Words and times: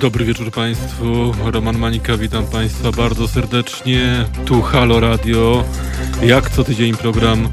Dobry 0.00 0.24
wieczór 0.24 0.50
Państwu. 0.50 1.34
Roman 1.44 1.78
Manika, 1.78 2.16
witam 2.16 2.46
Państwa 2.46 2.92
bardzo 2.92 3.28
serdecznie. 3.28 4.24
Tu 4.44 4.62
Halo 4.62 5.00
Radio. 5.00 5.64
Jak 6.22 6.50
co 6.50 6.64
tydzień 6.64 6.94
program 6.94 7.48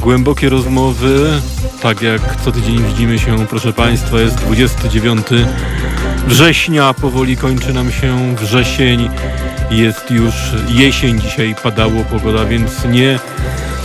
Głębokie 0.00 0.48
Rozmowy. 0.48 1.40
Tak 1.82 2.02
jak 2.02 2.40
co 2.44 2.52
tydzień 2.52 2.82
widzimy 2.84 3.18
się, 3.18 3.46
proszę 3.46 3.72
Państwa, 3.72 4.20
jest 4.20 4.34
29 4.34 5.26
września. 6.26 6.94
Powoli 6.94 7.36
kończy 7.36 7.72
nam 7.72 7.92
się 7.92 8.36
wrzesień. 8.36 9.08
Jest 9.70 10.10
już 10.10 10.34
jesień. 10.68 11.20
Dzisiaj 11.20 11.54
padało 11.62 12.04
pogoda, 12.04 12.44
więc 12.44 12.84
nie 12.84 13.18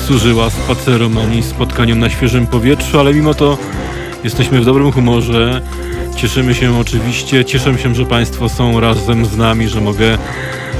służyła 0.05 0.49
spacerom 0.49 1.17
ani 1.17 1.43
spotkaniom 1.43 1.99
na 1.99 2.09
świeżym 2.09 2.48
powietrzu, 2.48 2.99
ale 2.99 3.13
mimo 3.13 3.34
to 3.34 3.57
jesteśmy 4.25 4.61
w 4.61 4.65
dobrym 4.65 4.91
humorze. 4.91 5.61
Cieszymy 6.15 6.55
się 6.55 6.79
oczywiście, 6.79 7.45
cieszę 7.45 7.77
się, 7.77 7.95
że 7.95 8.05
Państwo 8.05 8.49
są 8.49 8.79
razem 8.79 9.25
z 9.25 9.38
nami, 9.38 9.67
że 9.67 9.81
mogę 9.81 10.17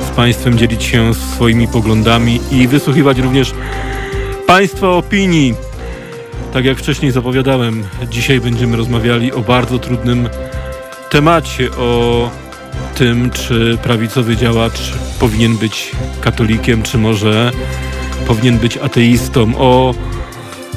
z 0.08 0.10
Państwem 0.10 0.58
dzielić 0.58 0.84
się 0.84 1.14
swoimi 1.14 1.68
poglądami 1.68 2.40
i 2.52 2.68
wysłuchiwać 2.68 3.18
również 3.18 3.54
Państwa 4.48 4.90
opinii. 4.90 5.54
Tak 6.54 6.66
jak 6.66 6.78
wcześniej 6.78 7.12
zapowiadałem, 7.12 7.84
dzisiaj 8.10 8.42
będziemy 8.42 8.78
rozmawiali 8.78 9.32
o 9.32 9.42
bardzo 9.42 9.80
trudnym 9.80 10.30
temacie, 11.10 11.72
o 11.72 12.30
tym, 12.96 13.32
czy 13.32 13.78
prawicowy 13.84 14.38
działacz 14.38 14.94
powinien 15.20 15.58
być 15.58 15.92
katolikiem, 16.22 16.84
czy 16.84 16.98
może 16.98 17.52
powinien 18.28 18.58
być 18.58 18.78
ateistą, 18.78 19.58
o 19.58 19.94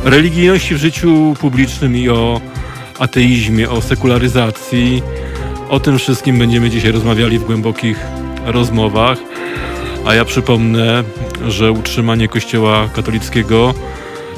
religijności 0.05 0.75
w 0.75 0.79
życiu 0.79 1.35
publicznym 1.41 1.97
i 1.97 2.09
o 2.09 2.41
ateizmie, 2.99 3.71
o 3.71 3.83
sekularyzacji. 3.83 5.03
O 5.69 5.81
tym 5.81 5.99
wszystkim 5.99 6.39
będziemy 6.39 6.71
dzisiaj 6.71 6.93
rozmawiali 6.93 7.39
w 7.39 7.45
głębokich 7.45 7.99
rozmowach. 8.45 9.19
A 10.07 10.15
ja 10.15 10.25
przypomnę, 10.25 11.05
że 11.49 11.73
utrzymanie 11.73 12.29
Kościoła 12.29 12.89
katolickiego, 12.95 13.75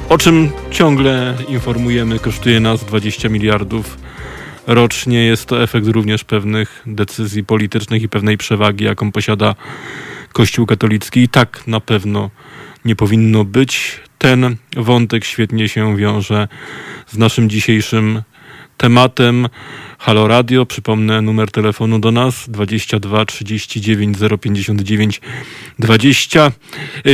o 0.09 0.19
czym 0.19 0.51
ciągle 0.71 1.35
informujemy, 1.49 2.19
kosztuje 2.19 2.61
nas 2.61 2.85
20 2.85 3.29
miliardów 3.29 3.99
rocznie. 4.67 5.25
Jest 5.25 5.47
to 5.47 5.63
efekt 5.63 5.87
również 5.87 6.25
pewnych 6.25 6.83
decyzji 6.87 7.45
politycznych 7.45 8.03
i 8.03 8.09
pewnej 8.09 8.39
przewagi, 8.39 8.85
jaką 8.85 9.13
posiada 9.13 9.55
Kościół 10.33 10.67
katolicki. 10.67 11.21
I 11.21 11.29
tak 11.29 11.67
na 11.67 11.81
pewno 11.81 12.31
nie 12.85 12.97
powinno 12.97 13.45
być. 13.45 14.01
Ten 14.19 14.57
wątek 14.77 15.25
świetnie 15.25 15.69
się 15.69 15.97
wiąże 15.97 16.49
z 17.07 17.19
naszym 17.19 17.51
dzisiejszym 17.51 18.23
tematem. 18.81 19.49
Halo 19.99 20.29
Radio, 20.29 20.67
przypomnę 20.67 21.23
numer 21.23 21.51
telefonu 21.51 21.99
do 21.99 22.13
nas 22.13 22.49
22 22.49 23.25
39 23.25 24.19
059 24.41 25.21
20 25.79 26.53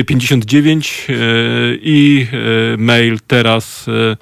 59 0.07 1.07
i 1.83 2.27
e, 2.33 2.77
mail 2.77 3.19
teraz 3.27 3.87
e, 3.89 4.17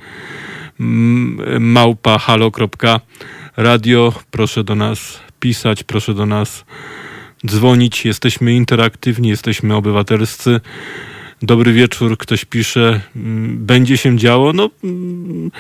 małpa 1.61 2.19
halo.radio. 2.19 4.13
Proszę 4.31 4.65
do 4.65 4.75
nas 4.75 5.21
pisać, 5.41 5.85
proszę 5.85 6.15
do 6.15 6.27
nas 6.27 6.65
dzwonić. 7.47 8.05
Jesteśmy 8.05 8.55
interaktywni, 8.55 9.29
jesteśmy 9.29 9.77
obywatelscy. 9.77 10.61
Dobry 11.43 11.73
wieczór, 11.73 12.19
ktoś 12.19 12.45
pisze, 12.45 13.01
mm, 13.17 13.67
będzie 13.67 13.97
się 13.97 14.19
działo. 14.19 14.53
No, 14.53 14.71
mm, 14.85 15.51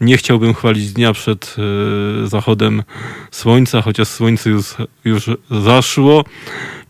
nie 0.00 0.16
chciałbym 0.16 0.54
chwalić 0.54 0.92
dnia 0.92 1.12
przed 1.12 1.56
e, 2.24 2.26
zachodem 2.26 2.82
słońca, 3.30 3.82
chociaż 3.82 4.08
słońce 4.08 4.50
już, 4.50 4.74
już 5.04 5.30
zaszło. 5.50 6.24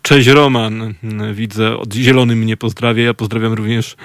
Cześć 0.01 0.27
Roman, 0.27 0.93
widzę, 1.33 1.77
od 1.77 1.93
Zielony 1.93 2.35
mnie 2.35 2.57
pozdrawia. 2.57 3.03
Ja 3.03 3.13
pozdrawiam 3.13 3.53
również 3.53 3.95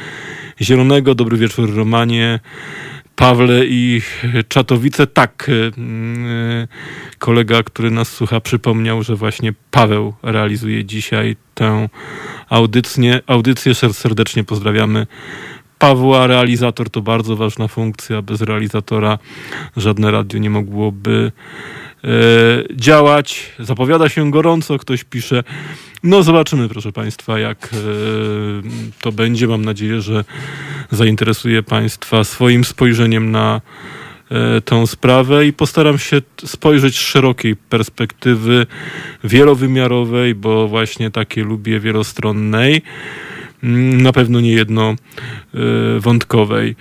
Zielonego. 0.61 1.15
Dobry 1.15 1.37
wieczór 1.37 1.75
Romanie. 1.75 2.41
Pawle 3.19 3.67
i 3.67 4.03
Czatowice. 4.49 5.07
Tak, 5.07 5.51
e, 5.51 6.69
kolega, 7.19 7.63
który 7.63 7.91
nas 7.91 8.13
słucha, 8.13 8.41
przypomniał, 8.41 9.03
że 9.03 9.17
właśnie 9.17 9.53
Paweł 9.71 10.15
realizuje 10.23 10.85
dzisiaj 10.85 11.37
tę 11.55 11.89
audycję. 12.49 13.21
audycję. 13.27 13.75
Serdecznie 13.75 14.45
pozdrawiamy 14.45 15.07
Pawła. 15.79 16.27
Realizator 16.27 16.91
to 16.91 17.03
bardzo 17.03 17.37
ważna 17.37 17.69
funkcja. 17.69 18.23
Bez 18.23 18.41
realizatora 18.41 19.19
żadne 19.77 20.11
radio 20.11 20.41
nie 20.41 20.51
mogłoby 20.51 21.33
działać. 22.75 23.53
Zapowiada 23.59 24.09
się 24.09 24.31
gorąco, 24.31 24.79
ktoś 24.79 25.05
pisze. 25.05 25.45
No 26.03 26.23
zobaczymy, 26.23 26.69
proszę 26.69 26.93
Państwa, 26.93 27.39
jak 27.39 27.71
e, 27.73 27.77
to 29.01 29.13
będzie. 29.13 29.49
Mam 29.49 29.65
nadzieję, 29.65 30.01
że 30.01 30.25
zainteresuje 30.91 31.63
Państwa 31.63 32.25
swoim 32.25 32.65
spojrzeniem 32.65 33.31
na 33.31 33.61
e, 34.31 34.61
tę 34.61 34.87
sprawę 34.87 35.47
i 35.47 35.53
postaram 35.53 35.99
się 35.99 36.23
spojrzeć 36.45 36.97
z 36.97 37.01
szerokiej 37.01 37.57
perspektywy 37.57 38.67
wielowymiarowej, 39.25 40.35
bo 40.35 40.69
właśnie 40.69 41.11
takie 41.11 41.45
lubię 41.45 41.81
wielostronnej, 41.81 42.83
mm, 43.63 44.01
na 44.01 44.13
pewno 44.13 44.41
nie 44.41 44.53
jedno 44.53 44.91
e, 44.91 44.97
wątkowej. 46.01 46.77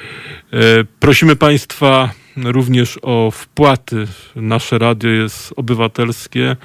E, 0.53 0.57
prosimy 0.99 1.35
Państwa 1.35 2.09
również 2.43 2.99
o 3.01 3.31
wpłaty. 3.31 4.07
Nasze 4.35 4.77
radio 4.77 5.09
jest 5.09 5.53
obywatelskie. 5.55 6.55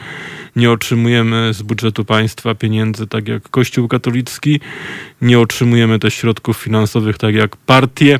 Nie 0.56 0.70
otrzymujemy 0.70 1.54
z 1.54 1.62
budżetu 1.62 2.04
państwa 2.04 2.54
pieniędzy 2.54 3.06
tak 3.06 3.28
jak 3.28 3.48
Kościół 3.48 3.88
katolicki. 3.88 4.60
Nie 5.22 5.40
otrzymujemy 5.40 5.98
też 5.98 6.14
środków 6.14 6.56
finansowych 6.56 7.18
tak 7.18 7.34
jak 7.34 7.56
partie 7.56 8.18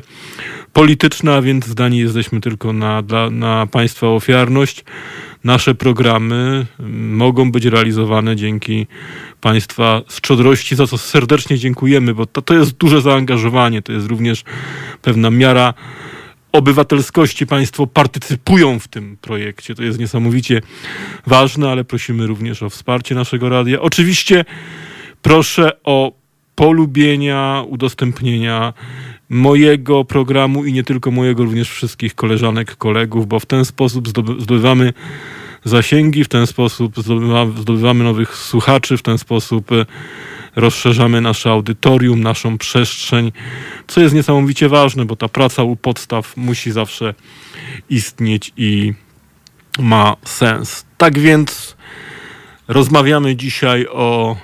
polityczne, 0.73 1.35
a 1.35 1.41
więc 1.41 1.65
zdani 1.65 1.97
jesteśmy 1.97 2.41
tylko 2.41 2.73
na, 2.73 3.01
dla, 3.01 3.29
na 3.29 3.67
państwa 3.67 4.07
ofiarność. 4.07 4.83
Nasze 5.43 5.75
programy 5.75 6.65
mogą 7.09 7.51
być 7.51 7.65
realizowane 7.65 8.35
dzięki 8.35 8.87
Państwa 9.41 10.01
szczodrości, 10.09 10.75
za 10.75 10.87
co 10.87 10.97
serdecznie 10.97 11.57
dziękujemy, 11.57 12.13
bo 12.13 12.25
to, 12.25 12.41
to 12.41 12.53
jest 12.53 12.71
duże 12.71 13.01
zaangażowanie, 13.01 13.81
to 13.81 13.91
jest 13.91 14.07
również 14.07 14.43
pewna 15.01 15.29
miara 15.29 15.73
obywatelskości 16.53 17.47
państwo 17.47 17.87
partycypują 17.87 18.79
w 18.79 18.87
tym 18.87 19.17
projekcie. 19.21 19.75
To 19.75 19.83
jest 19.83 19.99
niesamowicie 19.99 20.61
ważne, 21.27 21.69
ale 21.69 21.83
prosimy 21.83 22.27
również 22.27 22.63
o 22.63 22.69
wsparcie 22.69 23.15
naszego 23.15 23.49
radia. 23.49 23.81
Oczywiście 23.81 24.45
proszę 25.21 25.71
o 25.83 26.11
polubienia, 26.55 27.63
udostępnienia 27.67 28.73
mojego 29.29 30.05
programu 30.05 30.65
i 30.65 30.73
nie 30.73 30.83
tylko 30.83 31.11
mojego, 31.11 31.43
również 31.43 31.69
wszystkich 31.69 32.15
koleżanek, 32.15 32.75
kolegów, 32.75 33.27
bo 33.27 33.39
w 33.39 33.45
ten 33.45 33.65
sposób 33.65 34.07
zdobywamy 34.39 34.93
zasięgi, 35.65 36.23
w 36.23 36.27
ten 36.27 36.47
sposób 36.47 36.95
zdobywamy, 37.59 38.03
nowych 38.03 38.35
słuchaczy, 38.35 38.97
w 38.97 39.01
ten 39.01 39.17
sposób 39.17 39.69
rozszerzamy 40.55 41.21
nasze 41.21 41.49
audytorium, 41.49 42.21
naszą 42.21 42.57
przestrzeń, 42.57 43.31
co 43.87 44.01
jest 44.01 44.15
niesamowicie 44.15 44.69
ważne, 44.69 45.05
bo 45.05 45.15
ta 45.15 45.27
praca 45.27 45.63
u 45.63 45.75
podstaw 45.75 46.37
musi 46.37 46.71
zawsze 46.71 47.13
istnieć 47.89 48.51
i 48.57 48.93
ma 49.79 50.15
sens. 50.25 50.85
Tak 50.97 51.19
więc 51.19 51.77
rozmawiamy 52.67 53.35
dzisiaj 53.35 53.87
o 53.87 54.37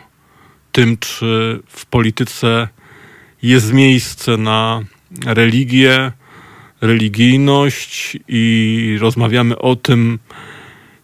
tym, 0.72 0.98
czy 0.98 1.60
w 1.68 1.86
polityce 1.86 2.68
jest 3.42 3.74
miejsce 3.74 4.38
na 4.38 4.82
religię, 5.26 6.12
religijność 6.82 8.18
i 8.28 8.98
rozmawiamy 9.02 9.58
o 9.58 9.76
tym, 9.76 10.20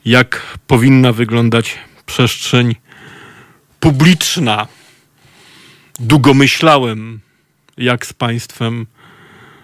jak 0.05 0.57
powinna 0.67 1.11
wyglądać 1.11 1.77
przestrzeń 2.05 2.75
publiczna. 3.79 4.67
Długo 5.99 6.33
myślałem, 6.33 7.19
jak 7.77 8.05
z 8.05 8.13
Państwem 8.13 8.85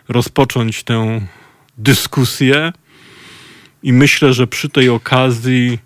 rozpocząć 0.09 0.83
tę 0.83 1.21
dyskusję, 1.77 2.71
i 3.83 3.93
myślę, 3.93 4.33
że 4.33 4.47
przy 4.47 4.69
tej 4.69 4.89
okazji 4.89 5.79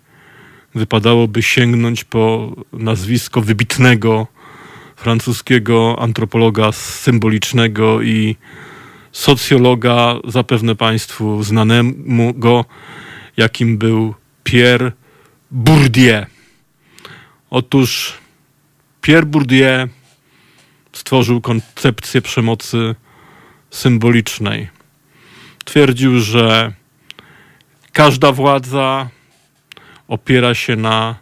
wypadałoby 0.74 1.42
sięgnąć 1.42 2.04
po 2.04 2.52
nazwisko 2.72 3.40
wybitnego 3.40 4.26
francuskiego 4.96 5.96
antropologa 5.98 6.72
symbolicznego 6.72 8.02
i 8.02 8.36
socjologa, 9.12 10.14
zapewne 10.24 10.74
Państwu 10.74 11.42
znanego, 11.42 12.64
jakim 13.36 13.78
był 13.78 14.14
Pierre 14.46 14.92
Bourdieu. 15.50 16.26
Otóż 17.50 18.14
Pierre 19.00 19.26
Bourdieu 19.26 19.88
stworzył 20.92 21.40
koncepcję 21.40 22.22
przemocy 22.22 22.94
symbolicznej. 23.70 24.68
Twierdził, 25.64 26.20
że 26.20 26.72
każda 27.92 28.32
władza 28.32 29.08
opiera 30.08 30.54
się 30.54 30.76
na 30.76 31.16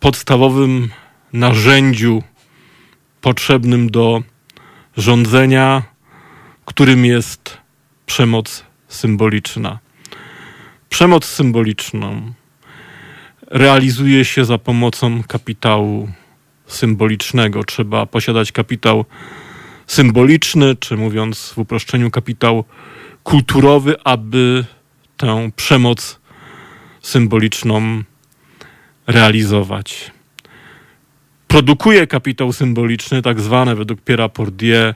podstawowym 0.00 0.88
narzędziu 1.32 2.22
potrzebnym 3.20 3.90
do 3.90 4.22
rządzenia, 4.96 5.82
którym 6.64 7.04
jest 7.04 7.58
przemoc 8.06 8.64
symboliczna. 8.88 9.78
Przemoc 10.90 11.24
symboliczną 11.24 12.32
realizuje 13.46 14.24
się 14.24 14.44
za 14.44 14.58
pomocą 14.58 15.22
kapitału 15.22 16.08
symbolicznego. 16.66 17.64
Trzeba 17.64 18.06
posiadać 18.06 18.52
kapitał 18.52 19.04
symboliczny, 19.86 20.76
czy 20.76 20.96
mówiąc 20.96 21.52
w 21.54 21.58
uproszczeniu, 21.58 22.10
kapitał 22.10 22.64
kulturowy, 23.22 23.94
aby 24.04 24.64
tę 25.16 25.50
przemoc 25.56 26.20
symboliczną 27.02 28.02
realizować. 29.06 30.10
Produkuje 31.48 32.06
kapitał 32.06 32.52
symboliczny, 32.52 33.22
tak 33.22 33.40
zwane 33.40 33.74
według 33.74 34.00
Pierre 34.00 34.28
Pordieu 34.28 34.76
e, 34.84 34.94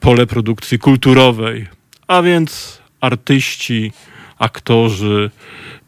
pole 0.00 0.26
produkcji 0.26 0.78
kulturowej, 0.78 1.66
a 2.06 2.22
więc 2.22 2.82
artyści, 3.00 3.92
aktorzy, 4.42 5.30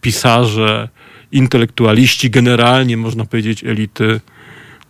pisarze, 0.01 0.89
intelektualiści, 1.33 2.31
generalnie 2.31 2.97
można 2.97 3.25
powiedzieć 3.25 3.65
elity 3.65 4.21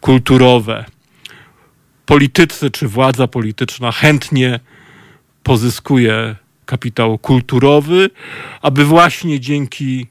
kulturowe. 0.00 0.84
Politycy 2.06 2.70
czy 2.70 2.88
władza 2.88 3.26
polityczna 3.26 3.92
chętnie 3.92 4.60
pozyskuje 5.42 6.36
kapitał 6.66 7.18
kulturowy, 7.18 8.10
aby 8.62 8.84
właśnie 8.84 9.40
dzięki 9.40 10.06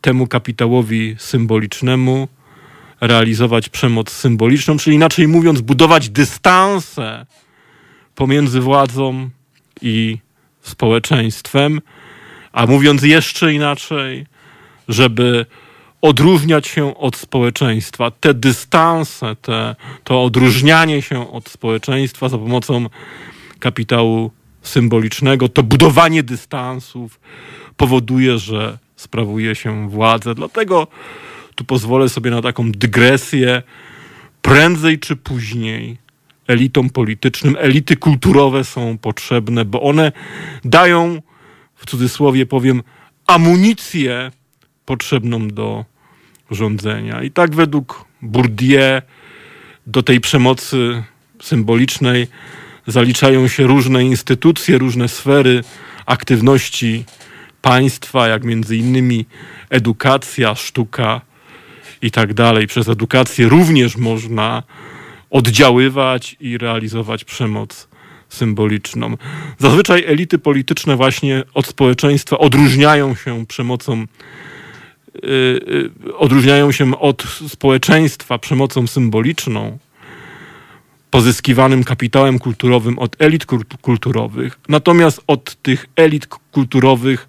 temu 0.00 0.26
kapitałowi 0.26 1.16
symbolicznemu 1.18 2.28
realizować 3.00 3.68
przemoc 3.68 4.10
symboliczną, 4.10 4.76
czyli 4.76 4.96
inaczej 4.96 5.28
mówiąc, 5.28 5.60
budować 5.60 6.08
dystanse 6.08 7.26
pomiędzy 8.14 8.60
władzą 8.60 9.30
i 9.82 10.18
społeczeństwem, 10.62 11.80
a 12.52 12.66
mówiąc 12.66 13.02
jeszcze 13.02 13.54
inaczej, 13.54 14.26
żeby 14.88 15.46
odróżniać 16.02 16.66
się 16.66 16.96
od 16.96 17.16
społeczeństwa. 17.16 18.10
Te 18.10 18.34
dystanse, 18.34 19.36
te, 19.36 19.76
to 20.04 20.24
odróżnianie 20.24 21.02
się 21.02 21.32
od 21.32 21.48
społeczeństwa 21.48 22.28
za 22.28 22.38
pomocą 22.38 22.86
kapitału 23.58 24.30
symbolicznego, 24.62 25.48
to 25.48 25.62
budowanie 25.62 26.22
dystansów 26.22 27.20
powoduje, 27.76 28.38
że 28.38 28.78
sprawuje 28.96 29.54
się 29.54 29.88
władzę. 29.88 30.34
Dlatego 30.34 30.86
tu 31.54 31.64
pozwolę 31.64 32.08
sobie 32.08 32.30
na 32.30 32.42
taką 32.42 32.72
dygresję. 32.72 33.62
Prędzej 34.42 34.98
czy 34.98 35.16
później 35.16 35.96
elitom 36.46 36.90
politycznym, 36.90 37.56
elity 37.58 37.96
kulturowe 37.96 38.64
są 38.64 38.98
potrzebne, 38.98 39.64
bo 39.64 39.82
one 39.82 40.12
dają, 40.64 41.22
w 41.82 41.86
cudzysłowie 41.86 42.46
powiem, 42.46 42.82
amunicję 43.26 44.30
potrzebną 44.84 45.48
do 45.48 45.84
rządzenia. 46.50 47.22
I 47.22 47.30
tak 47.30 47.54
według 47.54 48.04
Bourdieu 48.22 49.02
do 49.86 50.02
tej 50.02 50.20
przemocy 50.20 51.02
symbolicznej 51.42 52.26
zaliczają 52.86 53.48
się 53.48 53.66
różne 53.66 54.04
instytucje, 54.04 54.78
różne 54.78 55.08
sfery 55.08 55.64
aktywności 56.06 57.04
państwa, 57.62 58.28
jak 58.28 58.44
między 58.44 58.76
innymi 58.76 59.26
edukacja, 59.70 60.54
sztuka 60.54 61.20
i 62.02 62.10
tak 62.10 62.34
dalej. 62.34 62.66
Przez 62.66 62.88
edukację 62.88 63.48
również 63.48 63.96
można 63.96 64.62
oddziaływać 65.30 66.36
i 66.40 66.58
realizować 66.58 67.24
przemoc 67.24 67.88
symboliczną. 68.32 69.16
Zazwyczaj 69.58 70.04
elity 70.06 70.38
polityczne 70.38 70.96
właśnie 70.96 71.42
od 71.54 71.66
społeczeństwa 71.66 72.38
odróżniają 72.38 73.14
się 73.14 73.46
przemocą 73.46 74.06
yy, 75.22 75.90
odróżniają 76.16 76.72
się 76.72 77.00
od 77.00 77.22
społeczeństwa 77.48 78.38
przemocą 78.38 78.86
symboliczną, 78.86 79.78
pozyskiwanym 81.10 81.84
kapitałem 81.84 82.38
kulturowym 82.38 82.98
od 82.98 83.22
elit 83.22 83.46
kulturowych. 83.80 84.58
Natomiast 84.68 85.20
od 85.26 85.62
tych 85.62 85.86
elit 85.96 86.26
kulturowych 86.26 87.28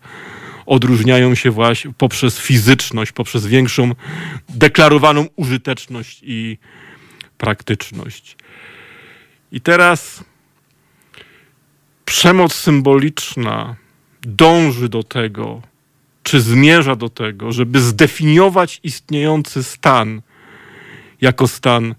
odróżniają 0.66 1.36
się 1.36 1.52
właśnie 1.52 1.92
poprzez 1.98 2.40
fizyczność, 2.40 3.12
poprzez 3.12 3.46
większą 3.46 3.92
deklarowaną 4.50 5.26
użyteczność 5.36 6.20
i 6.24 6.58
praktyczność. 7.38 8.38
I 9.52 9.62
teraz 9.62 10.24
przemoc 12.14 12.54
symboliczna 12.54 13.76
dąży 14.22 14.90
do 14.90 15.04
tego, 15.04 15.62
czy 16.24 16.42
zmierza 16.42 16.96
do 16.96 17.10
tego, 17.10 17.52
żeby 17.52 17.82
zdefiniować 17.82 18.80
istniejący 18.84 19.64
stan 19.64 20.22
jako 21.22 21.48
stan 21.48 21.96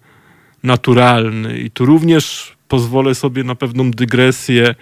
naturalny. 0.63 1.59
I 1.59 1.71
tu 1.71 1.87
również 1.87 2.57
pozwolę 2.69 3.15
sobie 3.15 3.45
na 3.45 3.55
pewną 3.55 3.91
dygresję. 3.91 4.75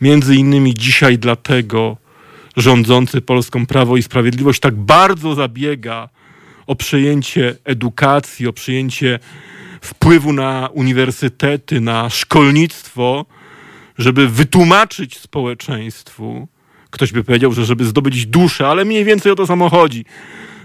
Między 0.00 0.36
innymi 0.36 0.74
dzisiaj 0.74 1.18
dlatego 1.18 1.96
rządzący 2.56 3.20
Polską 3.20 3.66
Prawo 3.66 3.96
i 3.96 4.02
Sprawiedliwość 4.02 4.60
tak 4.60 4.74
bardzo 4.74 5.34
zabiega 5.34 6.08
o 6.66 6.76
przejęcie 6.76 7.56
edukacji, 7.64 8.48
o 8.48 8.52
przejęcie 8.52 9.18
wpływu 9.80 10.32
na 10.32 10.68
uniwersytety, 10.72 11.80
na 11.80 12.10
szkolnictwo, 12.10 13.26
żeby 13.98 14.28
wytłumaczyć 14.28 15.18
społeczeństwu, 15.18 16.48
ktoś 16.90 17.12
by 17.12 17.24
powiedział, 17.24 17.52
że 17.52 17.64
żeby 17.64 17.84
zdobyć 17.84 18.26
duszę, 18.26 18.68
ale 18.68 18.84
mniej 18.84 19.04
więcej 19.04 19.32
o 19.32 19.34
to 19.34 19.46
samo 19.46 19.70
chodzi, 19.70 20.04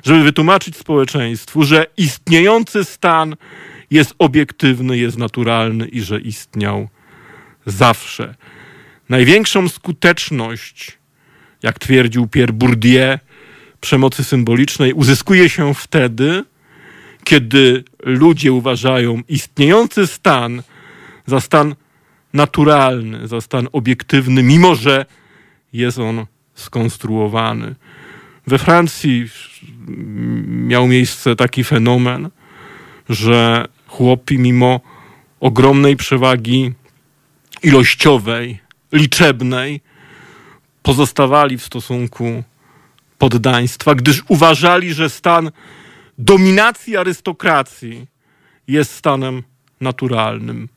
żeby 0.04 0.24
wytłumaczyć 0.24 0.78
społeczeństwu, 0.78 1.64
że 1.64 1.86
istniejący 1.98 2.84
stan 2.84 3.36
jest 3.92 4.16
obiektywny, 4.20 4.98
jest 4.98 5.18
naturalny 5.18 5.88
i 5.88 6.02
że 6.02 6.22
istniał 6.22 6.90
zawsze. 7.66 8.36
Największą 9.10 9.70
skuteczność, 9.70 10.98
jak 11.64 11.80
twierdził 11.80 12.28
Pierre 12.28 12.54
Bourdieu, 12.54 13.18
przemocy 13.82 14.24
symbolicznej 14.24 14.94
uzyskuje 14.94 15.50
się 15.50 15.74
wtedy, 15.74 16.44
kiedy 17.24 17.84
ludzie 18.04 18.54
uważają 18.54 19.22
istniejący 19.28 20.08
stan 20.08 20.64
za 21.26 21.42
stan 21.42 21.76
naturalny, 22.34 23.28
za 23.28 23.42
stan 23.42 23.68
obiektywny, 23.72 24.44
mimo 24.44 24.76
że 24.76 25.06
jest 25.74 26.00
on 26.00 26.26
skonstruowany. 26.56 27.76
We 28.48 28.58
Francji 28.58 29.30
miał 30.48 30.88
miejsce 30.88 31.36
taki 31.36 31.64
fenomen, 31.64 32.30
że 33.10 33.68
chłopi, 33.88 34.40
mimo 34.40 34.80
ogromnej 35.40 35.96
przewagi 35.96 36.74
ilościowej, 37.64 38.60
liczebnej, 38.92 39.82
pozostawali 40.84 41.58
w 41.58 41.64
stosunku 41.64 42.44
poddaństwa, 43.18 43.96
gdyż 43.96 44.24
uważali, 44.28 44.94
że 44.94 45.10
stan 45.10 45.52
dominacji 46.18 46.98
arystokracji 46.98 48.08
jest 48.68 48.94
stanem 48.94 49.44
naturalnym. 49.82 50.70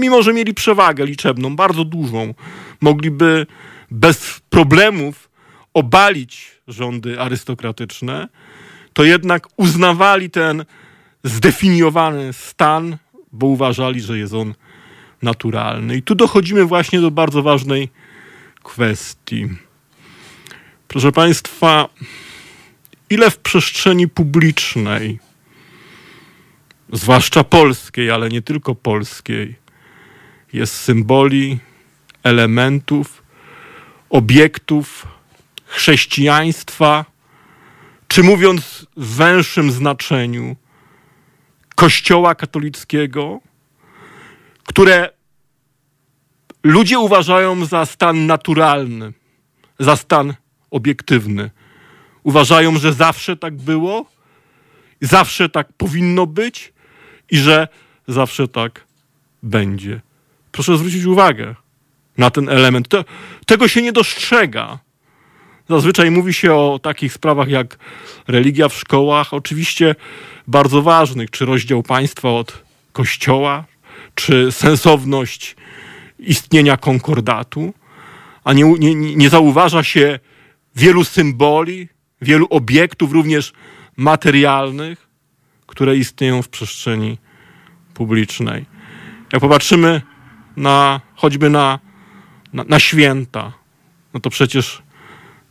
Mimo, 0.00 0.22
że 0.22 0.32
mieli 0.32 0.54
przewagę 0.54 1.06
liczebną, 1.06 1.56
bardzo 1.56 1.84
dużą, 1.84 2.34
mogliby 2.80 3.46
bez 3.90 4.40
problemów 4.50 5.30
obalić 5.74 6.50
rządy 6.68 7.20
arystokratyczne, 7.20 8.28
to 8.92 9.04
jednak 9.04 9.48
uznawali 9.56 10.30
ten 10.30 10.64
zdefiniowany 11.24 12.32
stan, 12.32 12.96
bo 13.32 13.46
uważali, 13.46 14.00
że 14.00 14.18
jest 14.18 14.34
on 14.34 14.54
naturalny. 15.22 15.96
I 15.96 16.02
tu 16.02 16.14
dochodzimy 16.14 16.64
właśnie 16.64 17.00
do 17.00 17.10
bardzo 17.10 17.42
ważnej 17.42 17.88
kwestii. 18.62 19.48
Proszę 20.88 21.12
Państwa, 21.12 21.88
ile 23.10 23.30
w 23.30 23.38
przestrzeni 23.38 24.08
publicznej, 24.08 25.18
zwłaszcza 26.92 27.44
polskiej, 27.44 28.10
ale 28.10 28.28
nie 28.28 28.42
tylko 28.42 28.74
polskiej, 28.74 29.59
jest 30.52 30.74
symboli, 30.74 31.58
elementów, 32.22 33.22
obiektów 34.10 35.06
chrześcijaństwa, 35.66 37.04
czy 38.08 38.22
mówiąc 38.22 38.86
w 38.96 39.16
węższym 39.16 39.72
znaczeniu, 39.72 40.56
Kościoła 41.74 42.34
katolickiego, 42.34 43.40
które 44.64 45.10
ludzie 46.62 46.98
uważają 46.98 47.64
za 47.64 47.86
stan 47.86 48.26
naturalny, 48.26 49.12
za 49.78 49.96
stan 49.96 50.34
obiektywny. 50.70 51.50
uważają, 52.22 52.78
że 52.78 52.92
zawsze 52.92 53.36
tak 53.36 53.56
było, 53.56 54.06
zawsze 55.00 55.48
tak 55.48 55.72
powinno 55.72 56.26
być 56.26 56.72
i 57.30 57.38
że 57.38 57.68
zawsze 58.08 58.48
tak 58.48 58.84
będzie. 59.42 60.00
Proszę 60.52 60.78
zwrócić 60.78 61.04
uwagę 61.04 61.54
na 62.18 62.30
ten 62.30 62.48
element. 62.48 62.88
To, 62.88 63.04
tego 63.46 63.68
się 63.68 63.82
nie 63.82 63.92
dostrzega. 63.92 64.78
Zazwyczaj 65.68 66.10
mówi 66.10 66.34
się 66.34 66.54
o 66.54 66.80
takich 66.82 67.12
sprawach 67.12 67.48
jak 67.48 67.78
religia 68.28 68.68
w 68.68 68.74
szkołach, 68.74 69.34
oczywiście 69.34 69.94
bardzo 70.46 70.82
ważnych, 70.82 71.30
czy 71.30 71.44
rozdział 71.44 71.82
państwa 71.82 72.30
od 72.30 72.62
kościoła, 72.92 73.64
czy 74.14 74.52
sensowność 74.52 75.56
istnienia 76.18 76.76
konkordatu, 76.76 77.74
a 78.44 78.52
nie, 78.52 78.64
nie, 78.64 78.94
nie 78.94 79.30
zauważa 79.30 79.82
się 79.82 80.18
wielu 80.76 81.04
symboli, 81.04 81.88
wielu 82.22 82.46
obiektów, 82.50 83.12
również 83.12 83.52
materialnych, 83.96 85.08
które 85.66 85.96
istnieją 85.96 86.42
w 86.42 86.48
przestrzeni 86.48 87.18
publicznej. 87.94 88.66
Jak 89.32 89.40
popatrzymy 89.40 90.02
na, 90.56 91.00
choćby 91.14 91.50
na, 91.50 91.78
na, 92.52 92.64
na 92.64 92.78
święta, 92.78 93.52
no 94.14 94.20
to 94.20 94.30
przecież 94.30 94.82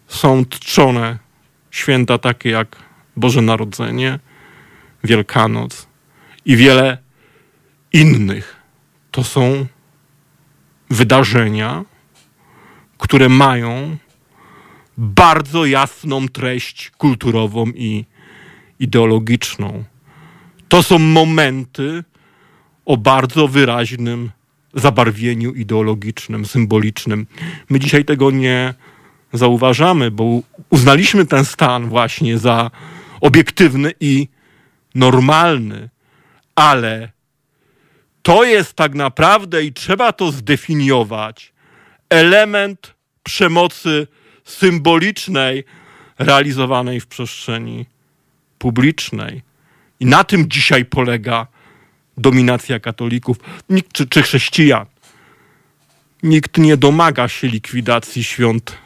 są 0.08 0.46
czczone 0.46 1.18
święta 1.72 2.18
takie 2.18 2.50
jak 2.50 2.76
Boże 3.16 3.42
Narodzenie, 3.42 4.20
Wielkanoc 5.04 5.88
i 6.46 6.56
wiele 6.56 6.98
innych. 7.94 8.56
To 9.12 9.24
są 9.24 9.66
wydarzenia, 10.90 11.86
które 12.98 13.30
mają 13.30 13.98
bardzo 14.98 15.66
jasną 15.66 16.28
treść 16.28 16.92
kulturową 16.98 17.66
i 17.66 18.06
ideologiczną. 18.80 19.84
To 20.70 20.84
są 20.84 21.00
momenty 21.00 22.04
o 22.86 22.98
bardzo 22.98 23.48
wyraźnym 23.48 24.32
zabarwieniu 24.74 25.54
ideologicznym, 25.54 26.46
symbolicznym. 26.46 27.28
My 27.70 27.80
dzisiaj 27.80 28.06
tego 28.06 28.32
nie 28.32 28.74
zauważamy, 29.34 30.12
bo 30.12 30.42
uznaliśmy 30.70 31.26
ten 31.26 31.46
stan 31.46 31.90
właśnie 31.90 32.38
za 32.38 32.72
obiektywny 33.22 33.94
i 34.00 34.28
normalny, 34.96 35.90
ale 36.56 37.12
to 38.22 38.44
jest 38.44 38.74
tak 38.74 38.96
naprawdę 38.96 39.64
i 39.64 39.74
trzeba 39.74 40.12
to 40.12 40.32
zdefiniować 40.32 41.54
element 42.10 42.94
przemocy 43.24 44.08
symbolicznej 44.44 45.64
realizowanej 46.20 47.00
w 47.00 47.08
przestrzeni 47.08 47.86
publicznej. 48.58 49.42
I 50.00 50.06
na 50.06 50.24
tym 50.24 50.50
dzisiaj 50.50 50.86
polega 50.86 51.48
dominacja 52.20 52.80
katolików 52.80 53.38
nikt, 53.70 53.94
czy, 53.94 54.08
czy 54.08 54.22
chrześcijan. 54.22 54.86
Nikt 56.24 56.58
nie 56.58 56.78
domaga 56.78 57.28
się 57.28 57.48
likwidacji 57.48 58.24
świąt 58.24 58.78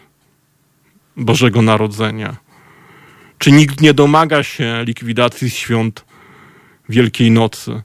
Bożego 1.18 1.62
Narodzenia. 1.62 2.36
Czy 3.38 3.52
nikt 3.52 3.82
nie 3.82 3.94
domaga 3.94 4.44
się 4.44 4.84
likwidacji 4.88 5.50
świąt 5.50 6.06
Wielkiej 6.90 7.32
Nocy? 7.32 7.82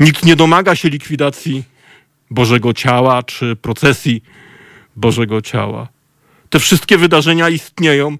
Nikt 0.00 0.24
nie 0.24 0.36
domaga 0.36 0.76
się 0.76 0.88
likwidacji 0.88 1.64
Bożego 2.30 2.72
Ciała 2.72 3.22
czy 3.22 3.56
procesji 3.56 4.22
Bożego 4.96 5.42
Ciała. 5.42 5.88
Te 6.50 6.58
wszystkie 6.58 6.98
wydarzenia 6.98 7.48
istnieją, 7.48 8.18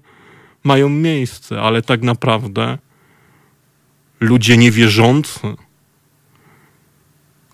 mają 0.63 0.89
miejsce, 0.89 1.61
ale 1.61 1.81
tak 1.81 2.01
naprawdę 2.01 2.77
ludzie 4.19 4.57
niewierzący, 4.57 5.39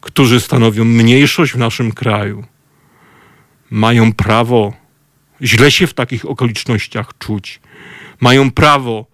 którzy 0.08 0.40
stanowią 0.40 0.86
mniejszość 0.86 1.54
w 1.54 1.58
naszym 1.58 1.92
kraju, 1.92 2.46
mają 3.70 4.14
prawo 4.14 4.74
źle 5.42 5.72
się 5.72 5.88
w 5.88 5.94
takich 5.94 6.26
okolicznościach 6.26 7.18
czuć. 7.20 7.60
Mają 8.20 8.52
prawo 8.52 9.06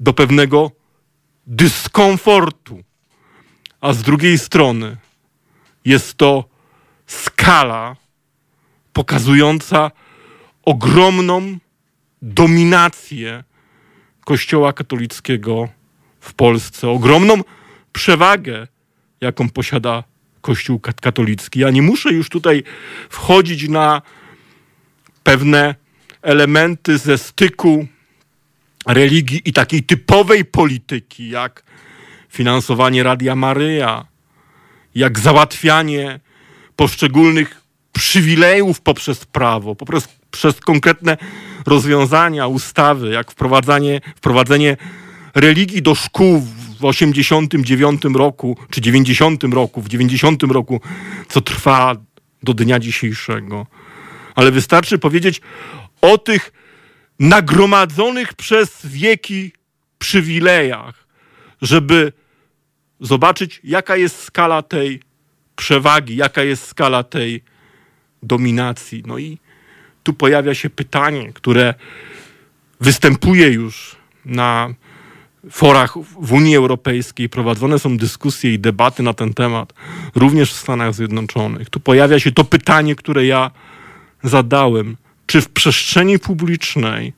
do 0.00 0.12
pewnego 0.12 0.70
dyskomfortu. 1.46 2.84
A 3.80 3.92
z 3.92 4.02
drugiej 4.02 4.38
strony 4.38 4.96
jest 5.84 6.14
to 6.14 6.44
skala 7.06 7.96
pokazująca 8.92 9.90
ogromną 10.62 11.58
dominację 12.22 13.44
Kościoła 14.24 14.72
katolickiego 14.72 15.68
w 16.20 16.34
Polsce, 16.34 16.88
ogromną 16.88 17.40
przewagę, 17.92 18.66
jaką 19.20 19.50
posiada 19.50 20.04
Kościół 20.40 20.80
katolicki. 20.80 21.60
Ja 21.60 21.70
nie 21.70 21.82
muszę 21.82 22.12
już 22.12 22.28
tutaj 22.28 22.62
wchodzić 23.08 23.68
na 23.68 24.02
pewne 25.22 25.74
elementy 26.22 26.98
ze 26.98 27.18
styku 27.18 27.86
religii 28.86 29.40
i 29.44 29.52
takiej 29.52 29.82
typowej 29.82 30.44
polityki, 30.44 31.28
jak 31.28 31.62
finansowanie 32.28 33.02
Radia 33.02 33.36
Maryja, 33.36 34.06
jak 34.94 35.18
załatwianie 35.18 36.20
poszczególnych 36.76 37.60
przywilejów 37.92 38.80
poprzez 38.80 39.24
prawo, 39.24 39.74
poprzez 39.74 40.08
przez 40.30 40.60
konkretne 40.60 41.16
rozwiązania, 41.66 42.46
ustawy, 42.46 43.10
jak 43.10 43.30
wprowadzanie, 43.30 44.00
wprowadzenie 44.16 44.76
religii 45.34 45.82
do 45.82 45.94
szkół 45.94 46.46
w 46.84 46.86
89 46.86 48.02
roku, 48.14 48.56
czy 48.70 48.80
90 48.80 49.44
roku, 49.44 49.82
w 49.82 49.88
90 49.88 50.42
roku, 50.42 50.80
co 51.28 51.40
trwa 51.40 51.96
do 52.42 52.54
dnia 52.54 52.78
dzisiejszego. 52.78 53.66
Ale 54.34 54.50
wystarczy 54.50 54.98
powiedzieć 54.98 55.40
o 56.00 56.18
tych 56.18 56.52
nagromadzonych 57.18 58.34
przez 58.34 58.86
wieki 58.86 59.52
przywilejach, 59.98 61.06
żeby 61.62 62.12
zobaczyć, 63.00 63.60
jaka 63.64 63.96
jest 63.96 64.22
skala 64.22 64.62
tej 64.62 65.00
przewagi, 65.56 66.16
jaka 66.16 66.42
jest 66.42 66.66
skala 66.66 67.02
tej 67.02 67.42
dominacji. 68.22 69.02
No 69.06 69.18
i 69.18 69.38
tu 70.02 70.14
pojawia 70.14 70.54
się 70.54 70.70
pytanie, 70.70 71.32
które 71.32 71.74
występuje 72.80 73.48
już 73.48 73.96
na 74.24 74.74
forach 75.50 75.94
w 76.20 76.32
Unii 76.32 76.56
Europejskiej, 76.56 77.28
prowadzone 77.28 77.78
są 77.78 77.96
dyskusje 77.96 78.54
i 78.54 78.58
debaty 78.58 79.02
na 79.02 79.14
ten 79.14 79.34
temat, 79.34 79.72
również 80.14 80.52
w 80.52 80.56
Stanach 80.56 80.94
Zjednoczonych. 80.94 81.70
Tu 81.70 81.80
pojawia 81.80 82.18
się 82.20 82.32
to 82.32 82.44
pytanie, 82.44 82.94
które 82.94 83.26
ja 83.26 83.50
zadałem. 84.22 84.96
Czy 85.26 85.40
w 85.40 85.48
przestrzeni 85.48 86.18
publicznej 86.18 87.12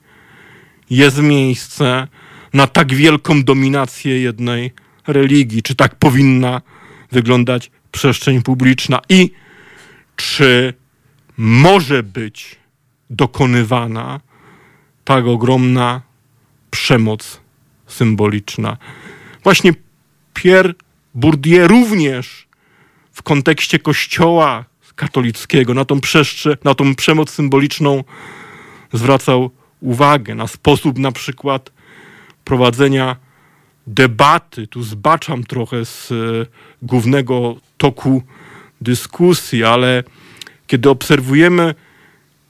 jest 0.89 1.17
miejsce 1.17 2.07
na 2.53 2.67
tak 2.67 2.93
wielką 2.93 3.43
dominację 3.43 4.21
jednej 4.21 4.71
religii? 5.07 5.63
Czy 5.63 5.75
tak 5.75 5.95
powinna 5.95 6.61
wyglądać 7.11 7.71
przestrzeń 7.91 8.41
publiczna? 8.41 8.99
I 9.09 9.31
czy 10.15 10.73
może 11.37 12.03
być 12.03 12.55
dokonywana 13.09 14.19
tak 15.03 15.25
ogromna 15.25 16.01
przemoc 16.69 17.41
symboliczna. 17.87 18.77
Właśnie 19.43 19.73
Pierre 20.33 20.73
Bourdieu 21.15 21.67
również 21.67 22.47
w 23.11 23.23
kontekście 23.23 23.79
kościoła 23.79 24.65
katolickiego 24.97 25.73
na 25.73 25.85
tą, 25.85 26.01
przeszcze, 26.01 26.57
na 26.63 26.75
tą 26.75 26.95
przemoc 26.95 27.29
symboliczną 27.29 28.03
zwracał 28.93 29.51
uwagę, 29.79 30.35
na 30.35 30.47
sposób 30.47 30.99
na 30.99 31.11
przykład 31.11 31.71
prowadzenia 32.43 33.15
debaty. 33.87 34.67
Tu 34.67 34.83
zbaczam 34.83 35.43
trochę 35.43 35.85
z 35.85 36.11
e, 36.11 36.15
głównego 36.81 37.55
toku 37.77 38.23
dyskusji, 38.81 39.63
ale 39.63 40.03
kiedy 40.67 40.89
obserwujemy, 40.89 41.75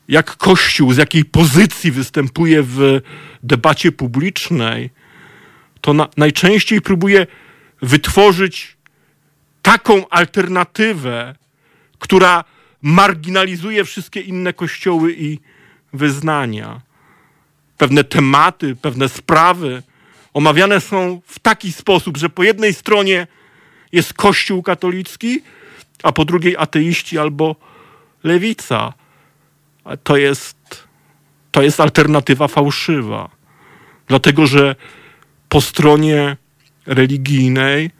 jak 0.07 0.37
Kościół, 0.37 0.93
z 0.93 0.97
jakiej 0.97 1.25
pozycji 1.25 1.91
występuje 1.91 2.63
w 2.63 3.01
debacie 3.43 3.91
publicznej, 3.91 4.89
to 5.81 5.93
na, 5.93 6.07
najczęściej 6.17 6.81
próbuje 6.81 7.27
wytworzyć 7.81 8.77
taką 9.61 10.09
alternatywę, 10.09 11.35
która 11.99 12.43
marginalizuje 12.81 13.85
wszystkie 13.85 14.21
inne 14.21 14.53
kościoły 14.53 15.15
i 15.17 15.39
wyznania. 15.93 16.81
Pewne 17.77 18.03
tematy, 18.03 18.75
pewne 18.75 19.09
sprawy 19.09 19.83
omawiane 20.33 20.81
są 20.81 21.21
w 21.25 21.39
taki 21.39 21.71
sposób, 21.71 22.17
że 22.17 22.29
po 22.29 22.43
jednej 22.43 22.73
stronie 22.73 23.27
jest 23.91 24.13
Kościół 24.13 24.63
katolicki, 24.63 25.41
a 26.03 26.11
po 26.11 26.25
drugiej 26.25 26.57
ateiści 26.57 27.17
albo 27.17 27.55
lewica. 28.23 28.93
To 30.03 30.17
jest, 30.17 30.87
to 31.51 31.61
jest 31.61 31.79
alternatywa 31.79 32.47
fałszywa. 32.47 33.29
Dlatego, 34.07 34.47
że 34.47 34.75
po 35.49 35.61
stronie 35.61 36.37
religijnej 36.85 37.91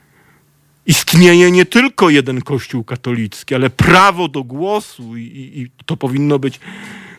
istnieje 0.85 1.51
nie 1.51 1.65
tylko 1.65 2.09
jeden 2.09 2.41
kościół 2.41 2.83
katolicki, 2.83 3.55
ale 3.55 3.69
prawo 3.69 4.27
do 4.27 4.43
głosu 4.43 5.17
i, 5.17 5.21
i, 5.55 5.83
to 5.85 5.97
powinno 5.97 6.39
być 6.39 6.59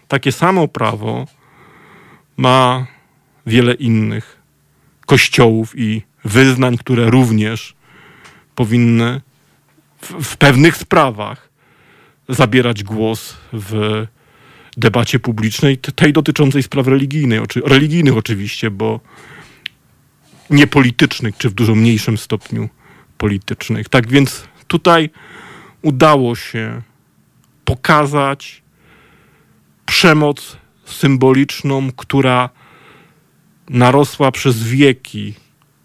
takie 0.09 0.33
samo 0.33 0.69
prawo 0.69 1.27
ma 2.37 2.87
wiele 3.47 3.75
innych 3.75 4.39
kościołów 5.07 5.79
i 5.79 6.03
wyznań, 6.25 6.79
które 6.79 7.11
również 7.11 7.75
powinny 8.55 9.21
w, 10.01 10.25
w 10.25 10.37
pewnych 10.37 10.77
sprawach 10.77 11.49
zabierać 12.29 12.85
głos 12.85 13.37
w 13.53 14.07
debacie 14.77 15.19
publicznej, 15.19 15.79
tej 15.79 16.13
dotyczącej 16.13 16.63
spraw 16.63 16.87
religijnej, 16.87 17.41
religijnych 17.65 18.17
oczywiście, 18.17 18.71
bo 18.71 19.01
nie 20.51 20.67
politycznych, 20.67 21.37
czy 21.37 21.51
w 21.51 21.55
dużo 21.55 21.75
mniejszym 21.75 22.19
stopniu 22.19 22.69
politycznych. 23.19 23.89
Tak 23.89 24.09
więc 24.09 24.49
tutaj 24.67 25.11
udało 25.83 26.37
się 26.37 26.83
pokazać 27.65 28.63
przemoc 29.87 30.57
symboliczną, 30.85 31.93
która 31.93 32.51
narosła 33.69 34.33
przez 34.33 34.63
wieki, 34.63 35.35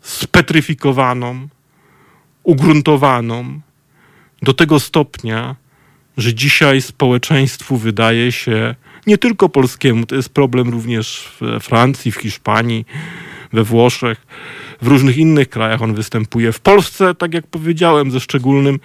spetryfikowaną, 0.02 1.48
ugruntowaną 2.44 3.60
do 4.42 4.54
tego 4.54 4.80
stopnia, 4.80 5.56
że 6.18 6.34
dzisiaj 6.34 6.82
społeczeństwu 6.82 7.78
wydaje 7.78 8.32
się, 8.32 8.76
nie 9.08 9.18
tylko 9.18 9.50
polskiemu, 9.50 10.06
to 10.06 10.16
jest 10.16 10.30
problem 10.30 10.70
również 10.70 11.32
w 11.42 11.64
Francji, 11.64 12.12
w 12.12 12.16
Hiszpanii, 12.16 12.86
we 13.54 13.64
Włoszech, 13.64 14.26
w 14.82 14.88
różnych 14.88 15.18
innych 15.18 15.50
krajach 15.50 15.82
on 15.82 15.94
występuje. 15.94 16.52
W 16.52 16.60
Polsce, 16.60 17.16
tak 17.16 17.34
jak 17.34 17.48
powiedziałem, 17.48 18.12
ze 18.12 18.20
szczególnym 18.20 18.80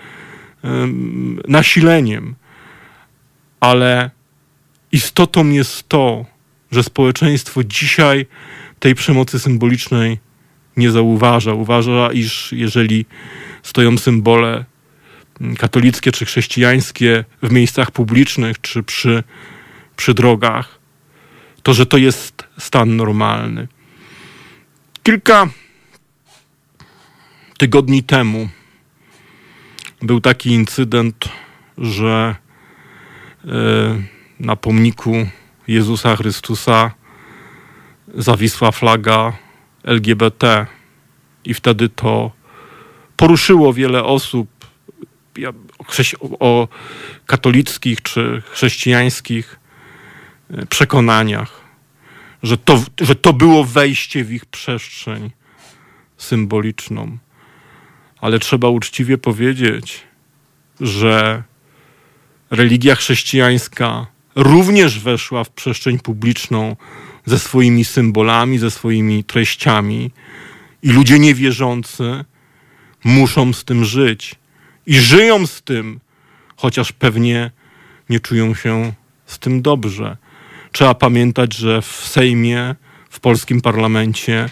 nasileniem. 1.49 2.35
Ale 3.61 4.11
istotą 4.93 5.49
jest 5.49 5.89
to, 5.89 6.25
że 6.71 6.83
społeczeństwo 6.83 7.65
dzisiaj 7.65 8.27
tej 8.79 8.95
przemocy 8.95 9.39
symbolicznej 9.39 10.19
nie 10.77 10.91
zauważa. 10.91 11.53
Uważa, 11.53 12.13
iż 12.13 12.53
jeżeli 12.53 13.07
stoją 13.63 13.99
symbole 13.99 14.65
katolickie 15.59 16.13
czy 16.13 16.25
chrześcijańskie 16.25 17.25
w 17.43 17.53
miejscach 17.53 17.91
publicznych 17.91 18.61
czy 18.61 18.83
przy, 18.83 19.23
przy 19.97 20.15
drogach, 20.15 20.79
to 21.63 21.75
że 21.75 21.87
to 21.87 21.97
jest 21.97 22.45
stan 22.59 22.97
normalny. 22.97 23.69
Kilka 25.09 25.49
tygodni 27.59 28.03
temu 28.03 28.49
był 30.03 30.21
taki 30.21 30.51
incydent, 30.51 31.29
że 31.79 32.37
e, 33.45 33.49
na 34.41 34.57
pomniku 34.57 35.27
Jezusa 35.69 36.17
Chrystusa 36.17 36.91
zawisła 38.15 38.73
flaga 38.73 39.33
LGBT 39.85 40.67
i 41.45 41.55
wtedy 41.55 41.89
to 41.89 42.31
poruszyło 43.17 43.73
wiele 43.73 44.05
osób 44.05 44.49
o 46.41 46.69
katolickich 47.27 48.03
czy 48.03 48.43
chrześcijańskich 48.51 49.61
e, 50.51 50.67
przekonaniach, 50.67 51.68
że 52.43 52.59
to, 52.59 52.83
że 53.01 53.15
to 53.15 53.33
było 53.33 53.65
wejście 53.65 54.25
w 54.25 54.33
ich 54.33 54.47
przestrzeń 54.47 55.31
symboliczną. 56.17 57.19
Ale 58.21 58.39
trzeba 58.39 58.69
uczciwie 58.69 59.19
powiedzieć, 59.19 60.01
że 60.81 61.43
religia 62.51 62.95
chrześcijańska 62.95 64.07
również 64.35 64.99
weszła 64.99 65.45
w 65.45 65.51
przestrzeń 65.51 65.99
publiczną 65.99 66.77
ze 67.27 67.39
swoimi 67.39 67.85
symbolami, 67.85 68.59
ze 68.59 68.71
swoimi 68.71 69.25
treściami, 69.25 70.11
i 70.83 70.93
ludzie 70.93 71.19
niewierzący 71.19 72.25
muszą 73.05 73.53
z 73.53 73.65
tym 73.65 73.85
żyć 73.85 74.35
i 74.87 74.95
żyją 74.95 75.47
z 75.47 75.63
tym, 75.63 76.01
chociaż 76.57 76.93
pewnie 76.93 77.51
nie 78.09 78.21
czują 78.21 78.55
się 78.55 78.93
z 79.27 79.39
tym 79.39 79.63
dobrze. 79.63 80.17
Trzeba 80.79 80.95
pamiętać, 80.95 81.55
że 81.55 81.83
w 81.83 81.87
Sejmie, 81.87 82.75
w 83.11 83.21
polskim 83.21 83.61
parlamencie 83.61 84.49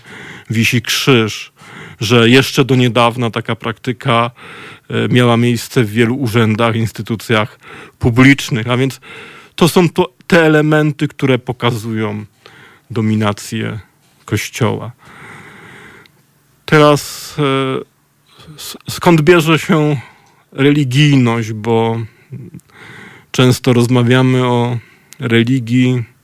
wisi 0.51 0.83
krzyż, 0.83 1.53
że 2.01 2.29
jeszcze 2.29 2.65
do 2.65 2.75
niedawna 2.75 3.31
taka 3.31 3.57
praktyka 3.57 4.31
e, 4.91 5.09
miała 5.09 5.37
miejsce 5.37 5.85
w 5.85 5.91
wielu 5.91 6.17
urzędach, 6.17 6.77
instytucjach 6.77 7.59
publicznych. 7.99 8.69
A 8.69 8.77
więc 8.77 9.01
to 9.55 9.69
są 9.69 9.89
to, 9.89 10.13
te 10.27 10.45
elementy, 10.45 11.09
które 11.09 11.39
pokazują 11.39 12.25
dominację 12.91 13.79
Kościoła. 14.25 14.93
Teraz 16.65 17.35
e, 17.39 18.65
skąd 18.91 19.21
bierze 19.21 19.59
się 19.59 20.01
religijność, 20.53 21.53
bo 21.53 22.01
często 23.31 23.73
rozmawiamy 23.73 24.47
o 24.47 24.79
religii. 25.19 26.16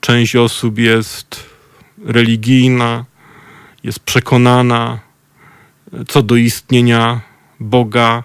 Część 0.00 0.36
osób 0.36 0.78
jest 0.78 1.50
religijna, 2.04 3.04
jest 3.84 4.00
przekonana 4.00 4.98
co 6.08 6.22
do 6.22 6.36
istnienia 6.36 7.20
Boga, 7.60 8.24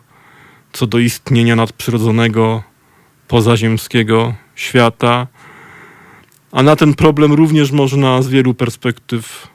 co 0.73 0.87
do 0.87 0.99
istnienia 0.99 1.55
nadprzyrodzonego, 1.55 2.63
pozaziemskiego 3.27 4.35
świata. 4.55 5.27
A 6.51 6.63
na 6.63 6.75
ten 6.75 6.93
problem 6.93 7.33
również 7.33 7.71
można 7.71 8.21
z 8.21 8.27
wielu 8.27 8.53
perspektyw 8.53 9.47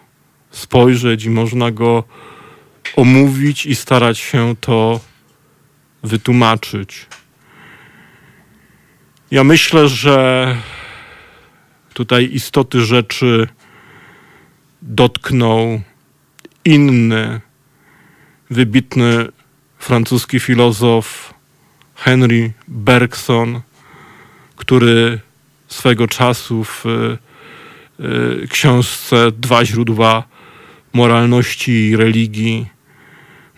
spojrzeć 0.51 1.25
i 1.25 1.31
można 1.31 1.71
go 1.71 2.05
omówić 2.97 3.67
i 3.67 3.75
starać 3.75 4.19
się 4.19 4.55
to 4.61 5.01
wytłumaczyć. 6.03 7.07
Ja 9.31 9.45
myślę, 9.45 9.89
że 9.89 10.57
tutaj 12.01 12.29
istoty 12.33 12.81
rzeczy 12.81 13.49
dotknął 14.83 15.81
inny 16.65 17.41
wybitny 18.51 19.29
francuski 19.79 20.41
filozof 20.41 21.35
Henry 21.95 22.53
Bergson, 22.69 23.61
który 24.57 25.21
swego 25.69 26.09
czasu 26.09 26.65
w 26.65 26.87
y, 26.87 28.49
książce 28.49 29.33
Dwa 29.33 29.65
źródła 29.65 30.25
moralności 30.93 31.73
i 31.73 31.97
religii 31.97 32.67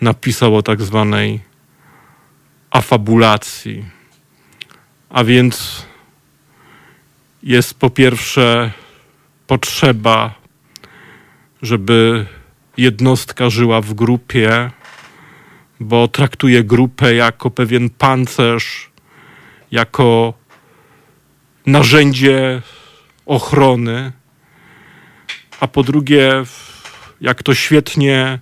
napisał 0.00 0.56
o 0.56 0.62
tak 0.62 0.82
zwanej 0.82 1.40
afabulacji. 2.70 3.84
A 5.10 5.24
więc 5.24 5.86
jest 7.42 7.74
po 7.74 7.90
pierwsze 7.90 8.70
potrzeba, 9.46 10.34
żeby 11.62 12.26
jednostka 12.76 13.50
żyła 13.50 13.80
w 13.80 13.94
grupie, 13.94 14.70
bo 15.80 16.08
traktuje 16.08 16.64
grupę 16.64 17.14
jako 17.14 17.50
pewien 17.50 17.90
pancerz, 17.90 18.90
jako 19.70 20.34
narzędzie 21.66 22.62
ochrony, 23.26 24.12
a 25.60 25.68
po 25.68 25.82
drugie, 25.82 26.44
jak 27.20 27.42
to 27.42 27.54
świetnie 27.54 28.38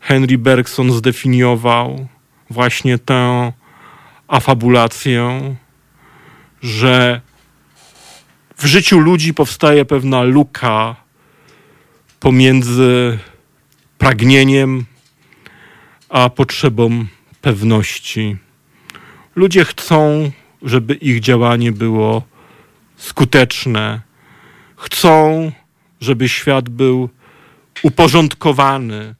Henry 0.00 0.38
Bergson 0.38 0.92
zdefiniował, 0.92 2.06
właśnie 2.50 2.98
tę 2.98 3.52
afabulację, 4.28 5.56
że 6.62 7.20
w 8.60 8.64
życiu 8.66 8.98
ludzi 8.98 9.34
powstaje 9.34 9.84
pewna 9.84 10.22
luka 10.22 10.96
pomiędzy 12.20 13.18
pragnieniem 13.98 14.84
a 16.08 16.30
potrzebą 16.30 17.06
pewności. 17.40 18.36
Ludzie 19.36 19.64
chcą, 19.64 20.30
żeby 20.62 20.94
ich 20.94 21.20
działanie 21.20 21.72
było 21.72 22.22
skuteczne. 22.96 24.00
Chcą, 24.76 25.52
żeby 26.00 26.28
świat 26.28 26.68
był 26.68 27.08
uporządkowany, 27.82 29.14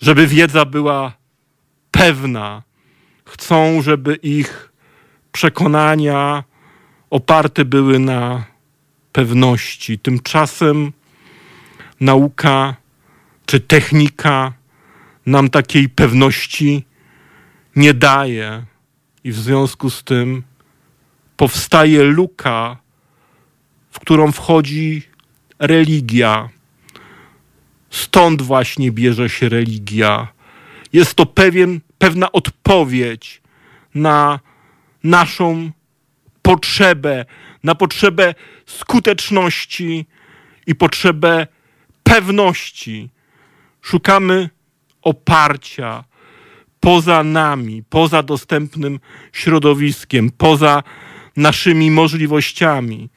żeby 0.00 0.26
wiedza 0.26 0.64
była 0.64 1.12
pewna. 1.90 2.62
Chcą, 3.24 3.82
żeby 3.82 4.14
ich 4.14 4.72
przekonania 5.32 6.44
oparte 7.10 7.64
były 7.64 7.98
na 7.98 8.49
pewności. 9.12 9.98
Tymczasem 9.98 10.92
nauka 12.00 12.76
czy 13.46 13.60
technika 13.60 14.52
nam 15.26 15.50
takiej 15.50 15.88
pewności 15.88 16.84
nie 17.76 17.94
daje. 17.94 18.64
I 19.24 19.32
w 19.32 19.38
związku 19.38 19.90
z 19.90 20.04
tym 20.04 20.42
powstaje 21.36 22.04
luka, 22.04 22.76
w 23.90 24.00
którą 24.00 24.32
wchodzi 24.32 25.02
religia. 25.58 26.48
Stąd 27.90 28.42
właśnie 28.42 28.92
bierze 28.92 29.28
się 29.28 29.48
religia. 29.48 30.28
Jest 30.92 31.14
to 31.14 31.26
pewien, 31.26 31.80
pewna 31.98 32.32
odpowiedź 32.32 33.42
na 33.94 34.40
naszą 35.04 35.70
potrzebę, 36.42 37.24
na 37.64 37.74
potrzebę 37.74 38.34
skuteczności 38.66 40.06
i 40.66 40.74
potrzebę 40.74 41.46
pewności. 42.02 43.10
Szukamy 43.82 44.50
oparcia 45.02 46.04
poza 46.80 47.22
nami, 47.22 47.82
poza 47.88 48.22
dostępnym 48.22 49.00
środowiskiem, 49.32 50.30
poza 50.30 50.82
naszymi 51.36 51.90
możliwościami. 51.90 53.08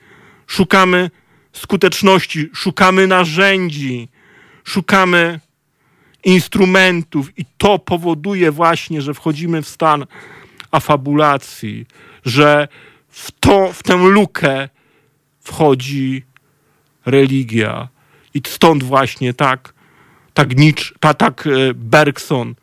Szukamy 0.48 1.12
skuteczności, 1.54 2.50
szukamy 2.54 3.08
narzędzi, 3.08 4.10
szukamy 4.64 5.40
instrumentów, 6.24 7.40
i 7.40 7.46
to 7.58 7.80
powoduje 7.80 8.52
właśnie, 8.52 9.02
że 9.02 9.14
wchodzimy 9.14 9.62
w 9.62 9.68
stan 9.68 10.06
afabulacji, 10.72 11.86
że 12.26 12.68
w, 13.14 13.32
to, 13.32 13.74
w 13.74 13.84
tę 13.84 13.98
lukę 13.98 14.70
wchodzi 15.40 16.24
religia. 17.06 17.88
I 18.34 18.42
stąd 18.48 18.84
właśnie 18.84 19.34
tak, 19.34 19.74
tak, 20.34 20.58
Nietzsche, 20.58 20.96
tak, 21.00 21.18
tak 21.18 21.48
Bergson 21.76 22.56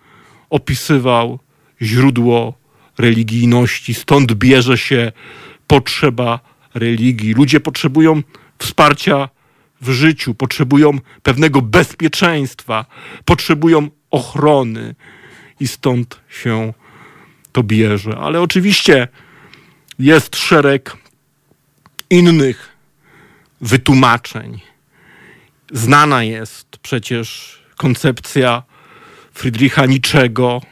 opisywał 0.51 1.39
źródło 1.83 2.55
religijności. 2.99 3.95
Stąd 3.95 4.33
bierze 4.33 4.79
się 4.79 5.13
potrzeba 5.67 6.41
religii. 6.75 7.35
Ludzie 7.35 7.61
potrzebują 7.61 8.23
wsparcia 8.59 9.29
w 9.81 9.91
życiu, 9.91 10.35
potrzebują 10.35 10.99
pewnego 11.23 11.63
bezpieczeństwa, 11.63 12.87
potrzebują 13.25 13.89
ochrony 14.11 14.95
i 15.61 15.69
stąd 15.69 16.21
się 16.29 16.73
to 17.53 17.63
bierze. 17.63 18.17
Ale 18.19 18.41
oczywiście 18.41 19.09
jest 20.01 20.37
szereg 20.37 20.97
innych 22.11 22.77
wytłumaczeń. 23.61 24.61
Znana 25.73 26.23
jest 26.23 26.67
przecież 26.83 27.59
koncepcja 27.77 28.63
Friedricha 29.35 29.87
Niczego, 29.87 30.63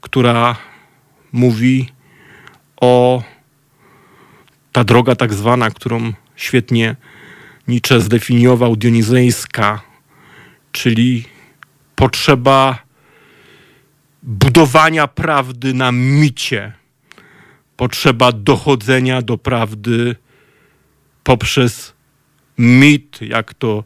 która 0.00 0.56
mówi 1.32 1.88
o 2.80 3.22
ta 4.72 4.84
droga 4.84 5.16
tak 5.16 5.34
zwana, 5.34 5.70
którą 5.70 6.12
świetnie 6.36 6.96
Nietzsche 7.68 8.00
zdefiniował, 8.00 8.76
dionizejska, 8.76 9.80
czyli 10.72 11.24
potrzeba 11.96 12.78
budowania 14.22 15.06
prawdy 15.06 15.74
na 15.74 15.92
micie, 15.92 16.79
potrzeba 17.80 18.32
dochodzenia 18.32 19.22
do 19.22 19.38
prawdy 19.38 20.16
poprzez 21.24 21.92
mit, 22.58 23.18
jak 23.22 23.54
to 23.54 23.84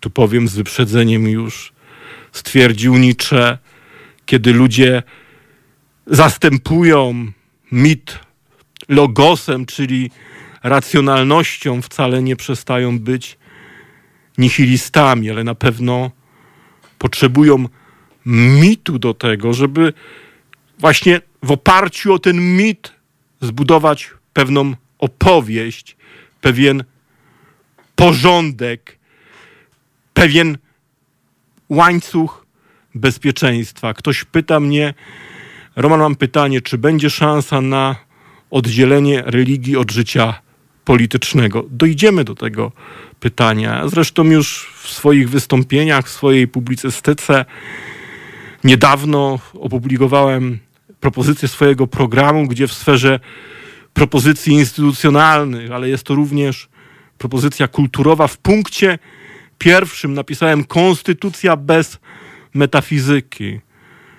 tu 0.00 0.10
powiem 0.10 0.48
z 0.48 0.54
wyprzedzeniem 0.54 1.28
już 1.28 1.72
stwierdził 2.32 2.96
Nietzsche, 2.96 3.58
kiedy 4.26 4.52
ludzie 4.52 5.02
zastępują 6.06 7.32
mit 7.72 8.18
logosem, 8.88 9.66
czyli 9.66 10.10
racjonalnością, 10.62 11.82
wcale 11.82 12.22
nie 12.22 12.36
przestają 12.36 12.98
być 12.98 13.38
nihilistami, 14.38 15.30
ale 15.30 15.44
na 15.44 15.54
pewno 15.54 16.10
potrzebują 16.98 17.68
mitu 18.60 18.98
do 18.98 19.14
tego, 19.14 19.52
żeby 19.52 19.92
właśnie 20.78 21.20
w 21.42 21.50
oparciu 21.50 22.12
o 22.12 22.18
ten 22.18 22.56
mit 22.56 22.95
zbudować 23.40 24.10
pewną 24.32 24.74
opowieść, 24.98 25.96
pewien 26.40 26.84
porządek, 27.96 28.98
pewien 30.14 30.58
łańcuch 31.68 32.46
bezpieczeństwa. 32.94 33.94
Ktoś 33.94 34.24
pyta 34.24 34.60
mnie, 34.60 34.94
Roman, 35.76 36.00
mam 36.00 36.16
pytanie, 36.16 36.60
czy 36.60 36.78
będzie 36.78 37.10
szansa 37.10 37.60
na 37.60 37.96
oddzielenie 38.50 39.22
religii 39.26 39.76
od 39.76 39.90
życia 39.90 40.34
politycznego? 40.84 41.64
Dojdziemy 41.70 42.24
do 42.24 42.34
tego 42.34 42.72
pytania. 43.20 43.88
Zresztą 43.88 44.24
już 44.24 44.72
w 44.82 44.88
swoich 44.88 45.30
wystąpieniach, 45.30 46.06
w 46.06 46.10
swojej 46.10 46.48
publicystyce 46.48 47.44
niedawno 48.64 49.38
opublikowałem 49.54 50.58
propozycję 51.00 51.48
swojego 51.48 51.86
programu, 51.86 52.46
gdzie 52.46 52.66
w 52.66 52.72
sferze 52.72 53.20
propozycji 53.94 54.52
instytucjonalnych, 54.52 55.72
ale 55.72 55.88
jest 55.88 56.04
to 56.04 56.14
również 56.14 56.68
propozycja 57.18 57.68
kulturowa, 57.68 58.26
w 58.26 58.38
punkcie 58.38 58.98
pierwszym 59.58 60.14
napisałem 60.14 60.64
konstytucja 60.64 61.56
bez 61.56 61.98
metafizyki, 62.54 63.60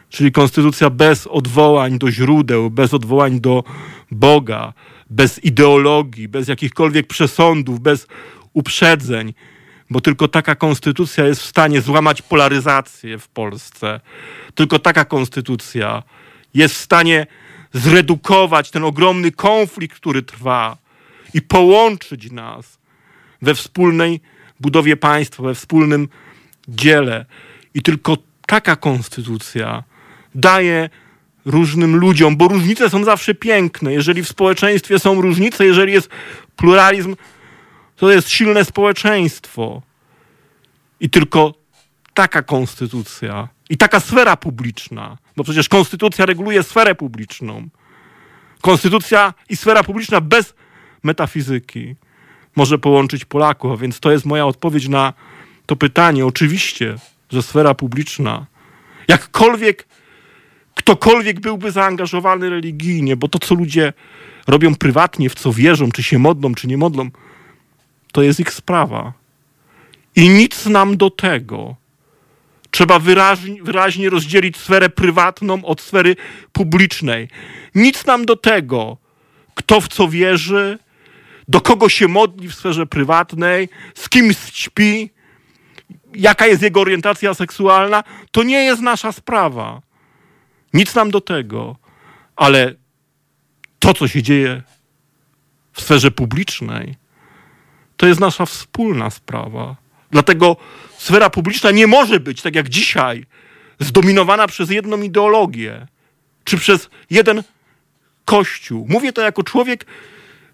czyli 0.09 0.31
konstytucja 0.31 0.89
bez 0.89 1.27
odwołań 1.27 1.97
do 1.97 2.11
źródeł, 2.11 2.69
bez 2.69 2.93
odwołań 2.93 3.41
do 3.41 3.63
Boga, 4.11 4.73
bez 5.09 5.43
ideologii, 5.43 6.27
bez 6.27 6.47
jakichkolwiek 6.47 7.07
przesądów, 7.07 7.79
bez 7.79 8.07
uprzedzeń, 8.53 9.33
bo 9.89 10.01
tylko 10.01 10.27
taka 10.27 10.55
konstytucja 10.55 11.25
jest 11.25 11.41
w 11.41 11.45
stanie 11.45 11.81
złamać 11.81 12.21
polaryzację 12.21 13.17
w 13.17 13.27
Polsce. 13.27 13.99
Tylko 14.55 14.79
taka 14.79 15.05
konstytucja 15.05 16.03
jest 16.53 16.75
w 16.75 16.77
stanie 16.77 17.27
zredukować 17.73 18.71
ten 18.71 18.83
ogromny 18.83 19.31
konflikt, 19.31 19.95
który 19.95 20.21
trwa 20.21 20.77
i 21.33 21.41
połączyć 21.41 22.31
nas 22.31 22.77
we 23.41 23.55
wspólnej 23.55 24.19
budowie 24.59 24.97
państwa, 24.97 25.43
we 25.43 25.55
wspólnym 25.55 26.07
dziele. 26.67 27.25
I 27.73 27.81
tylko 27.81 28.17
taka 28.47 28.75
konstytucja 28.75 29.83
daje 30.35 30.89
różnym 31.45 31.95
ludziom, 31.95 32.37
bo 32.37 32.47
różnice 32.47 32.89
są 32.89 33.03
zawsze 33.03 33.35
piękne. 33.35 33.93
Jeżeli 33.93 34.23
w 34.23 34.27
społeczeństwie 34.27 34.99
są 34.99 35.21
różnice, 35.21 35.65
jeżeli 35.65 35.93
jest 35.93 36.09
pluralizm, 36.55 37.15
to 37.95 38.11
jest 38.11 38.29
silne 38.29 38.65
społeczeństwo. 38.65 39.81
I 40.99 41.09
tylko 41.09 41.53
taka 42.13 42.41
konstytucja 42.41 43.47
i 43.69 43.77
taka 43.77 43.99
sfera 43.99 44.37
publiczna, 44.37 45.17
bo 45.37 45.43
przecież 45.43 45.69
konstytucja 45.69 46.25
reguluje 46.25 46.63
sferę 46.63 46.95
publiczną. 46.95 47.67
Konstytucja 48.61 49.33
i 49.49 49.55
sfera 49.55 49.83
publiczna 49.83 50.21
bez 50.21 50.53
metafizyki 51.03 51.95
może 52.55 52.77
połączyć 52.77 53.25
Polaków, 53.25 53.71
a 53.71 53.77
więc 53.77 53.99
to 53.99 54.11
jest 54.11 54.25
moja 54.25 54.45
odpowiedź 54.45 54.87
na 54.87 55.13
to 55.65 55.75
pytanie. 55.75 56.25
Oczywiście, 56.25 56.95
że 57.29 57.43
sfera 57.43 57.73
publiczna, 57.73 58.45
jakkolwiek 59.07 59.87
ktokolwiek 60.77 61.39
byłby 61.39 61.71
zaangażowany 61.71 62.49
religijnie, 62.49 63.15
bo 63.15 63.27
to, 63.27 63.39
co 63.39 63.55
ludzie 63.55 63.93
robią 64.47 64.75
prywatnie, 64.75 65.29
w 65.29 65.35
co 65.35 65.53
wierzą, 65.53 65.91
czy 65.91 66.03
się 66.03 66.19
modlą, 66.19 66.55
czy 66.55 66.67
nie 66.67 66.77
modlą, 66.77 67.09
to 68.11 68.21
jest 68.21 68.39
ich 68.39 68.53
sprawa. 68.53 69.13
I 70.15 70.29
nic 70.29 70.65
nam 70.65 70.97
do 70.97 71.09
tego. 71.09 71.75
Trzeba 72.77 72.99
wyraźnie, 72.99 73.63
wyraźnie 73.63 74.09
rozdzielić 74.09 74.57
sferę 74.57 74.89
prywatną 74.89 75.65
od 75.65 75.81
sfery 75.81 76.15
publicznej. 76.51 77.29
Nic 77.75 78.05
nam 78.05 78.25
do 78.25 78.35
tego, 78.35 78.97
kto 79.55 79.81
w 79.81 79.87
co 79.87 80.07
wierzy, 80.07 80.79
do 81.47 81.61
kogo 81.61 81.89
się 81.89 82.07
modli 82.07 82.47
w 82.47 82.55
sferze 82.55 82.85
prywatnej, 82.85 83.69
z 83.95 84.09
kim 84.09 84.33
śpi, 84.53 85.09
jaka 86.15 86.47
jest 86.47 86.61
jego 86.61 86.81
orientacja 86.81 87.33
seksualna, 87.33 88.03
to 88.31 88.43
nie 88.43 88.63
jest 88.63 88.81
nasza 88.81 89.11
sprawa. 89.11 89.81
Nic 90.73 90.95
nam 90.95 91.11
do 91.11 91.21
tego. 91.21 91.75
Ale 92.35 92.75
to, 93.79 93.93
co 93.93 94.07
się 94.07 94.23
dzieje 94.23 94.63
w 95.73 95.81
sferze 95.81 96.11
publicznej, 96.11 96.95
to 97.97 98.07
jest 98.07 98.19
nasza 98.19 98.45
wspólna 98.45 99.09
sprawa. 99.09 99.86
Dlatego 100.11 100.57
sfera 100.97 101.29
publiczna 101.29 101.71
nie 101.71 101.87
może 101.87 102.19
być, 102.19 102.41
tak 102.41 102.55
jak 102.55 102.69
dzisiaj, 102.69 103.25
zdominowana 103.79 104.47
przez 104.47 104.69
jedną 104.69 105.01
ideologię 105.01 105.87
czy 106.43 106.57
przez 106.57 106.89
jeden 107.09 107.43
kościół. 108.25 108.85
Mówię 108.89 109.13
to 109.13 109.21
jako 109.21 109.43
człowiek 109.43 109.85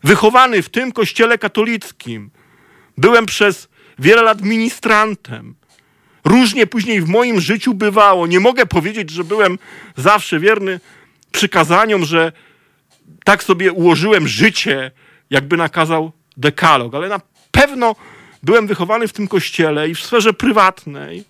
wychowany 0.03 0.61
w 0.61 0.69
tym 0.69 0.91
kościele 0.91 1.37
katolickim. 1.37 2.31
Byłem 2.97 3.25
przez 3.25 3.69
wiele 3.99 4.21
lat 4.21 4.41
ministrantem. 4.41 5.55
Różnie 6.25 6.67
później 6.67 7.01
w 7.01 7.07
moim 7.07 7.41
życiu 7.41 7.73
bywało. 7.73 8.27
Nie 8.27 8.39
mogę 8.39 8.65
powiedzieć, 8.65 9.09
że 9.09 9.23
byłem 9.23 9.59
zawsze 9.97 10.39
wierny 10.39 10.79
przykazaniom, 11.31 12.05
że 12.05 12.31
tak 13.23 13.43
sobie 13.43 13.71
ułożyłem 13.71 14.27
życie, 14.27 14.91
jakby 15.29 15.57
nakazał 15.57 16.11
dekalog, 16.37 16.95
ale 16.95 17.09
na 17.09 17.21
pewno 17.51 17.95
byłem 18.43 18.67
wychowany 18.67 19.07
w 19.07 19.13
tym 19.13 19.27
kościele 19.27 19.89
i 19.89 19.95
w 19.95 20.01
sferze 20.01 20.33
prywatnej. 20.33 21.23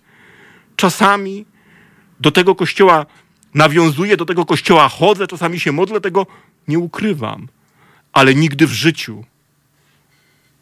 Czasami 0.76 1.44
do 2.20 2.30
tego 2.30 2.54
kościoła 2.54 3.06
nawiązuję, 3.54 4.16
do 4.16 4.24
tego 4.24 4.44
kościoła 4.44 4.88
chodzę, 4.88 5.26
czasami 5.26 5.60
się 5.60 5.72
modlę, 5.72 6.00
tego 6.00 6.26
nie 6.68 6.78
ukrywam. 6.78 7.48
Ale 8.12 8.34
nigdy 8.34 8.66
w 8.66 8.72
życiu 8.72 9.24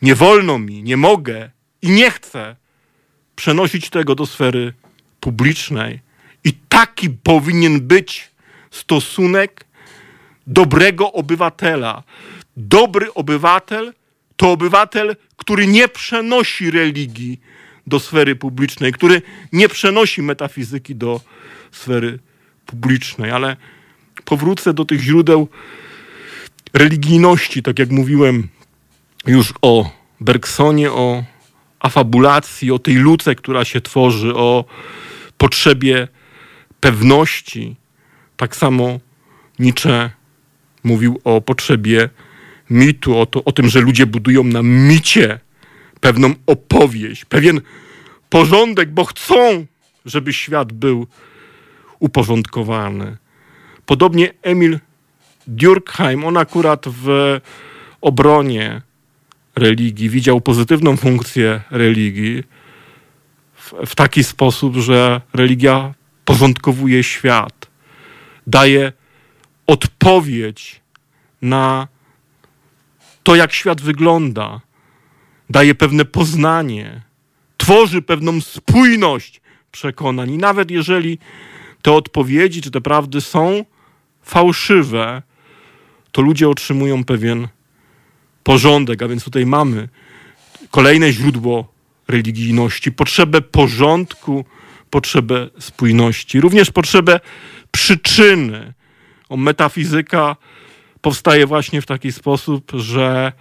nie 0.02 0.14
wolno 0.14 0.58
mi, 0.58 0.82
nie 0.82 0.96
mogę 0.96 1.50
i 1.82 1.90
nie 1.90 2.10
chcę 2.10 2.56
przenosić 3.36 3.90
tego 3.90 4.14
do 4.14 4.26
sfery 4.26 4.72
publicznej. 5.20 6.00
I 6.44 6.52
taki 6.52 7.10
powinien 7.10 7.80
być 7.80 8.30
stosunek 8.70 9.64
dobrego 10.46 11.12
obywatela. 11.12 12.02
Dobry 12.56 13.14
obywatel 13.14 13.92
to 14.42 14.50
obywatel, 14.50 15.16
który 15.36 15.66
nie 15.66 15.88
przenosi 15.88 16.70
religii 16.70 17.40
do 17.86 18.00
sfery 18.00 18.36
publicznej, 18.36 18.92
który 18.92 19.22
nie 19.52 19.68
przenosi 19.68 20.22
metafizyki 20.22 20.94
do 20.94 21.20
sfery 21.72 22.18
publicznej. 22.66 23.30
Ale 23.30 23.56
powrócę 24.24 24.74
do 24.74 24.84
tych 24.84 25.00
źródeł 25.00 25.48
religijności, 26.72 27.62
tak 27.62 27.78
jak 27.78 27.90
mówiłem 27.90 28.48
już 29.26 29.54
o 29.62 29.90
Bergsonie, 30.20 30.92
o 30.92 31.24
afabulacji, 31.80 32.70
o 32.70 32.78
tej 32.78 32.94
luce, 32.94 33.34
która 33.34 33.64
się 33.64 33.80
tworzy, 33.80 34.34
o 34.34 34.64
potrzebie 35.38 36.08
pewności. 36.80 37.76
Tak 38.36 38.56
samo 38.56 39.00
Nietzsche 39.58 40.10
mówił 40.84 41.20
o 41.24 41.40
potrzebie 41.40 42.08
mitu, 42.70 43.18
o, 43.18 43.26
to, 43.26 43.44
o 43.44 43.52
tym, 43.52 43.68
że 43.68 43.80
ludzie 43.80 44.06
budują 44.06 44.44
na 44.44 44.62
micie 44.62 45.40
pewną 46.00 46.34
opowieść, 46.46 47.24
pewien 47.24 47.60
porządek, 48.28 48.90
bo 48.90 49.04
chcą, 49.04 49.66
żeby 50.06 50.32
świat 50.32 50.72
był 50.72 51.06
uporządkowany. 51.98 53.16
Podobnie 53.86 54.30
Emil 54.42 54.78
Durkheim, 55.46 56.24
on 56.24 56.36
akurat 56.36 56.84
w 56.88 57.40
obronie 58.00 58.82
religii 59.56 60.10
widział 60.10 60.40
pozytywną 60.40 60.96
funkcję 60.96 61.60
religii 61.70 62.42
w, 63.54 63.72
w 63.86 63.94
taki 63.94 64.24
sposób, 64.24 64.76
że 64.76 65.20
religia 65.34 65.94
porządkowuje 66.24 67.04
świat, 67.04 67.66
daje 68.46 68.92
odpowiedź 69.66 70.80
na 71.42 71.88
to, 73.22 73.36
jak 73.36 73.52
świat 73.52 73.80
wygląda, 73.80 74.60
daje 75.50 75.74
pewne 75.74 76.04
poznanie, 76.04 77.02
tworzy 77.56 78.02
pewną 78.02 78.40
spójność 78.40 79.40
przekonań. 79.72 80.30
I 80.30 80.38
nawet 80.38 80.70
jeżeli 80.70 81.18
te 81.82 81.92
odpowiedzi 81.92 82.62
czy 82.62 82.70
te 82.70 82.80
prawdy 82.80 83.20
są 83.20 83.64
fałszywe, 84.22 85.22
to 86.12 86.22
ludzie 86.22 86.48
otrzymują 86.48 87.04
pewien 87.04 87.48
porządek. 88.42 89.02
A 89.02 89.08
więc 89.08 89.24
tutaj 89.24 89.46
mamy 89.46 89.88
kolejne 90.70 91.12
źródło 91.12 91.72
religijności, 92.08 92.92
potrzebę 92.92 93.40
porządku, 93.40 94.44
potrzebę 94.90 95.48
spójności, 95.58 96.40
również 96.40 96.70
potrzebę 96.70 97.20
przyczyny. 97.70 98.72
O, 99.28 99.36
metafizyka 99.36 100.36
powstaje 101.02 101.46
właśnie 101.46 101.82
w 101.82 101.86
taki 101.86 102.12
sposób, 102.12 102.72
że 102.74 103.32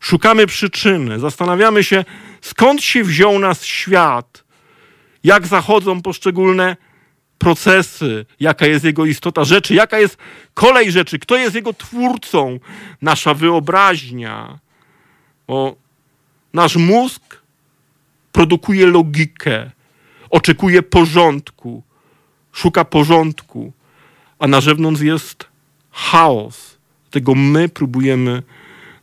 szukamy 0.00 0.46
przyczyny, 0.46 1.20
zastanawiamy 1.20 1.84
się, 1.84 2.04
skąd 2.40 2.82
się 2.82 3.04
wziął 3.04 3.38
nas 3.38 3.64
świat, 3.64 4.44
jak 5.24 5.46
zachodzą 5.46 6.02
poszczególne 6.02 6.76
procesy, 7.38 8.26
jaka 8.40 8.66
jest 8.66 8.84
jego 8.84 9.06
istota 9.06 9.44
rzeczy, 9.44 9.74
jaka 9.74 9.98
jest 9.98 10.16
kolej 10.54 10.92
rzeczy, 10.92 11.18
kto 11.18 11.36
jest 11.36 11.54
jego 11.54 11.72
twórcą, 11.72 12.58
nasza 13.02 13.34
wyobraźnia. 13.34 14.58
Bo 15.46 15.76
nasz 16.52 16.76
mózg 16.76 17.22
produkuje 18.32 18.86
logikę, 18.86 19.70
oczekuje 20.30 20.82
porządku, 20.82 21.82
szuka 22.52 22.84
porządku, 22.84 23.72
a 24.38 24.46
na 24.46 24.60
zewnątrz 24.60 25.00
jest 25.00 25.48
chaos. 25.90 26.73
Tego 27.14 27.34
my 27.34 27.68
próbujemy 27.68 28.42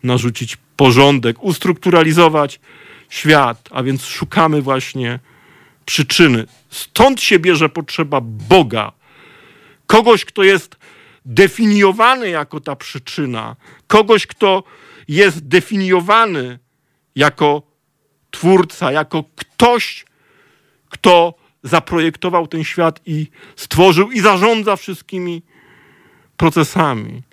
narzucić 0.03 0.57
porządek, 0.75 1.43
ustrukturalizować 1.43 2.59
świat, 3.09 3.69
a 3.71 3.83
więc 3.83 4.05
szukamy 4.05 4.61
właśnie 4.61 5.19
przyczyny. 5.85 6.45
Stąd 6.69 7.21
się 7.21 7.39
bierze 7.39 7.69
potrzeba 7.69 8.21
Boga, 8.21 8.91
kogoś, 9.87 10.25
kto 10.25 10.43
jest 10.43 10.75
definiowany 11.25 12.29
jako 12.29 12.59
ta 12.59 12.75
przyczyna, 12.75 13.55
kogoś, 13.87 14.27
kto 14.27 14.63
jest 15.07 15.47
definiowany 15.47 16.59
jako 17.15 17.61
twórca, 18.31 18.91
jako 18.91 19.23
ktoś, 19.35 20.05
kto 20.89 21.33
zaprojektował 21.63 22.47
ten 22.47 22.63
świat 22.63 23.01
i 23.05 23.27
stworzył 23.55 24.11
i 24.11 24.19
zarządza 24.19 24.75
wszystkimi 24.75 25.41
procesami. 26.37 27.30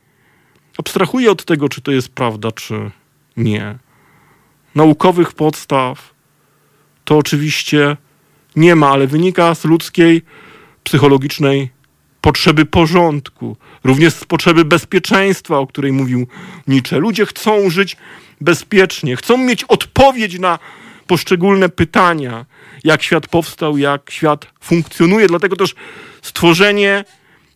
Abstrahuję 0.78 1.30
od 1.30 1.44
tego, 1.44 1.68
czy 1.68 1.80
to 1.80 1.92
jest 1.92 2.08
prawda, 2.08 2.52
czy 2.52 2.90
nie. 3.36 3.78
Naukowych 4.74 5.32
podstaw 5.32 6.14
to 7.04 7.16
oczywiście 7.16 7.96
nie 8.56 8.76
ma, 8.76 8.88
ale 8.88 9.06
wynika 9.06 9.54
z 9.54 9.64
ludzkiej 9.64 10.22
psychologicznej 10.84 11.70
potrzeby 12.20 12.66
porządku, 12.66 13.56
również 13.84 14.14
z 14.14 14.24
potrzeby 14.24 14.64
bezpieczeństwa, 14.64 15.58
o 15.58 15.66
której 15.66 15.92
mówił 15.92 16.26
Nietzsche. 16.68 16.98
Ludzie 16.98 17.26
chcą 17.26 17.70
żyć 17.70 17.96
bezpiecznie, 18.40 19.16
chcą 19.16 19.36
mieć 19.36 19.64
odpowiedź 19.64 20.38
na 20.38 20.58
poszczególne 21.06 21.68
pytania, 21.68 22.46
jak 22.84 23.02
świat 23.02 23.26
powstał, 23.26 23.78
jak 23.78 24.10
świat 24.10 24.46
funkcjonuje. 24.60 25.26
Dlatego 25.26 25.56
też 25.56 25.74
stworzenie 26.22 27.04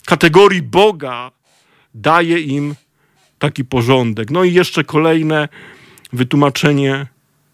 kategorii 0.04 0.62
Boga 0.62 1.30
daje 1.94 2.40
im 2.40 2.74
taki 3.42 3.64
porządek. 3.64 4.30
No 4.30 4.44
i 4.44 4.52
jeszcze 4.52 4.84
kolejne 4.84 5.48
wytłumaczenie 6.12 7.06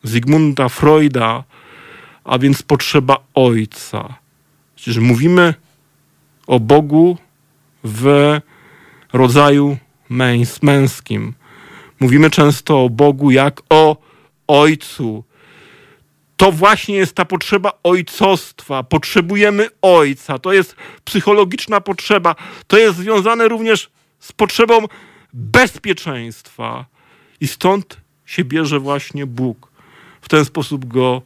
Zygmunta 0.03 0.68
Freuda, 0.68 1.44
a 2.24 2.38
więc 2.38 2.62
potrzeba 2.62 3.16
Ojca. 3.35 4.14
Przecież 4.77 4.98
mówimy 4.98 5.55
o 6.46 6.61
Bogu 6.61 7.18
w 7.85 8.37
rodzaju 9.12 9.77
męskim. 10.62 11.35
Mówimy 12.01 12.31
często 12.31 12.85
o 12.85 12.90
Bogu 12.90 13.31
jak 13.31 13.62
o 13.70 13.96
Ojcu. 14.48 15.24
To 16.37 16.53
właśnie 16.53 16.96
jest 16.96 17.14
ta 17.14 17.24
potrzeba 17.24 17.72
ojcostwa. 17.83 18.83
Potrzebujemy 18.83 19.68
Ojca. 19.83 20.38
To 20.38 20.53
jest 20.53 20.77
psychologiczna 21.05 21.81
potrzeba. 21.81 22.35
To 22.66 22.79
jest 22.79 22.96
związane 22.96 23.48
również 23.48 23.90
z 24.18 24.33
potrzebą 24.33 24.87
bezpieczeństwa. 25.33 26.87
I 27.41 27.49
stąd 27.49 28.01
się 28.27 28.45
bierze 28.45 28.81
właśnie 28.81 29.27
Bóg. 29.27 29.73
W 30.21 30.29
ten 30.29 30.45
sposób 30.45 30.85
go 30.85 31.23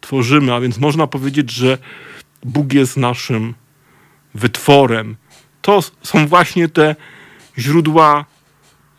tworzymy, 0.00 0.54
a 0.54 0.60
więc 0.60 0.78
można 0.78 1.06
powiedzieć, 1.06 1.50
że 1.50 1.78
Bóg 2.44 2.72
jest 2.72 2.96
naszym 2.96 3.54
wytworem. 4.34 5.16
To 5.62 5.80
są 6.02 6.26
właśnie 6.26 6.68
te 6.68 6.96
źródła 7.58 8.24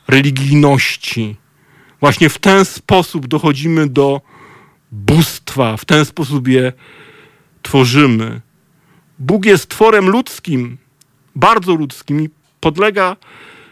religijności. 0.07 1.35
Właśnie 1.99 2.29
w 2.29 2.39
ten 2.39 2.65
sposób 2.65 3.27
dochodzimy 3.27 3.87
do 3.87 4.21
bóstwa, 4.91 5.77
w 5.77 5.85
ten 5.85 6.05
sposób 6.05 6.47
je 6.47 6.73
tworzymy. 7.61 8.41
Bóg 9.19 9.45
jest 9.45 9.69
tworem 9.69 10.09
ludzkim, 10.09 10.77
bardzo 11.35 11.75
ludzkim 11.75 12.21
i 12.21 12.29
podlega 12.59 13.15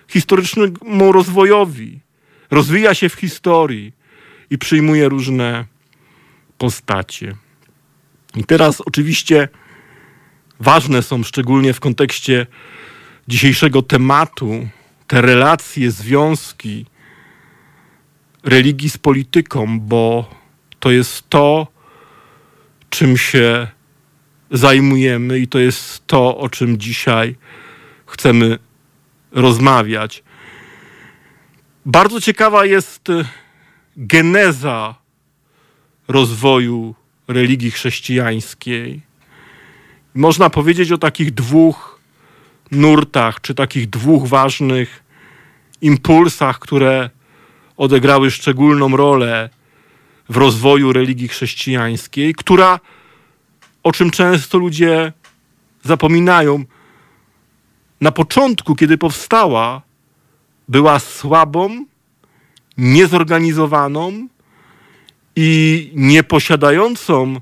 historycznemu 0.08 1.12
rozwojowi. 1.12 2.00
Rozwija 2.52 2.94
się 2.94 3.10
w 3.10 3.14
historii 3.14 3.94
i 4.50 4.58
przyjmuje 4.58 5.10
różne 5.10 5.66
postacie. 6.58 7.36
I 8.36 8.44
teraz 8.44 8.82
oczywiście 8.82 9.48
ważne 10.60 11.02
są 11.02 11.24
szczególnie 11.24 11.74
w 11.74 11.80
kontekście 11.80 12.48
dzisiejszego 13.28 13.82
tematu 13.82 14.68
te 15.08 15.22
relacje, 15.22 15.92
związki 15.92 16.86
religii 18.44 18.90
z 18.90 18.98
polityką, 18.98 19.80
bo 19.80 20.30
to 20.80 20.92
jest 20.92 21.30
to, 21.30 21.68
czym 22.90 23.18
się 23.18 23.68
zajmujemy, 24.52 25.40
i 25.40 25.48
to 25.48 25.60
jest 25.60 26.08
to, 26.08 26.38
o 26.38 26.50
czym 26.50 26.78
dzisiaj 26.78 27.36
chcemy 28.06 28.60
rozmawiać. 29.36 30.24
Bardzo 31.86 32.22
ciekawa 32.22 32.66
jest 32.66 33.08
geneza 33.98 34.96
rozwoju 36.08 36.96
religii 37.28 37.72
chrześcijańskiej. 37.72 39.02
Można 40.16 40.50
powiedzieć 40.50 40.92
o 40.92 40.98
takich 40.98 41.34
dwóch 41.34 42.00
nurtach, 42.72 43.42
czy 43.42 43.56
takich 43.56 43.90
dwóch 43.90 44.28
ważnych 44.28 45.04
impulsach, 45.82 46.60
które 46.60 47.10
odegrały 47.78 48.32
szczególną 48.32 48.98
rolę 48.98 49.50
w 50.30 50.38
rozwoju 50.38 50.94
religii 50.94 51.28
chrześcijańskiej, 51.28 52.36
która, 52.36 52.80
o 53.84 53.92
czym 53.92 54.12
często 54.12 54.58
ludzie 54.58 55.14
zapominają, 55.84 56.66
na 58.02 58.12
początku, 58.12 58.76
kiedy 58.76 58.98
powstała, 58.98 59.82
była 60.68 61.00
słabą, 61.00 61.86
niezorganizowaną 62.78 64.28
i 65.36 65.92
nieposiadającą 65.96 67.36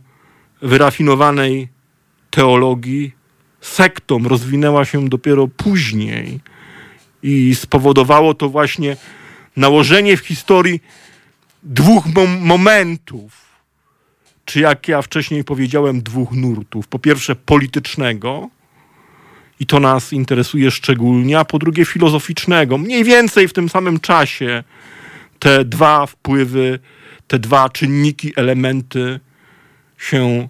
wyrafinowanej 0.62 1.68
teologii 2.30 3.12
sektą 3.62 4.20
rozwinęła 4.24 4.86
się 4.86 5.10
dopiero 5.10 5.48
później 5.48 6.40
i 7.24 7.56
spowodowało 7.56 8.34
to 8.34 8.50
właśnie 8.50 8.98
nałożenie 9.58 10.18
w 10.18 10.20
historii 10.20 10.82
dwóch 11.64 12.06
mom 12.16 12.40
momentów, 12.40 13.44
czy 14.46 14.60
jak 14.60 14.88
ja 14.88 15.02
wcześniej 15.02 15.44
powiedziałem, 15.44 16.02
dwóch 16.02 16.32
nurtów. 16.32 16.88
Po 16.88 17.00
pierwsze 17.00 17.36
politycznego, 17.36 18.50
i 19.64 19.66
to 19.66 19.80
nas 19.80 20.14
interesuje 20.14 20.72
szczególnie, 20.72 21.40
a 21.40 21.46
po 21.46 21.60
drugie 21.60 21.86
filozoficznego. 21.86 22.78
Mniej 22.78 23.04
więcej 23.04 23.48
w 23.48 23.54
tym 23.54 23.70
samym 23.70 24.00
czasie 24.00 24.64
te 25.40 25.66
dwa 25.66 26.06
wpływy, 26.06 26.80
te 27.28 27.40
dwa 27.40 27.70
czynniki, 27.70 28.34
elementy 28.36 29.20
się 29.98 30.48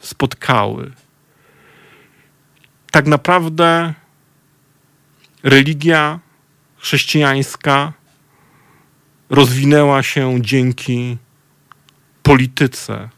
spotkały. 0.00 0.92
Tak 2.90 3.06
naprawdę 3.06 3.94
religia 5.42 6.20
chrześcijańska 6.76 7.92
rozwinęła 9.30 10.02
się 10.02 10.42
dzięki 10.42 11.16
polityce. 12.22 13.08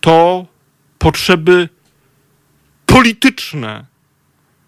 To 0.00 0.46
potrzeby 0.98 1.68
polityczne 2.86 3.95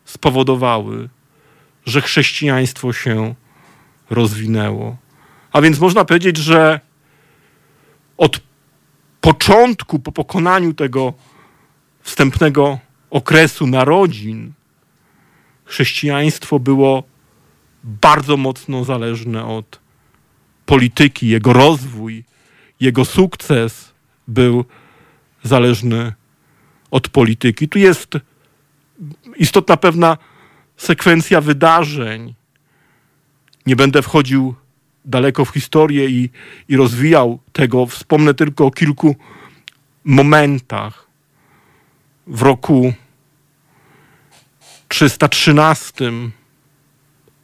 spowodowały, 0.09 1.09
że 1.87 2.01
chrześcijaństwo 2.01 2.93
się 2.93 3.35
rozwinęło. 4.11 4.97
A 5.53 5.61
więc 5.61 5.79
można 5.79 6.05
powiedzieć, 6.05 6.37
że 6.37 6.81
od 8.17 8.41
początku, 9.21 9.99
po 9.99 10.13
pokonaniu 10.13 10.75
tego 10.75 11.13
wstępnego 12.03 12.79
okresu 13.11 13.67
narodzin, 13.67 14.53
chrześcijaństwo 15.65 16.59
było 16.59 17.03
bardzo 17.85 18.37
mocno 18.37 18.85
zależne 18.85 19.45
od 19.45 19.81
polityki, 20.67 21.29
jego 21.29 21.53
rozwój, 21.53 22.25
jego 22.81 23.05
sukces 23.05 23.93
był 24.29 24.65
zależny 25.43 26.13
od 26.91 27.09
polityki. 27.09 27.69
Tu 27.69 27.79
jest 27.79 28.19
istotna 29.37 29.77
pewna 29.77 30.17
sekwencja 30.77 31.41
wydarzeń. 31.41 32.35
Nie 33.67 33.77
będę 33.77 34.03
wchodził 34.03 34.55
daleko 35.05 35.45
w 35.45 35.51
historię 35.51 36.07
i, 36.09 36.31
i 36.69 36.77
rozwijał 36.77 37.39
tego. 37.53 37.87
Wspomnę 37.87 38.35
tylko 38.35 38.67
o 38.67 38.71
kilku 38.71 39.17
momentach. 40.05 41.07
W 42.27 42.43
roku 42.43 42.93
313 44.89 46.13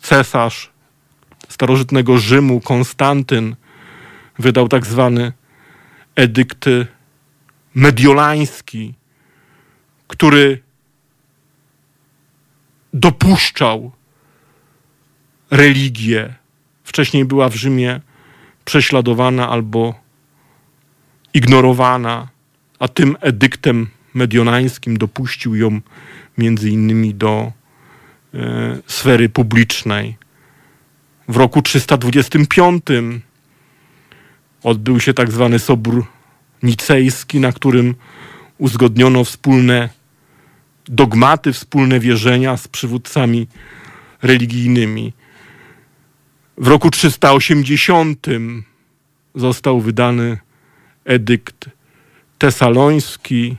cesarz 0.01 0.71
starożytnego 1.49 2.19
Rzymu, 2.19 2.61
Konstantyn, 2.61 3.57
wydał 4.39 4.69
tak 4.69 4.87
zwany 4.87 5.33
edykt 6.17 6.65
mediolański, 7.75 8.95
który 10.09 10.63
dopuszczał 12.95 13.93
religię. 15.51 16.35
Wcześniej 16.85 17.25
była 17.25 17.49
w 17.49 17.55
Rzymie 17.55 18.01
prześladowana 18.65 19.49
albo 19.49 19.95
ignorowana, 21.35 22.29
a 22.79 22.89
tym 22.89 23.17
edyktem 23.21 23.87
mediolańskim 24.15 24.97
dopuścił 24.97 25.55
ją 25.55 25.81
między 26.39 26.71
innymi 26.71 27.15
do 27.15 27.53
e, 28.35 28.79
sfery 28.87 29.29
publicznej. 29.29 30.17
W 31.29 31.37
roku 31.37 31.63
325 31.63 32.85
odbył 34.63 35.01
się 35.01 35.15
tak 35.15 35.33
zwany 35.33 35.59
Sobór 35.59 36.07
Nicejski, 36.63 37.41
na 37.41 37.53
którym 37.53 37.95
uzgodniono 38.59 39.25
wspólne 39.25 39.89
dogmaty, 40.89 41.53
wspólne 41.53 42.01
wierzenia 42.01 42.57
z 42.57 42.69
przywódcami 42.69 43.47
religijnymi. 44.23 45.13
W 46.59 46.67
roku 46.69 46.91
380 46.91 48.27
został 49.35 49.81
wydany 49.81 50.39
edykt 51.05 51.69
tesaloński, 52.39 53.57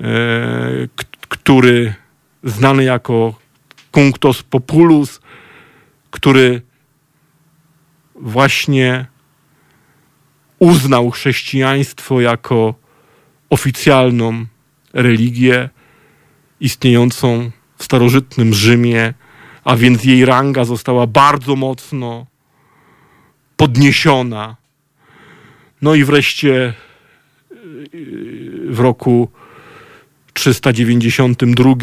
e, 0.00 0.04
który 1.28 1.94
znany 2.44 2.84
jako 2.84 3.34
Cunctos 3.94 4.42
Populus, 4.42 5.20
który 6.10 6.62
właśnie 8.14 9.06
uznał 10.58 11.10
chrześcijaństwo 11.10 12.20
jako 12.20 12.74
oficjalną 13.50 14.46
religię 14.92 15.70
istniejącą 16.62 17.50
w 17.76 17.84
starożytnym 17.84 18.54
Rzymie, 18.54 19.14
a 19.64 19.76
więc 19.76 20.04
jej 20.04 20.24
ranga 20.24 20.64
została 20.64 21.06
bardzo 21.06 21.56
mocno 21.56 22.26
podniesiona. 23.56 24.56
No 25.82 25.94
i 25.94 26.04
wreszcie 26.04 26.74
w 28.68 28.80
roku 28.80 29.28
392 30.32 31.74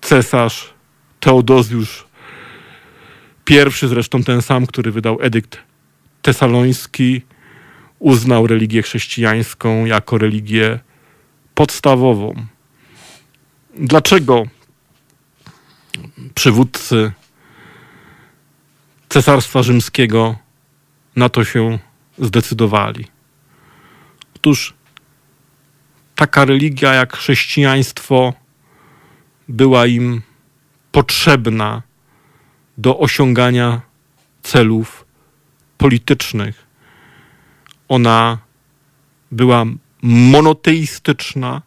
cesarz 0.00 0.74
Teodozjusz 1.20 2.04
pierwszy, 3.44 3.88
zresztą 3.88 4.22
ten 4.22 4.42
sam, 4.42 4.66
który 4.66 4.90
wydał 4.92 5.18
edykt 5.20 5.58
tesaloński, 6.22 7.22
uznał 7.98 8.46
religię 8.46 8.82
chrześcijańską 8.82 9.84
jako 9.84 10.18
religię 10.18 10.78
podstawową. 11.54 12.34
Dlaczego 13.74 14.44
przywódcy 16.34 17.12
Cesarstwa 19.08 19.62
Rzymskiego 19.62 20.36
na 21.16 21.28
to 21.28 21.44
się 21.44 21.78
zdecydowali? 22.18 23.06
Otóż 24.36 24.74
taka 26.14 26.44
religia 26.44 26.94
jak 26.94 27.16
chrześcijaństwo 27.16 28.32
była 29.48 29.86
im 29.86 30.22
potrzebna 30.92 31.82
do 32.78 32.98
osiągania 32.98 33.80
celów 34.42 35.04
politycznych. 35.78 36.66
Ona 37.88 38.38
była 39.30 39.64
monoteistyczna, 40.02 41.62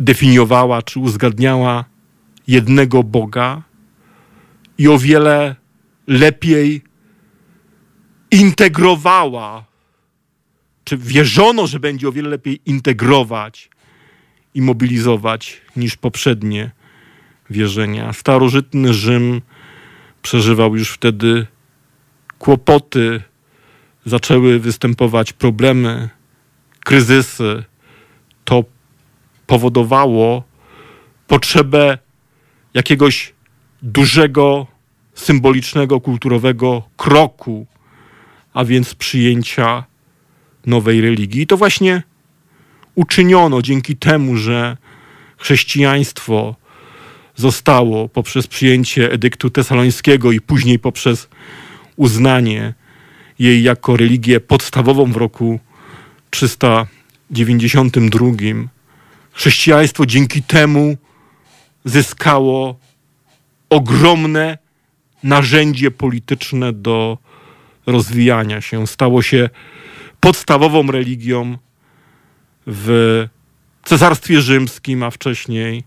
definiowała 0.00 0.82
czy 0.82 1.00
uzgadniała 1.00 1.84
jednego 2.46 3.02
Boga 3.02 3.62
i 4.78 4.88
o 4.88 4.98
wiele 4.98 5.56
lepiej 6.06 6.82
integrowała, 8.30 9.64
czy 10.84 10.96
wierzono, 10.96 11.66
że 11.66 11.80
będzie 11.80 12.08
o 12.08 12.12
wiele 12.12 12.28
lepiej 12.28 12.60
integrować 12.66 13.70
i 14.54 14.62
mobilizować 14.62 15.60
niż 15.76 15.96
poprzednie 15.96 16.70
wierzenia. 17.50 18.12
Starożytny 18.12 18.94
Rzym 18.94 19.42
przeżywał 20.22 20.76
już 20.76 20.90
wtedy 20.90 21.46
kłopoty 22.38 23.22
zaczęły 24.06 24.58
występować 24.58 25.32
problemy, 25.32 26.08
kryzysy, 26.84 27.64
to 28.44 28.64
powodowało 29.46 30.42
potrzebę 31.26 31.98
jakiegoś 32.74 33.32
dużego, 33.82 34.66
symbolicznego, 35.14 36.00
kulturowego 36.00 36.82
kroku, 36.96 37.66
a 38.54 38.64
więc 38.64 38.94
przyjęcia 38.94 39.84
nowej 40.66 41.00
religii. 41.00 41.42
I 41.42 41.46
to 41.46 41.56
właśnie 41.56 42.02
uczyniono 42.94 43.62
dzięki 43.62 43.96
temu, 43.96 44.36
że 44.36 44.76
chrześcijaństwo 45.36 46.54
zostało 47.36 48.08
poprzez 48.08 48.46
przyjęcie 48.46 49.12
edyktu 49.12 49.50
tesalońskiego 49.50 50.32
i 50.32 50.40
później 50.40 50.78
poprzez 50.78 51.28
uznanie 51.96 52.74
jej 53.38 53.62
jako 53.62 53.96
religię 53.96 54.40
podstawową 54.40 55.12
w 55.12 55.16
roku 55.16 55.60
392. 56.30 58.73
Chrześcijaństwo 59.34 60.06
dzięki 60.06 60.42
temu 60.42 60.96
zyskało 61.84 62.76
ogromne 63.70 64.58
narzędzie 65.22 65.90
polityczne 65.90 66.72
do 66.72 67.18
rozwijania 67.86 68.60
się. 68.60 68.86
Stało 68.86 69.22
się 69.22 69.50
podstawową 70.20 70.86
religią 70.86 71.58
w 72.66 73.26
Cesarstwie 73.84 74.40
Rzymskim, 74.40 75.02
a 75.02 75.10
wcześniej 75.10 75.84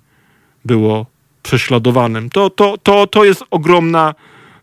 było 0.65 1.05
prześladowanym. 1.43 2.29
To, 2.29 2.49
to, 2.49 2.77
to, 2.77 3.07
to 3.07 3.25
jest 3.25 3.43
ogromna 3.51 4.15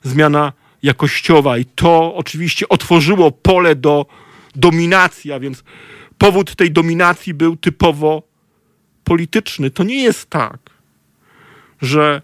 zmiana 0.03 0.53
jakościowa 0.83 1.59
i 1.59 1.65
to 1.65 2.15
oczywiście 2.17 2.69
otworzyło 2.69 3.31
pole 3.31 3.77
do 3.77 4.07
dominacji, 4.55 5.33
a 5.33 5.41
więc 5.41 5.65
powód 6.19 6.57
tej 6.57 6.71
dominacji 6.71 7.35
był 7.35 7.57
typowo 7.57 8.23
polityczny. 9.05 9.71
To 9.71 9.85
nie 9.85 10.03
jest 10.03 10.31
tak, 10.31 10.59
że 11.83 12.23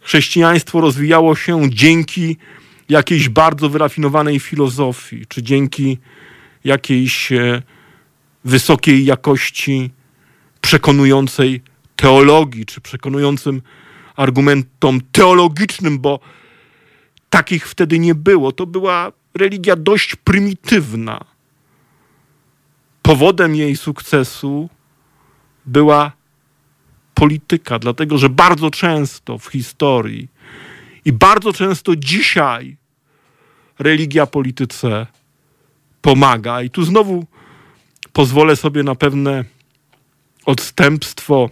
chrześcijaństwo 0.00 0.80
rozwijało 0.80 1.36
się 1.36 1.70
dzięki 1.70 2.36
jakiejś 2.88 3.28
bardzo 3.28 3.68
wyrafinowanej 3.68 4.40
filozofii, 4.40 5.26
czy 5.28 5.42
dzięki 5.42 5.98
jakiejś 6.64 7.32
e, 7.32 7.62
wysokiej 8.44 9.04
jakości 9.04 9.90
przekonującej 10.60 11.62
teologii, 11.96 12.66
czy 12.66 12.80
przekonującym 12.80 13.62
argumentom 14.16 15.00
teologicznym, 15.12 15.98
bo 15.98 16.20
takich 17.30 17.68
wtedy 17.68 17.98
nie 17.98 18.14
było. 18.14 18.52
To 18.52 18.66
była 18.66 19.12
religia 19.34 19.76
dość 19.76 20.16
prymitywna. 20.16 21.24
Powodem 23.02 23.54
jej 23.54 23.76
sukcesu 23.76 24.68
była 25.68 26.12
polityka, 27.14 27.78
dlatego 27.78 28.18
że 28.18 28.28
bardzo 28.28 28.70
często 28.70 29.38
w 29.38 29.46
historii 29.46 30.28
i 31.04 31.12
bardzo 31.12 31.52
często 31.52 31.96
dzisiaj 31.96 32.76
religia 33.78 34.26
polityce 34.26 35.06
pomaga. 36.02 36.62
I 36.62 36.70
tu 36.70 36.84
znowu 36.84 37.26
pozwolę 38.12 38.56
sobie 38.56 38.82
na 38.82 38.94
pewne 38.94 39.44
odstępstwo, 40.46 41.50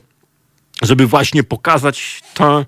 żeby 0.82 1.06
właśnie 1.06 1.42
pokazać 1.42 2.22
tę 2.34 2.64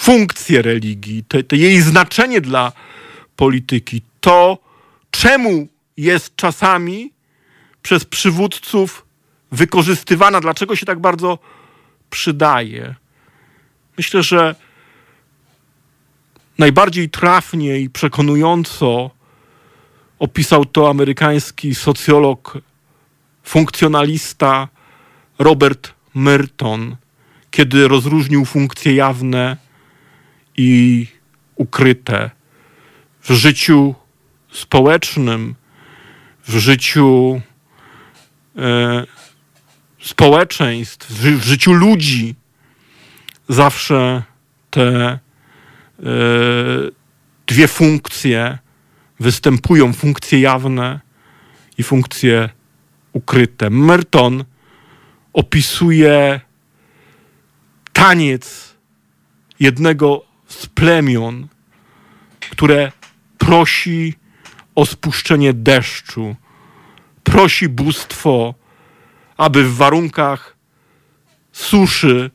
funkcję 0.00 0.62
religii, 0.62 1.24
te, 1.24 1.44
te 1.44 1.56
jej 1.56 1.80
znaczenie 1.80 2.40
dla 2.40 2.72
polityki, 3.36 4.02
to 4.20 4.58
czemu 5.10 5.68
jest 5.96 6.36
czasami 6.36 7.12
przez 7.82 8.04
przywódców 8.04 9.06
wykorzystywana, 9.52 10.40
dlaczego 10.40 10.76
się 10.76 10.86
tak 10.86 10.98
bardzo 10.98 11.38
przydaje. 12.10 12.94
Myślę, 13.96 14.22
że 14.22 14.54
najbardziej 16.58 17.10
trafnie 17.10 17.80
i 17.80 17.90
przekonująco 17.90 19.10
opisał 20.18 20.64
to 20.64 20.90
amerykański 20.90 21.74
socjolog, 21.74 22.58
funkcjonalista 23.42 24.68
Robert 25.38 25.94
Merton, 26.14 26.96
kiedy 27.50 27.88
rozróżnił 27.88 28.44
funkcje 28.44 28.94
jawne 28.94 29.56
i 30.56 31.06
ukryte 31.56 32.30
w 33.20 33.32
życiu 33.32 33.94
społecznym, 34.52 35.54
w 36.46 36.56
życiu 36.58 37.40
e, 38.56 39.06
społeczeństw, 40.02 41.12
w, 41.12 41.42
życiu 41.42 41.72
ludzi. 41.72 42.34
Zawsze 43.48 44.22
te 44.70 44.86
e, 44.86 45.18
dwie 47.46 47.68
funkcje 47.68 48.58
występują, 49.20 49.92
funkcje 49.92 50.40
jawne 50.40 51.00
i 51.78 51.82
funkcje 51.82 52.48
ukryte. 53.12 53.70
Merton 53.70 54.44
opisuje 55.32 56.40
taniec 57.92 58.74
jednego 59.60 60.24
z 60.48 60.66
plemion, 60.66 61.48
które 62.50 62.92
prosi 63.38 64.14
o 64.74 64.86
spuszczenie 64.86 65.52
deszczu, 65.52 66.36
prosi 67.24 67.68
bóstwo, 67.68 68.54
aby 69.40 69.64
w 69.64 69.76
warunkach 69.76 70.56
suszy 71.52 72.30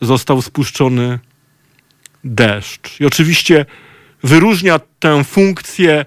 został 0.00 0.42
spuszczony 0.42 1.18
deszcz. 2.24 3.00
I 3.00 3.06
oczywiście 3.06 3.66
wyróżnia 4.22 4.80
tę 4.98 5.24
funkcję 5.24 6.04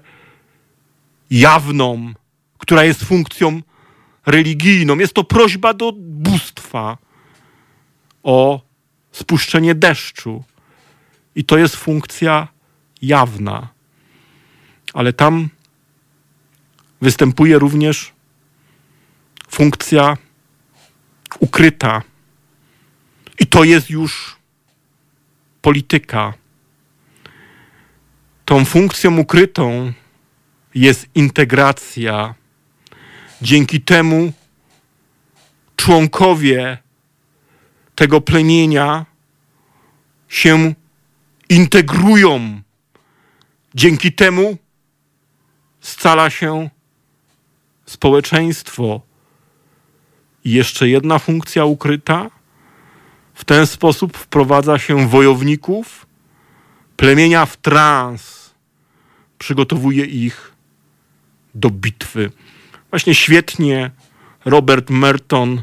jawną, 1.30 2.14
która 2.58 2.84
jest 2.84 3.04
funkcją 3.04 3.62
religijną. 4.26 4.98
Jest 4.98 5.14
to 5.14 5.24
prośba 5.24 5.74
do 5.74 5.92
bóstwa 5.96 6.98
o 8.22 8.60
spuszczenie 9.12 9.74
deszczu. 9.74 10.44
I 11.34 11.44
to 11.44 11.58
jest 11.58 11.76
funkcja 11.76 12.48
jawna. 13.02 13.68
Ale 14.94 15.12
tam 15.12 15.48
występuje 17.00 17.58
również 17.58 18.17
funkcja 19.48 20.16
ukryta. 21.38 22.02
I 23.38 23.46
to 23.46 23.64
jest 23.64 23.90
już 23.90 24.36
polityka. 25.62 26.34
Tą 28.44 28.64
funkcją 28.64 29.18
ukrytą 29.18 29.92
jest 30.74 31.06
integracja. 31.14 32.34
Dzięki 33.42 33.80
temu 33.80 34.32
członkowie 35.76 36.78
tego 37.94 38.20
plemienia 38.20 39.06
się 40.28 40.74
integrują. 41.48 42.60
Dzięki 43.74 44.12
temu 44.12 44.56
scala 45.80 46.30
się 46.30 46.70
społeczeństwo. 47.86 49.07
I 50.44 50.52
jeszcze 50.52 50.88
jedna 50.88 51.18
funkcja 51.18 51.64
ukryta. 51.64 52.30
W 53.34 53.44
ten 53.44 53.66
sposób 53.66 54.16
wprowadza 54.16 54.78
się 54.78 55.08
wojowników, 55.08 56.06
plemienia 56.96 57.46
w 57.46 57.56
trans, 57.56 58.54
przygotowuje 59.38 60.04
ich 60.04 60.52
do 61.54 61.70
bitwy. 61.70 62.30
Właśnie 62.90 63.14
świetnie 63.14 63.90
Robert 64.44 64.90
Merton 64.90 65.62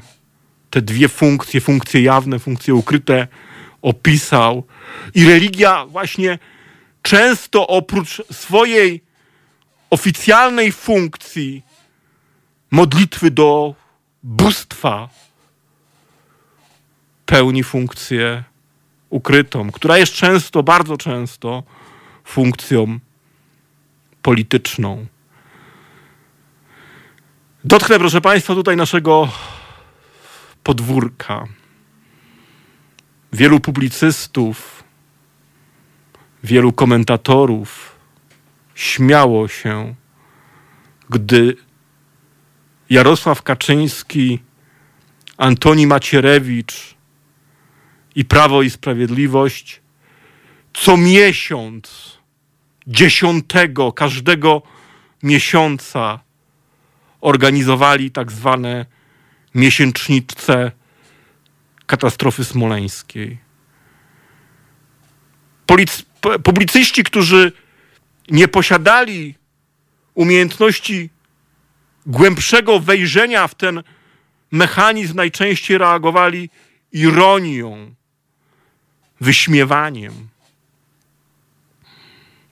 te 0.70 0.82
dwie 0.82 1.08
funkcje, 1.10 1.62
funkcje 1.62 2.02
jawne, 2.02 2.40
funkcje 2.40 2.76
ukryte 2.76 3.28
opisał. 3.82 4.64
I 5.16 5.26
religia 5.26 5.86
właśnie 5.86 6.40
często 7.02 7.68
oprócz 7.68 8.22
swojej 8.32 9.02
oficjalnej 9.90 10.72
funkcji 10.72 11.62
modlitwy 12.72 13.32
do 13.32 13.76
bóstwa 14.26 15.10
pełni 17.26 17.64
funkcję 17.64 18.44
ukrytą, 19.10 19.72
która 19.72 19.98
jest 19.98 20.14
często, 20.14 20.64
bardzo 20.64 20.98
często 20.98 21.64
funkcją 22.24 23.00
polityczną. 24.22 25.06
Dotknę, 27.64 28.00
proszę 28.00 28.22
Państwa, 28.22 28.56
tutaj 28.56 28.78
naszego 28.78 29.30
podwórka. 30.64 31.46
Wielu 33.34 33.60
publicystów, 33.60 34.84
wielu 36.44 36.74
komentatorów 36.74 37.96
śmiało 38.76 39.48
się, 39.48 39.96
gdy 41.10 41.65
Jarosław 42.90 43.44
Kaczyński, 43.44 44.40
Antoni 45.38 45.88
Macierewicz 45.88 46.96
i 48.16 48.26
Prawo 48.26 48.62
i 48.62 48.70
Sprawiedliwość 48.70 49.82
co 50.76 50.98
miesiąc, 50.98 52.18
dziesiątego 52.88 53.92
każdego 53.92 54.62
miesiąca 55.24 56.20
organizowali 57.22 58.12
tak 58.12 58.32
zwane 58.32 58.86
miesięcznice 59.56 60.72
katastrofy 61.86 62.46
smoleńskiej. 62.46 63.38
Polic 65.66 66.04
publicyści, 66.44 67.04
którzy 67.04 67.52
nie 68.30 68.48
posiadali 68.48 69.36
umiejętności 70.14 71.10
głębszego 72.06 72.80
wejrzenia 72.80 73.48
w 73.48 73.56
ten 73.56 73.84
mechanizm, 74.52 75.16
najczęściej 75.16 75.78
reagowali 75.78 76.50
ironią, 76.92 77.96
wyśmiewaniem. 79.22 80.14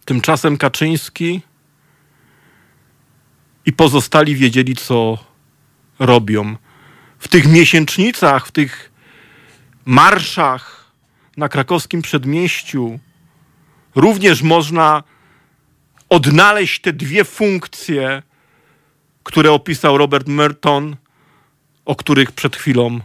Tymczasem 0.05 0.57
Kaczyński 0.57 1.41
i 3.65 3.73
pozostali 3.73 4.35
wiedzieli, 4.35 4.75
co 4.75 5.17
robią. 5.99 6.55
W 7.19 7.27
tych 7.27 7.47
miesięcznicach, 7.47 8.47
w 8.47 8.51
tych 8.51 8.91
marszach 9.85 10.91
na 11.37 11.49
krakowskim 11.49 12.01
przedmieściu 12.01 12.99
również 13.95 14.41
można 14.41 15.03
odnaleźć 16.09 16.81
te 16.81 16.93
dwie 16.93 17.23
funkcje, 17.23 18.23
które 19.23 19.51
opisał 19.51 19.97
Robert 19.97 20.27
Merton, 20.27 20.95
o 21.85 21.95
których 21.95 22.31
przed 22.31 22.55
chwilą 22.55 22.99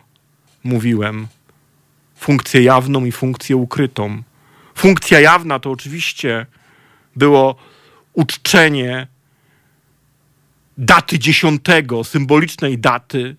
mówiłem. 0.65 1.27
Funkcję 2.17 2.63
jawną 2.63 3.05
i 3.05 3.13
funkcję 3.13 3.57
ukrytą. 3.57 4.23
Funkcja 4.75 5.21
jawna 5.21 5.59
to 5.59 5.71
oczywiście 5.71 6.47
było 7.17 7.57
uczczenie 8.13 9.07
daty 10.79 11.19
dziesiątego, 11.19 12.05
symbolicznej 12.05 12.79
daty 12.79 13.37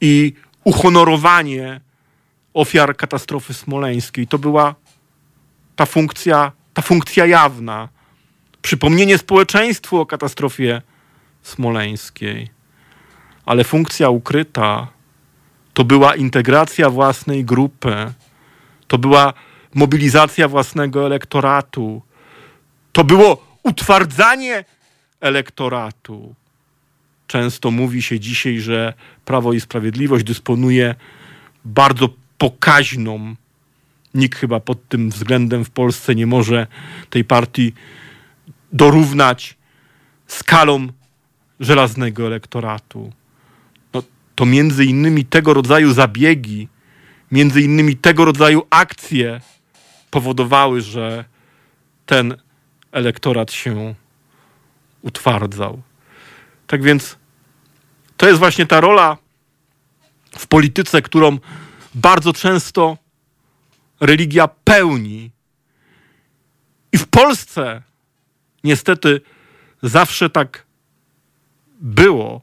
i 0.00 0.32
uhonorowanie 0.64 1.80
ofiar 2.54 2.96
katastrofy 2.96 3.54
smoleńskiej. 3.54 4.26
To 4.26 4.38
była 4.38 4.74
ta 5.76 5.86
funkcja, 5.86 6.52
ta 6.74 6.82
funkcja 6.82 7.26
jawna. 7.26 7.88
Przypomnienie 8.62 9.18
społeczeństwu 9.18 10.00
o 10.00 10.06
katastrofie 10.06 10.82
smoleńskiej. 11.46 12.48
Ale 13.46 13.64
funkcja 13.64 14.08
ukryta 14.08 14.88
to 15.74 15.84
była 15.84 16.14
integracja 16.14 16.90
własnej 16.90 17.44
grupy, 17.44 18.12
to 18.88 18.98
była 18.98 19.32
mobilizacja 19.74 20.48
własnego 20.48 21.06
elektoratu, 21.06 22.02
to 22.92 23.04
było 23.04 23.58
utwardzanie 23.62 24.64
elektoratu. 25.20 26.34
Często 27.26 27.70
mówi 27.70 28.02
się 28.02 28.20
dzisiaj, 28.20 28.60
że 28.60 28.94
Prawo 29.24 29.52
i 29.52 29.60
Sprawiedliwość 29.60 30.24
dysponuje 30.24 30.94
bardzo 31.64 32.08
pokaźną. 32.38 33.34
Nikt 34.14 34.38
chyba 34.38 34.60
pod 34.60 34.88
tym 34.88 35.10
względem 35.10 35.64
w 35.64 35.70
Polsce 35.70 36.14
nie 36.14 36.26
może 36.26 36.66
tej 37.10 37.24
partii 37.24 37.72
dorównać 38.72 39.56
skalą 40.26 40.88
żelaznego 41.60 42.26
elektoratu. 42.26 43.12
No, 43.92 44.02
to 44.34 44.46
między 44.46 44.84
innymi 44.84 45.24
tego 45.24 45.54
rodzaju 45.54 45.92
zabiegi, 45.92 46.68
między 47.30 47.62
innymi 47.62 47.96
tego 47.96 48.24
rodzaju 48.24 48.62
akcje 48.70 49.40
powodowały, 50.10 50.80
że 50.80 51.24
ten 52.06 52.36
elektorat 52.92 53.52
się 53.52 53.94
utwardzał. 55.02 55.82
Tak 56.66 56.82
więc 56.82 57.16
to 58.16 58.26
jest 58.26 58.38
właśnie 58.38 58.66
ta 58.66 58.80
rola 58.80 59.16
w 60.38 60.46
polityce, 60.46 61.02
którą 61.02 61.38
bardzo 61.94 62.32
często 62.32 62.96
religia 64.00 64.48
pełni. 64.48 65.30
I 66.92 66.98
w 66.98 67.06
Polsce 67.06 67.82
niestety 68.64 69.20
zawsze 69.82 70.30
tak 70.30 70.65
było, 71.80 72.40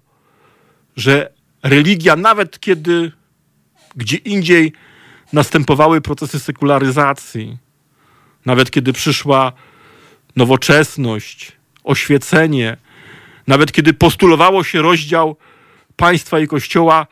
że 0.96 1.34
religia, 1.64 2.16
nawet 2.16 2.60
kiedy 2.60 3.12
gdzie 3.96 4.18
indziej 4.18 4.74
następowały 5.34 6.02
procesy 6.02 6.40
sekularyzacji, 6.40 7.58
nawet 8.46 8.72
kiedy 8.72 8.94
przyszła 8.94 9.54
nowoczesność, 10.36 11.52
oświecenie, 11.84 12.78
nawet 13.48 13.72
kiedy 13.72 13.94
postulowało 13.94 14.64
się 14.64 14.82
rozdział 14.82 15.36
państwa 15.96 16.40
i 16.40 16.48
kościoła, 16.48 17.08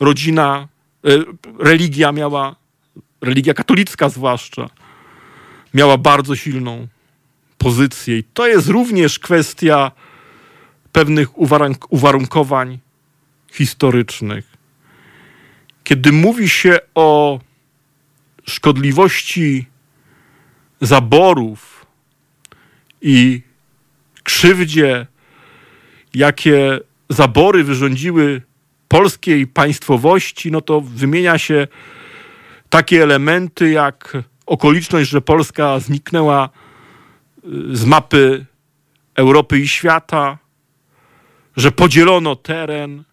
rodzina, 0.00 0.68
e, 1.04 1.08
religia 1.58 2.12
miała, 2.12 2.56
religia 3.20 3.54
katolicka 3.54 4.08
zwłaszcza, 4.08 4.70
miała 5.74 5.98
bardzo 5.98 6.36
silną 6.36 6.86
pozycję. 7.58 8.18
I 8.18 8.24
to 8.24 8.46
jest 8.46 8.68
również 8.68 9.18
kwestia 9.18 9.92
pewnych 10.92 11.28
uwarunkowań 11.90 12.78
historycznych. 13.52 14.52
Kiedy 15.84 16.12
mówi 16.12 16.48
się 16.48 16.78
o 16.94 17.40
szkodliwości 18.46 19.66
zaborów 20.80 21.86
i 23.02 23.42
krzywdzie, 24.22 25.06
jakie 26.14 26.80
zabory 27.08 27.64
wyrządziły 27.64 28.42
polskiej 28.88 29.46
państwowości, 29.46 30.50
no 30.50 30.60
to 30.60 30.80
wymienia 30.80 31.38
się 31.38 31.68
takie 32.68 33.02
elementy 33.02 33.70
jak 33.70 34.16
okoliczność, 34.46 35.10
że 35.10 35.20
Polska 35.20 35.80
zniknęła 35.80 36.48
y, 37.44 37.76
z 37.76 37.84
mapy 37.84 38.46
Europy 39.14 39.58
i 39.58 39.68
świata, 39.68 40.38
że 41.58 41.72
podzielono 41.72 42.36
teren, 42.36 43.04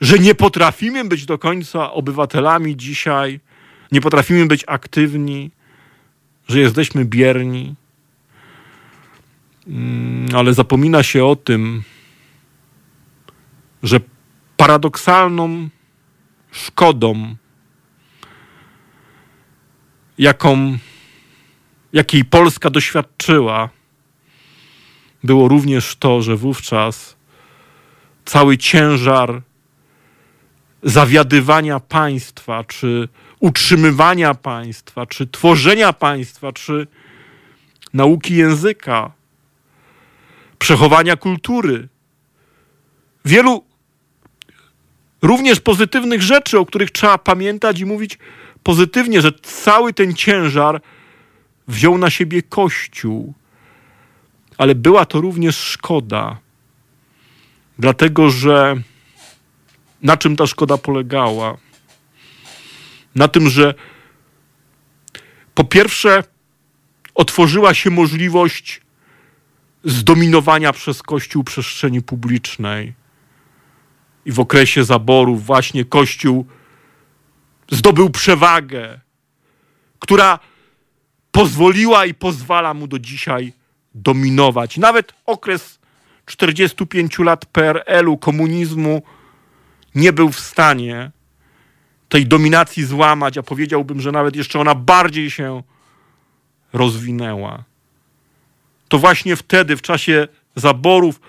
że 0.00 0.18
nie 0.18 0.34
potrafimy 0.34 1.04
być 1.04 1.26
do 1.26 1.38
końca 1.38 1.92
obywatelami 1.92 2.76
dzisiaj, 2.76 3.40
nie 3.92 4.00
potrafimy 4.00 4.46
być 4.46 4.64
aktywni, 4.66 5.50
że 6.48 6.60
jesteśmy 6.60 7.04
bierni. 7.04 7.74
Mm, 9.66 10.26
ale 10.34 10.54
zapomina 10.54 11.02
się 11.02 11.24
o 11.24 11.36
tym, 11.36 11.82
że 13.82 14.00
paradoksalną 14.56 15.68
szkodą, 16.50 17.36
jaką, 20.18 20.78
jakiej 21.92 22.24
Polska 22.24 22.70
doświadczyła, 22.70 23.68
było 25.24 25.48
również 25.48 25.96
to, 25.96 26.22
że 26.22 26.36
wówczas 26.36 27.19
cały 28.30 28.58
ciężar 28.58 29.42
zawiadywania 30.82 31.80
państwa, 31.80 32.64
czy 32.64 33.08
utrzymywania 33.40 34.34
państwa, 34.34 35.06
czy 35.06 35.26
tworzenia 35.26 35.92
państwa, 35.92 36.52
czy 36.52 36.86
nauki 37.94 38.36
języka, 38.36 39.12
przechowania 40.58 41.16
kultury. 41.16 41.88
Wielu 43.24 43.64
również 45.22 45.60
pozytywnych 45.60 46.22
rzeczy, 46.22 46.58
o 46.58 46.66
których 46.66 46.90
trzeba 46.90 47.18
pamiętać 47.18 47.80
i 47.80 47.86
mówić 47.86 48.18
pozytywnie, 48.62 49.20
że 49.20 49.32
cały 49.42 49.92
ten 49.92 50.14
ciężar 50.14 50.80
wziął 51.68 51.98
na 51.98 52.10
siebie 52.10 52.42
Kościół. 52.42 53.34
Ale 54.58 54.74
była 54.74 55.04
to 55.04 55.20
również 55.20 55.56
szkoda, 55.56 56.38
dlatego 57.80 58.30
że 58.30 58.76
na 60.02 60.16
czym 60.16 60.36
ta 60.36 60.46
szkoda 60.46 60.78
polegała? 60.78 61.56
Na 63.14 63.28
tym, 63.28 63.48
że 63.48 63.74
po 65.54 65.64
pierwsze 65.64 66.24
otworzyła 67.14 67.74
się 67.74 67.90
możliwość 67.90 68.80
zdominowania 69.84 70.72
przez 70.72 71.02
Kościół 71.02 71.44
przestrzeni 71.44 72.02
publicznej. 72.02 72.94
I 74.24 74.32
w 74.32 74.40
okresie 74.40 74.84
zaborów 74.84 75.46
właśnie 75.46 75.84
Kościół 75.84 76.46
zdobył 77.70 78.10
przewagę, 78.10 79.00
która 79.98 80.38
pozwoliła 81.30 82.06
i 82.06 82.14
pozwala 82.14 82.74
mu 82.74 82.86
do 82.86 82.98
dzisiaj 82.98 83.52
dominować. 83.94 84.76
Nawet 84.76 85.12
okres 85.26 85.79
45 86.30 87.18
lat 87.18 87.46
PRL-u, 87.46 88.18
komunizmu 88.18 89.02
nie 89.94 90.12
był 90.12 90.32
w 90.32 90.40
stanie 90.40 91.10
tej 92.08 92.26
dominacji 92.26 92.84
złamać, 92.84 93.38
a 93.38 93.42
powiedziałbym, 93.42 94.00
że 94.00 94.12
nawet 94.12 94.36
jeszcze 94.36 94.60
ona 94.60 94.74
bardziej 94.74 95.30
się 95.30 95.62
rozwinęła. 96.72 97.64
To 98.88 98.98
właśnie 98.98 99.36
wtedy, 99.36 99.76
w 99.76 99.82
czasie 99.82 100.28
zaborów, 100.54 101.20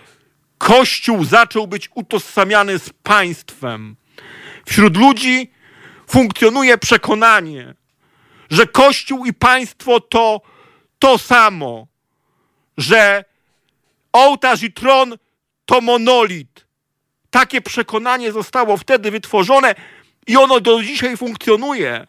Kościół 0.57 1.23
zaczął 1.23 1.67
być 1.67 1.89
utożsamiany 1.95 2.79
z 2.79 2.89
państwem. 2.89 3.95
Wśród 4.65 4.97
ludzi 4.97 5.51
funkcjonuje 6.07 6.77
przekonanie, 6.77 7.73
że 8.49 8.67
Kościół 8.67 9.25
i 9.25 9.33
państwo 9.33 9.99
to 9.99 10.41
to 10.99 11.17
samo, 11.17 11.87
że 12.77 13.30
ołtarz 14.11 14.63
i 14.63 14.73
tron 14.73 15.17
to 15.65 15.81
monolit. 15.81 16.65
Takie 17.29 17.61
przekonanie 17.61 18.31
zostało 18.31 18.77
wtedy 18.77 19.11
wytworzone 19.11 19.75
i 20.27 20.37
ono 20.37 20.59
do 20.59 20.83
dzisiaj 20.83 21.17
funkcjonuje. 21.17 22.07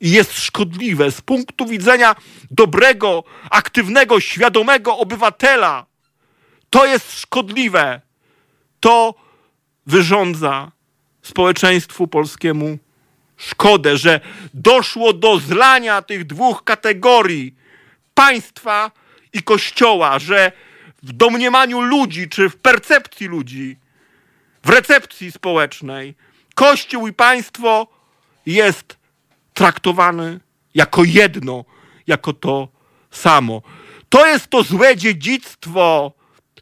I 0.00 0.10
jest 0.10 0.38
szkodliwe 0.38 1.10
z 1.10 1.20
punktu 1.20 1.66
widzenia 1.66 2.16
dobrego, 2.50 3.24
aktywnego, 3.50 4.20
świadomego 4.20 4.98
obywatela. 4.98 5.86
To 6.70 6.86
jest 6.86 7.20
szkodliwe. 7.20 8.00
To 8.80 9.14
wyrządza 9.86 10.72
społeczeństwu 11.22 12.06
polskiemu 12.06 12.78
szkodę, 13.36 13.96
że 13.96 14.20
doszło 14.54 15.12
do 15.12 15.38
zlania 15.38 16.02
tych 16.02 16.24
dwóch 16.24 16.64
kategorii 16.64 17.54
państwa 18.14 18.90
i 19.32 19.42
kościoła, 19.42 20.18
że 20.18 20.52
w 21.02 21.12
domniemaniu 21.12 21.80
ludzi, 21.80 22.28
czy 22.28 22.48
w 22.48 22.56
percepcji 22.56 23.26
ludzi, 23.26 23.76
w 24.64 24.68
recepcji 24.68 25.32
społecznej, 25.32 26.14
kościół 26.54 27.08
i 27.08 27.12
państwo 27.12 27.86
jest 28.46 28.96
traktowany 29.54 30.40
jako 30.74 31.04
jedno, 31.04 31.64
jako 32.06 32.32
to 32.32 32.68
samo. 33.10 33.62
To 34.08 34.26
jest 34.26 34.46
to 34.46 34.62
złe 34.62 34.96
dziedzictwo, 34.96 36.12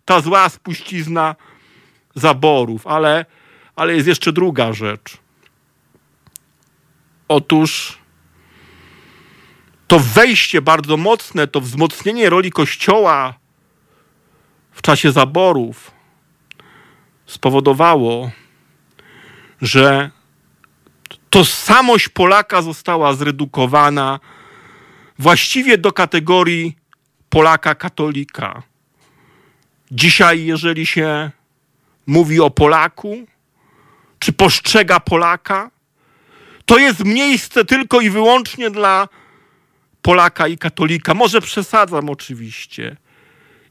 ta 0.05 0.21
zła 0.21 0.49
spuścizna 0.49 1.37
zaborów, 2.15 2.87
ale, 2.87 3.27
ale 3.77 3.95
jest 3.95 4.09
jeszcze 4.09 4.33
druga 4.33 4.73
rzecz. 4.73 5.17
Otóż 7.29 7.99
to 9.87 9.99
wejście 9.99 10.63
bardzo 10.63 10.97
mocne, 10.97 11.47
to 11.47 11.61
wzmocnienie 11.61 12.31
roli 12.31 12.51
Kościoła 12.51 13.40
w 14.81 14.83
czasie 14.83 15.13
zaborów 15.13 15.91
spowodowało, 17.27 18.31
że 19.63 20.11
tożsamość 21.31 22.09
Polaka 22.09 22.63
została 22.63 23.13
zredukowana 23.13 24.21
właściwie 25.19 25.79
do 25.79 25.93
kategorii 25.93 26.77
Polaka 27.29 27.75
katolika. 27.75 28.63
Dzisiaj, 29.91 30.45
jeżeli 30.45 30.87
się 30.87 31.31
mówi 32.07 32.41
o 32.41 32.51
Polaku, 32.51 33.27
czy 34.19 34.33
postrzega 34.33 35.01
Polaka, 35.01 35.71
to 36.67 36.79
jest 36.79 37.05
miejsce 37.05 37.65
tylko 37.65 38.01
i 38.01 38.11
wyłącznie 38.11 38.71
dla 38.71 39.09
Polaka 40.03 40.49
i 40.49 40.59
katolika. 40.59 41.15
Może 41.15 41.41
przesadzam 41.41 42.11
oczywiście. 42.11 42.97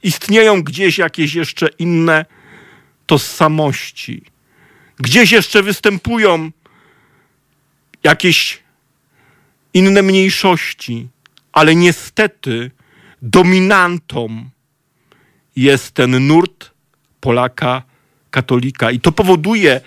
Istnieją 0.04 0.64
gdzieś 0.64 0.98
jakieś 0.98 1.34
jeszcze 1.34 1.68
inne 1.68 2.26
tożsamości. 3.06 4.22
Gdzieś 4.98 5.32
jeszcze 5.32 5.64
występują 5.64 6.52
jakieś 8.04 8.64
inne 9.74 10.02
mniejszości, 10.02 11.08
ale 11.52 11.76
niestety 11.76 12.72
dominantą 13.22 14.50
jest 15.56 15.92
ten 15.92 16.28
nurt 16.28 16.72
Polaka 17.20 17.84
katolika. 18.32 18.92
I 18.92 19.00
to 19.00 19.12
powoduje, 19.12 19.82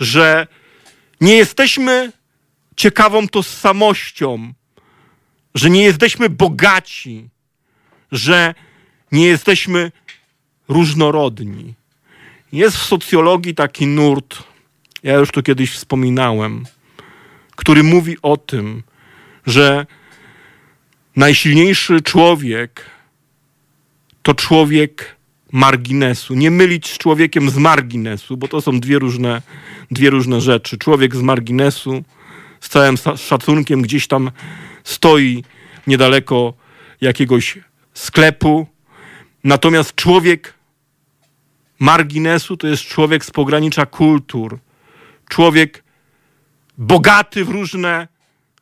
że 0.00 0.46
nie 1.20 1.36
jesteśmy 1.36 2.12
ciekawą 2.76 3.28
tożsamością, 3.28 4.52
że 5.54 5.70
nie 5.70 5.82
jesteśmy 5.82 6.30
bogaci, 6.30 7.28
że 8.12 8.54
nie 9.12 9.26
jesteśmy 9.26 9.92
różnorodni. 10.68 11.74
Jest 12.52 12.76
w 12.76 12.82
socjologii 12.82 13.54
taki 13.54 13.86
nurt, 13.86 14.42
ja 15.02 15.14
już 15.14 15.30
to 15.30 15.42
kiedyś 15.42 15.70
wspominałem, 15.70 16.64
który 17.56 17.82
mówi 17.82 18.16
o 18.22 18.36
tym, 18.36 18.82
że 19.46 19.86
najsilniejszy 21.16 22.00
człowiek 22.00 22.84
to 24.22 24.34
człowiek 24.34 25.16
marginesu. 25.52 26.34
Nie 26.34 26.50
mylić 26.50 26.88
z 26.88 26.98
człowiekiem 26.98 27.50
z 27.50 27.56
marginesu, 27.56 28.36
bo 28.36 28.48
to 28.48 28.60
są 28.60 28.80
dwie 28.80 28.98
różne, 28.98 29.42
dwie 29.90 30.10
różne 30.10 30.40
rzeczy. 30.40 30.78
Człowiek 30.78 31.16
z 31.16 31.20
marginesu 31.20 32.04
z 32.60 32.68
całym 32.68 32.96
szacunkiem 33.16 33.82
gdzieś 33.82 34.06
tam 34.06 34.30
stoi 34.84 35.44
niedaleko 35.86 36.54
jakiegoś 37.00 37.58
sklepu. 37.94 38.66
Natomiast 39.44 39.94
człowiek 39.94 40.54
marginesu 41.78 42.56
to 42.56 42.66
jest 42.66 42.82
człowiek 42.82 43.24
z 43.24 43.30
pogranicza 43.30 43.86
kultur. 43.86 44.58
Człowiek 45.28 45.84
bogaty 46.78 47.44
w 47.44 47.48
różne 47.48 48.08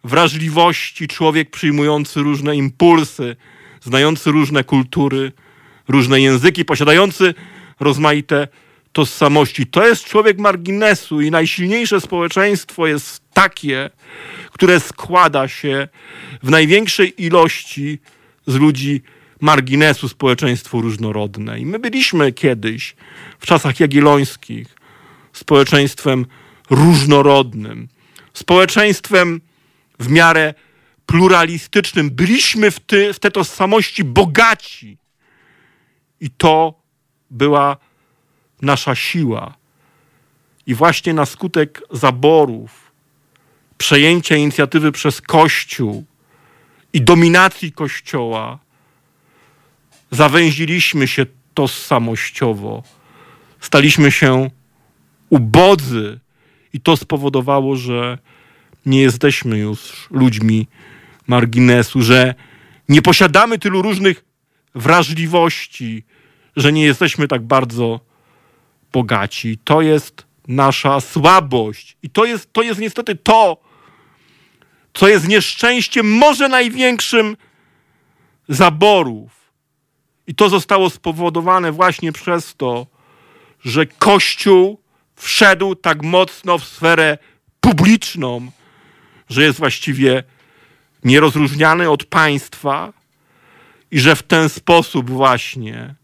wrażliwości, 0.05 1.09
człowiek 1.09 1.51
przyjmujący 1.51 2.21
różne 2.21 2.57
impulsy, 2.57 3.37
znający 3.81 4.31
różne 4.31 4.65
kultury, 4.65 5.33
różne 5.89 6.21
języki, 6.21 6.65
posiadający 6.65 7.35
rozmaite 7.81 8.49
tożsamości. 8.93 9.67
To 9.67 9.87
jest 9.87 10.05
człowiek 10.05 10.39
marginesu 10.39 11.21
i 11.21 11.31
najsilniejsze 11.31 12.01
społeczeństwo 12.01 12.87
jest 12.87 13.23
takie, 13.33 13.91
które 14.53 14.81
składa 14.81 15.49
się 15.49 15.89
w 16.43 16.51
największej 16.51 17.25
ilości 17.25 17.99
z 18.47 18.55
ludzi 18.55 19.03
marginesu 19.41 20.09
społeczeństwo 20.09 20.81
różnorodne. 20.81 21.61
I 21.61 21.67
my 21.67 21.79
byliśmy 21.79 22.33
kiedyś, 22.33 22.95
w 23.39 23.47
czasach 23.47 23.81
jagiellońskich, 23.81 24.77
społeczeństwem 25.33 26.27
różnorodnym, 26.71 27.89
społeczeństwem 28.33 29.41
w 29.99 30.09
miarę 30.09 30.55
pluralistycznym. 31.07 32.11
Byliśmy 32.11 32.71
w, 32.71 32.81
ty, 32.81 33.13
w 33.13 33.19
te 33.19 33.31
tożsamości 33.31 34.05
bogaci. 34.05 34.99
I 36.21 36.31
to 36.31 36.75
była 37.31 37.77
nasza 38.63 38.95
siła. 38.95 39.55
I 40.67 40.75
właśnie 40.75 41.15
na 41.15 41.27
skutek 41.27 41.83
zaborów, 41.91 42.93
przejęcia 43.79 44.37
inicjatywy 44.37 44.93
przez 44.93 45.21
Kościół 45.21 46.05
i 46.93 47.03
dominacji 47.03 47.73
Kościoła, 47.73 48.59
zawęziliśmy 50.11 51.09
się 51.09 51.27
tożsamościowo. 51.55 52.83
Staliśmy 53.61 54.13
się 54.13 54.51
ubodzy 55.31 56.21
i 56.73 56.81
to 56.81 56.97
spowodowało, 56.97 57.77
że 57.77 58.19
nie 58.87 59.03
jesteśmy 59.03 59.59
już 59.59 60.09
ludźmi 60.11 60.67
marginesu, 61.27 62.03
że 62.03 62.35
nie 62.89 63.03
posiadamy 63.03 63.59
tylu 63.59 63.83
różnych 63.83 64.25
wrażliwości, 64.75 66.05
że 66.57 66.73
nie 66.73 66.85
jesteśmy 66.85 67.29
tak 67.29 67.43
bardzo 67.43 68.01
bogaci. 68.93 69.59
To 69.65 69.83
jest 69.83 70.27
nasza 70.49 71.01
słabość. 71.01 71.97
I 72.03 72.11
to 72.11 72.25
jest, 72.25 72.53
to 72.53 72.63
jest 72.63 72.81
niestety 72.81 73.17
to, 73.17 73.57
co 74.95 75.09
jest 75.09 75.29
nieszczęściem 75.29 76.13
może 76.13 76.49
największym 76.49 77.37
zaborów. 78.49 79.40
I 80.31 80.35
to 80.35 80.49
zostało 80.49 80.91
spowodowane 80.91 81.73
właśnie 81.73 82.13
przez 82.13 82.55
to, 82.57 82.87
że 83.65 83.87
Kościół 83.87 84.81
wszedł 85.17 85.75
tak 85.75 86.03
mocno 86.03 86.59
w 86.59 86.65
sferę 86.65 87.19
publiczną, 87.61 88.51
że 89.31 89.43
jest 89.43 89.59
właściwie 89.59 90.23
nierozróżniany 91.05 91.91
od 91.91 92.05
państwa 92.05 92.93
i 93.91 94.01
że 94.01 94.17
w 94.17 94.23
ten 94.23 94.49
sposób 94.49 95.11
właśnie 95.11 95.95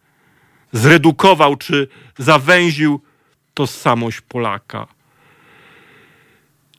zredukował 0.72 1.57
czy 1.57 1.89
zawęził 2.18 3.01
tożsamość 3.55 4.20
Polaka. 4.20 4.87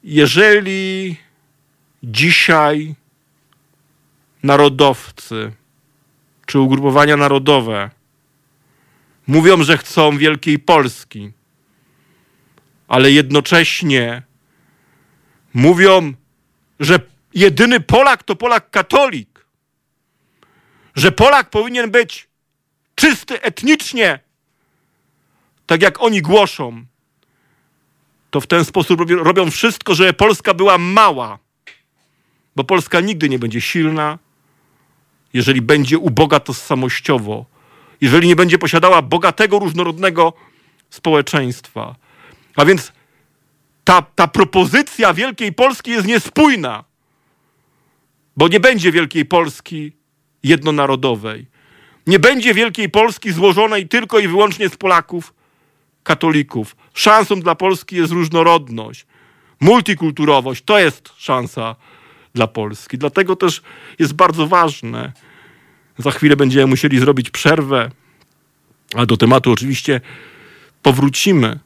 Jeżeli 0.04 1.16
dzisiaj 2.04 2.96
narodowcy 4.44 5.52
czy 6.48 6.60
ugrupowania 6.60 7.18
narodowe. 7.18 7.90
Mówią, 9.28 9.64
że 9.64 9.78
chcą 9.78 10.18
Wielkiej 10.18 10.60
Polski, 10.60 11.32
ale 12.88 13.12
jednocześnie 13.12 14.22
mówią, 15.54 16.14
że 16.80 17.00
jedyny 17.34 17.80
Polak 17.80 18.24
to 18.24 18.36
Polak 18.36 18.70
katolik, 18.70 19.46
że 20.96 21.12
Polak 21.12 21.50
powinien 21.50 21.92
być 21.92 22.28
czysty 22.96 23.42
etnicznie, 23.42 24.20
tak 25.66 25.82
jak 25.82 26.02
oni 26.02 26.22
głoszą, 26.22 26.86
to 28.32 28.42
w 28.42 28.48
ten 28.48 28.66
sposób 28.66 29.12
robią 29.12 29.52
wszystko, 29.52 29.96
żeby 29.96 30.14
Polska 30.14 30.54
była 30.54 30.78
mała. 30.78 31.40
Bo 32.56 32.64
Polska 32.64 33.00
nigdy 33.00 33.30
nie 33.30 33.40
będzie 33.40 33.62
silna, 33.62 34.20
jeżeli 35.38 35.62
będzie 35.62 35.98
uboga 35.98 36.40
tożsamościowo, 36.40 37.46
jeżeli 38.02 38.28
nie 38.28 38.36
będzie 38.36 38.58
posiadała 38.58 39.02
bogatego, 39.02 39.60
różnorodnego 39.60 40.34
społeczeństwa. 40.90 41.96
A 42.56 42.66
więc 42.66 42.92
ta, 43.84 44.02
ta 44.02 44.28
propozycja 44.28 45.14
Wielkiej 45.14 45.54
Polski 45.54 45.92
jest 45.92 46.08
niespójna, 46.08 46.84
bo 48.38 48.48
nie 48.48 48.60
będzie 48.60 48.92
Wielkiej 48.92 49.26
Polski 49.26 49.92
jednonarodowej. 50.44 51.46
Nie 52.08 52.20
będzie 52.20 52.54
Wielkiej 52.54 52.90
Polski 52.90 53.32
złożonej 53.32 53.88
tylko 53.88 54.20
i 54.20 54.28
wyłącznie 54.28 54.70
z 54.70 54.78
Polaków, 54.78 55.34
katolików. 56.04 56.76
Szansą 56.94 57.40
dla 57.40 57.56
Polski 57.56 57.96
jest 57.96 58.14
różnorodność, 58.14 59.06
multikulturowość. 59.60 60.64
To 60.66 60.80
jest 60.80 61.10
szansa 61.18 61.76
dla 62.34 62.48
Polski. 62.48 62.98
Dlatego 62.98 63.36
też 63.36 63.62
jest 64.00 64.14
bardzo 64.14 64.48
ważne. 64.48 65.14
Za 65.98 66.12
chwilę 66.12 66.36
będziemy 66.36 66.68
musieli 66.68 67.00
zrobić 67.00 67.30
przerwę, 67.30 67.92
a 68.96 69.06
do 69.06 69.18
tematu 69.18 69.52
oczywiście 69.52 70.02
powrócimy. 70.82 71.60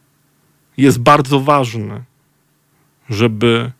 Jest 0.77 0.99
bardzo 0.99 1.39
ważne, 1.39 2.03
żeby 3.09 3.71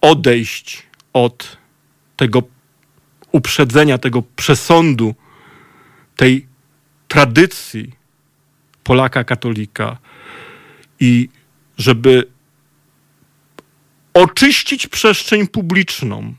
odejść 0.00 0.82
od 1.12 1.56
tego 2.16 2.42
uprzedzenia, 3.32 3.98
tego 3.98 4.22
przesądu, 4.36 5.14
tej 6.16 6.46
tradycji 7.08 7.92
Polaka 8.84 9.24
katolika 9.24 9.98
i 11.00 11.28
żeby 11.78 12.26
oczyścić 14.14 14.86
przestrzeń 14.86 15.46
publiczną, 15.46 16.34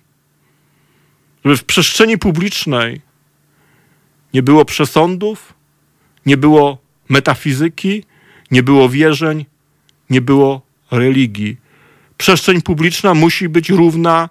żeby 1.45 1.57
w 1.57 1.63
przestrzeni 1.63 2.17
publicznej 2.17 3.01
nie 4.33 4.43
było 4.43 4.65
przesądów, 4.65 5.53
nie 6.25 6.37
było 6.37 6.77
metafizyki, 7.09 8.03
nie 8.51 8.63
było 8.63 8.89
wierzeń, 8.89 9.45
nie 10.09 10.21
było 10.21 10.61
religii. 10.91 11.57
Przestrzeń 12.17 12.61
publiczna 12.61 13.13
musi 13.13 13.49
być 13.49 13.69
równa 13.69 14.29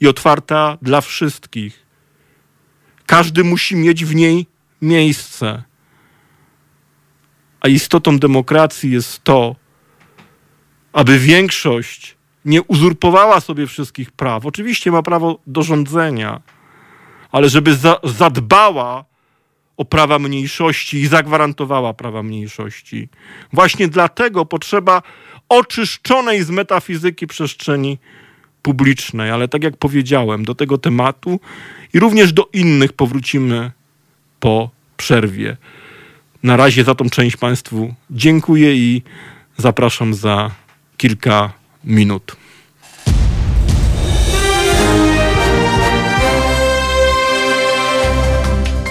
i 0.00 0.08
otwarta 0.08 0.78
dla 0.82 1.00
wszystkich. 1.00 1.86
Każdy 3.06 3.44
musi 3.44 3.76
mieć 3.76 4.04
w 4.04 4.14
niej 4.14 4.46
miejsce. 4.82 5.62
A 7.60 7.68
istotą 7.68 8.18
demokracji 8.18 8.90
jest 8.90 9.24
to, 9.24 9.56
aby 10.92 11.18
większość 11.18 12.16
nie 12.44 12.62
uzurpowała 12.62 13.40
sobie 13.40 13.66
wszystkich 13.66 14.10
praw. 14.10 14.46
Oczywiście 14.46 14.90
ma 14.90 15.02
prawo 15.02 15.38
do 15.46 15.62
rządzenia, 15.62 16.40
ale 17.32 17.48
żeby 17.48 17.74
za, 17.74 18.00
zadbała 18.04 19.04
o 19.76 19.84
prawa 19.84 20.18
mniejszości 20.18 20.96
i 20.96 21.06
zagwarantowała 21.06 21.94
prawa 21.94 22.22
mniejszości. 22.22 23.08
Właśnie 23.52 23.88
dlatego 23.88 24.46
potrzeba 24.46 25.02
oczyszczonej 25.48 26.42
z 26.42 26.50
metafizyki 26.50 27.26
przestrzeni 27.26 27.98
publicznej, 28.62 29.30
ale 29.30 29.48
tak 29.48 29.62
jak 29.62 29.76
powiedziałem, 29.76 30.44
do 30.44 30.54
tego 30.54 30.78
tematu 30.78 31.40
i 31.94 32.00
również 32.00 32.32
do 32.32 32.48
innych 32.52 32.92
powrócimy 32.92 33.70
po 34.40 34.70
przerwie. 34.96 35.56
Na 36.42 36.56
razie 36.56 36.84
za 36.84 36.94
tą 36.94 37.10
część 37.10 37.36
Państwu 37.36 37.94
dziękuję 38.10 38.74
i 38.74 39.02
zapraszam 39.56 40.14
za 40.14 40.50
kilka 40.96 41.59
minut. 41.84 42.36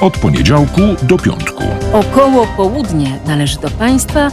Od 0.01 0.17
poniedziałku 0.17 0.81
do 1.01 1.17
piątku. 1.17 1.63
Około 1.93 2.47
południe 2.47 3.19
należy 3.25 3.59
do 3.59 3.69
Państwa 3.69 4.31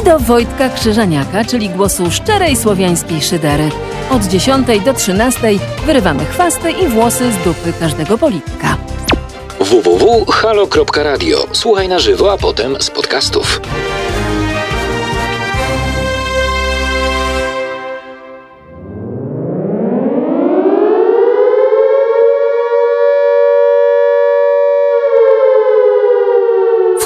i 0.00 0.04
do 0.04 0.18
Wojtka 0.18 0.68
Krzyżaniaka, 0.68 1.44
czyli 1.44 1.70
głosu 1.70 2.10
szczerej 2.10 2.56
słowiańskiej 2.56 3.20
szydery. 3.22 3.68
Od 4.10 4.24
10 4.24 4.66
do 4.84 4.94
13 4.94 5.40
wyrywamy 5.86 6.24
chwasty 6.24 6.70
i 6.70 6.88
włosy 6.88 7.32
z 7.32 7.44
dupy 7.44 7.72
każdego 7.80 8.18
polityka. 8.18 8.76
www.halo.radio. 9.60 11.46
Słuchaj 11.52 11.88
na 11.88 11.98
żywo, 11.98 12.32
a 12.32 12.38
potem 12.38 12.76
z 12.80 12.90
podcastów. 12.90 13.60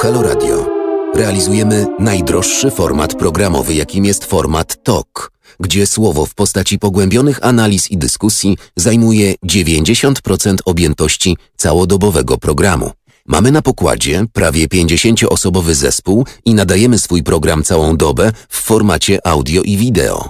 Halo 0.02 0.22
Radio 0.22 0.66
realizujemy 1.14 1.86
najdroższy 1.98 2.70
format 2.70 3.14
programowy, 3.14 3.74
jakim 3.74 4.04
jest 4.04 4.24
format 4.24 4.82
TOK, 4.82 5.32
gdzie 5.60 5.86
słowo 5.86 6.26
w 6.26 6.34
postaci 6.34 6.78
pogłębionych 6.78 7.44
analiz 7.44 7.90
i 7.90 7.98
dyskusji 7.98 8.56
zajmuje 8.76 9.34
90% 9.46 10.56
objętości 10.64 11.36
całodobowego 11.56 12.38
programu. 12.38 12.90
Mamy 13.26 13.52
na 13.52 13.62
pokładzie 13.62 14.24
prawie 14.32 14.68
50-osobowy 14.68 15.74
zespół 15.74 16.26
i 16.44 16.54
nadajemy 16.54 16.98
swój 16.98 17.22
program 17.22 17.62
całą 17.62 17.96
dobę 17.96 18.32
w 18.48 18.56
formacie 18.56 19.26
audio 19.26 19.62
i 19.62 19.76
wideo. 19.76 20.28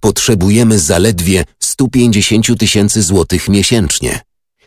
Potrzebujemy 0.00 0.78
zaledwie 0.78 1.44
150 1.58 2.58
tysięcy 2.58 3.02
złotych 3.02 3.48
miesięcznie. 3.48 4.20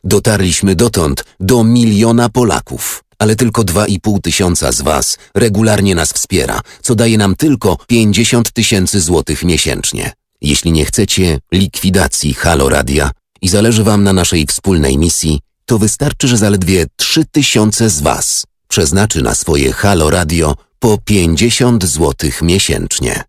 Dotarliśmy 0.04 0.76
dotąd 0.76 1.26
do 1.40 1.64
miliona 1.64 2.30
Polaków, 2.30 3.04
ale 3.20 3.36
tylko 3.36 3.62
2,5 3.62 4.22
tysiąca 4.22 4.72
z 4.72 4.82
Was 4.82 5.18
regularnie 5.36 5.96
nas 5.96 6.14
wspiera, 6.14 6.62
co 6.82 6.96
daje 6.96 7.18
nam 7.18 7.36
tylko 7.36 7.78
50 7.88 8.52
tysięcy 8.52 9.02
złotych 9.02 9.44
miesięcznie. 9.44 10.12
Jeśli 10.42 10.72
nie 10.72 10.86
chcecie 10.86 11.40
likwidacji 11.52 12.34
Halo 12.34 12.70
Radia 12.70 13.12
i 13.42 13.50
zależy 13.50 13.84
Wam 13.84 14.04
na 14.04 14.14
naszej 14.14 14.46
wspólnej 14.46 14.98
misji, 14.98 15.40
to 15.66 15.80
wystarczy, 15.80 16.28
że 16.28 16.38
zaledwie 16.38 16.86
3 16.96 17.26
tysiące 17.26 17.90
z 17.90 18.02
Was 18.02 18.46
przeznaczy 18.68 19.22
na 19.22 19.36
swoje 19.36 19.74
Halo 19.74 20.10
Radio 20.10 20.56
po 20.80 20.98
50 20.98 21.86
złotych 21.86 22.42
miesięcznie. 22.42 23.24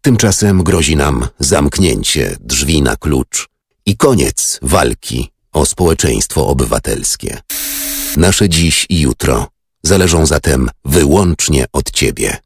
Tymczasem 0.00 0.62
grozi 0.62 0.96
nam 0.96 1.28
zamknięcie 1.38 2.36
drzwi 2.40 2.82
na 2.82 2.96
klucz 2.96 3.48
i 3.86 3.96
koniec 3.96 4.58
walki 4.62 5.30
o 5.52 5.66
społeczeństwo 5.66 6.46
obywatelskie. 6.46 7.40
Nasze 8.16 8.48
dziś 8.48 8.86
i 8.88 9.00
jutro 9.00 9.48
zależą 9.82 10.26
zatem 10.26 10.68
wyłącznie 10.84 11.64
od 11.72 11.90
Ciebie. 11.90 12.36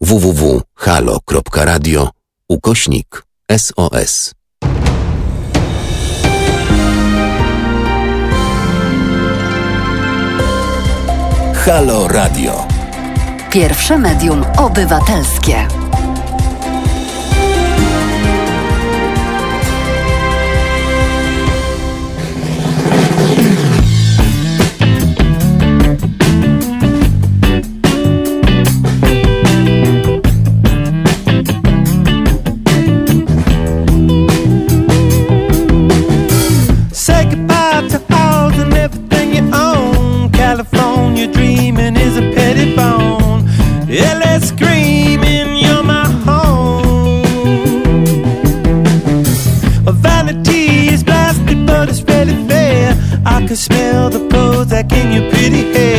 www.halo.radio 0.00 2.10
ukośnik 2.48 3.22
SOS 3.58 4.34
Halo 11.54 12.08
Radio 12.08 12.66
Pierwsze 13.52 13.98
medium 13.98 14.44
obywatelskie. 14.56 15.68
I 53.30 53.46
can 53.46 53.56
smell 53.56 54.08
the 54.08 54.20
Prozac 54.30 54.90
in 54.90 55.12
your 55.12 55.30
pretty 55.30 55.62
hair. 55.74 55.97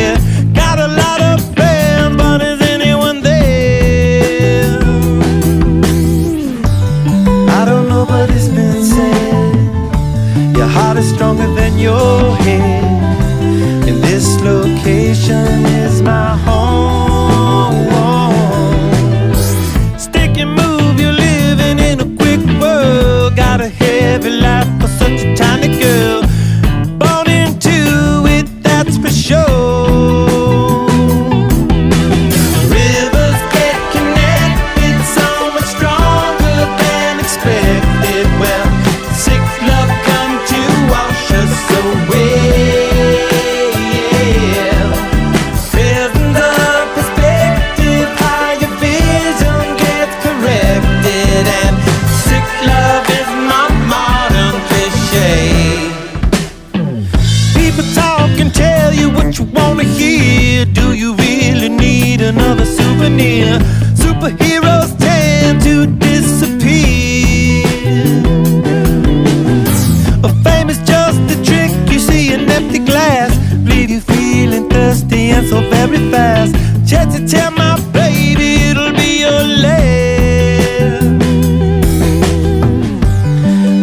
Very 75.86 76.10
fast. 76.10 76.54
Chance 76.88 77.16
to 77.16 77.26
tell 77.26 77.50
my 77.52 77.74
baby 77.92 78.48
it'll 78.68 78.92
be 78.92 79.20
your 79.20 79.42
last. 79.64 81.04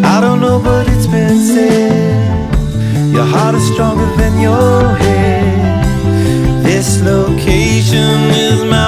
I 0.05 0.21
don't 0.21 0.39
know, 0.39 0.59
but 0.59 0.87
it's 0.89 1.07
been 1.07 1.39
said. 1.39 2.53
Your 3.11 3.25
heart 3.25 3.55
is 3.55 3.65
stronger 3.73 4.05
than 4.15 4.39
your 4.39 4.95
head. 5.03 5.83
This 6.63 7.01
location 7.01 8.17
is 8.45 8.63
my 8.65 8.86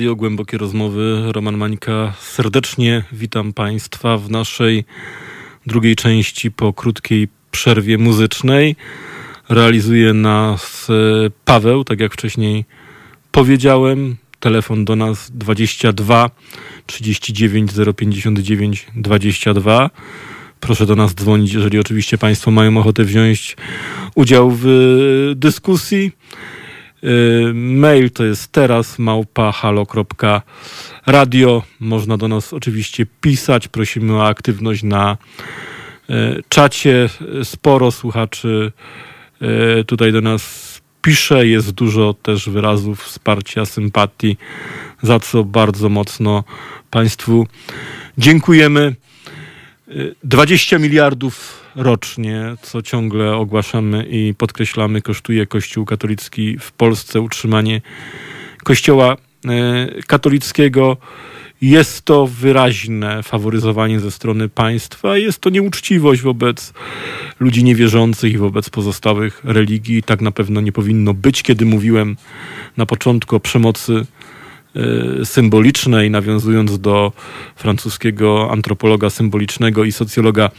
Radio, 0.00 0.16
głębokie 0.16 0.58
rozmowy. 0.58 1.22
Roman 1.32 1.56
Mańka. 1.56 2.12
Serdecznie 2.20 3.02
witam 3.12 3.52
Państwa 3.52 4.18
w 4.18 4.30
naszej 4.30 4.84
drugiej 5.66 5.96
części 5.96 6.50
po 6.50 6.72
krótkiej 6.72 7.28
przerwie 7.50 7.98
muzycznej. 7.98 8.76
Realizuje 9.48 10.12
nas 10.12 10.88
e, 10.90 10.94
Paweł, 11.44 11.84
tak 11.84 12.00
jak 12.00 12.12
wcześniej 12.12 12.64
powiedziałem. 13.32 14.16
Telefon 14.38 14.84
do 14.84 14.96
nas 14.96 15.30
22 15.30 16.30
39 16.86 17.70
059 17.96 18.86
22. 18.96 19.90
Proszę 20.60 20.86
do 20.86 20.96
nas 20.96 21.14
dzwonić, 21.14 21.52
jeżeli 21.52 21.78
oczywiście 21.78 22.18
Państwo 22.18 22.50
mają 22.50 22.76
ochotę 22.76 23.04
wziąć 23.04 23.56
udział 24.14 24.50
w 24.50 24.66
e, 24.66 25.34
dyskusji. 25.34 26.12
Y, 27.04 27.52
Mail 27.54 28.10
to 28.10 28.24
jest 28.24 28.52
teraz 28.52 28.98
małpa.halo.radio. 28.98 31.62
Można 31.80 32.16
do 32.16 32.28
nas 32.28 32.52
oczywiście 32.52 33.06
pisać. 33.20 33.68
Prosimy 33.68 34.16
o 34.16 34.26
aktywność 34.26 34.82
na 34.82 35.16
y, 36.10 36.42
czacie. 36.48 37.08
Sporo 37.44 37.90
słuchaczy 37.90 38.72
y, 39.80 39.84
tutaj 39.84 40.12
do 40.12 40.20
nas 40.20 40.70
pisze. 41.02 41.46
Jest 41.46 41.70
dużo 41.70 42.14
też 42.14 42.48
wyrazów 42.48 43.02
wsparcia, 43.02 43.64
sympatii, 43.64 44.36
za 45.02 45.20
co 45.20 45.44
bardzo 45.44 45.88
mocno 45.88 46.44
Państwu 46.90 47.46
dziękujemy. 48.18 48.94
20 50.24 50.78
miliardów 50.78 51.64
rocznie, 51.76 52.54
co 52.62 52.82
ciągle 52.82 53.36
ogłaszamy 53.36 54.06
i 54.10 54.34
podkreślamy, 54.34 55.02
kosztuje 55.02 55.46
Kościół 55.46 55.84
katolicki 55.84 56.58
w 56.58 56.72
Polsce 56.72 57.20
utrzymanie 57.20 57.80
Kościoła 58.64 59.16
e, 59.46 60.02
katolickiego. 60.06 60.96
Jest 61.60 62.02
to 62.02 62.26
wyraźne 62.26 63.22
faworyzowanie 63.22 64.00
ze 64.00 64.10
strony 64.10 64.48
państwa, 64.48 65.16
jest 65.16 65.40
to 65.40 65.50
nieuczciwość 65.50 66.22
wobec 66.22 66.72
ludzi 67.40 67.64
niewierzących 67.64 68.32
i 68.32 68.38
wobec 68.38 68.70
pozostałych 68.70 69.40
religii. 69.44 70.02
Tak 70.02 70.20
na 70.20 70.30
pewno 70.30 70.60
nie 70.60 70.72
powinno 70.72 71.14
być, 71.14 71.42
kiedy 71.42 71.66
mówiłem 71.66 72.16
na 72.76 72.86
początku 72.86 73.36
o 73.36 73.40
przemocy 73.40 74.06
y, 74.76 75.24
symbolicznej, 75.24 76.10
nawiązując 76.10 76.80
do 76.80 77.12
francuskiego 77.56 78.48
antropologa 78.52 79.10
symbolicznego 79.10 79.84
i 79.84 79.92
socjologa 79.92 80.50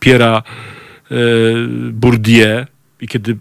Pierre'a 0.00 0.42
y, 0.42 1.92
Bourdieu. 1.92 2.66
I 3.00 3.08
kiedy 3.08 3.30
y, 3.32 3.36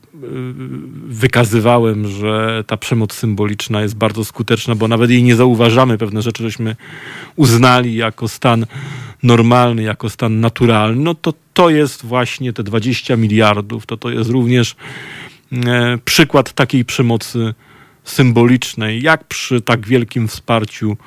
wykazywałem, 1.08 2.08
że 2.08 2.64
ta 2.68 2.78
przemoc 2.78 3.14
symboliczna 3.14 3.82
jest 3.82 3.96
bardzo 3.96 4.26
skuteczna, 4.26 4.76
bo 4.76 4.88
nawet 4.88 5.10
jej 5.10 5.24
nie 5.24 5.36
zauważamy, 5.36 5.98
pewne 5.98 6.22
rzeczy 6.22 6.44
żeśmy 6.44 6.76
uznali 7.36 7.96
jako 7.96 8.28
stan 8.28 8.66
normalny, 9.24 9.84
jako 9.84 10.10
stan 10.10 10.40
naturalny, 10.40 11.04
no 11.04 11.16
to 11.16 11.34
to 11.54 11.70
jest 11.70 12.06
właśnie 12.06 12.54
te 12.54 12.64
20 12.64 13.16
miliardów, 13.16 13.86
to 13.86 13.98
to 13.98 14.10
jest 14.10 14.30
również 14.30 14.76
przykład 16.06 16.54
takiej 16.54 16.86
przemocy 16.86 17.54
symbolicznej, 18.10 19.02
jak 19.02 19.24
przy 19.24 19.62
tak 19.62 19.88
wielkim 19.88 20.28
wsparciu 20.28 20.98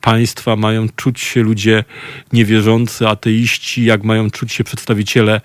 państwa 0.00 0.56
mają 0.56 0.86
czuć 0.96 1.20
się 1.20 1.42
ludzie 1.42 1.84
niewierzący, 2.32 3.08
ateiści, 3.08 3.84
jak 3.84 4.04
mają 4.04 4.30
czuć 4.30 4.52
się 4.52 4.64
przedstawiciele 4.64 5.40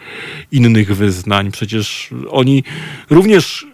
innych 0.52 0.96
wyznań. 0.96 1.52
Przecież 1.52 2.10
oni 2.30 2.64
również 3.10 3.64
y, 3.64 3.68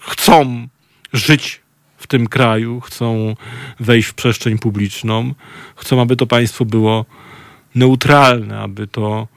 chcą 0.00 0.68
żyć 1.12 1.60
w 1.96 2.06
tym 2.06 2.26
kraju, 2.26 2.80
chcą 2.80 3.36
wejść 3.80 4.08
w 4.08 4.14
przestrzeń 4.14 4.58
publiczną, 4.58 5.34
chcą, 5.76 6.00
aby 6.00 6.16
to 6.16 6.26
państwo 6.26 6.64
było 6.64 7.04
neutralne, 7.74 8.60
aby 8.60 8.86
to 8.86 9.28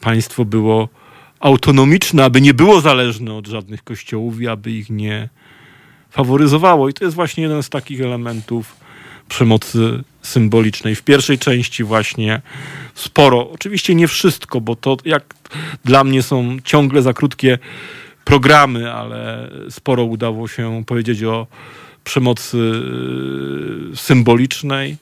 państwo 0.00 0.44
było 0.44 0.88
autonomiczne, 1.40 2.24
aby 2.24 2.40
nie 2.40 2.54
było 2.54 2.80
zależne 2.80 3.34
od 3.34 3.46
żadnych 3.46 3.84
kościołów 3.84 4.40
i 4.40 4.48
aby 4.48 4.70
ich 4.70 4.90
nie 4.90 5.28
faworyzowało. 6.10 6.88
I 6.88 6.92
to 6.92 7.04
jest 7.04 7.16
właśnie 7.16 7.42
jeden 7.42 7.62
z 7.62 7.68
takich 7.68 8.00
elementów 8.00 8.76
przemocy 9.28 10.02
symbolicznej. 10.22 10.94
W 10.94 11.02
pierwszej 11.02 11.38
części 11.38 11.84
właśnie 11.84 12.40
sporo, 12.94 13.50
oczywiście 13.50 13.94
nie 13.94 14.08
wszystko, 14.08 14.60
bo 14.60 14.76
to 14.76 14.96
jak 15.04 15.34
dla 15.84 16.04
mnie 16.04 16.22
są 16.22 16.56
ciągle 16.64 17.02
za 17.02 17.12
krótkie 17.12 17.58
programy, 18.24 18.92
ale 18.92 19.50
sporo 19.70 20.04
udało 20.04 20.48
się 20.48 20.82
powiedzieć 20.86 21.22
o 21.22 21.46
przemocy 22.04 22.58
y, 23.92 23.96
symbolicznej. 23.96 24.96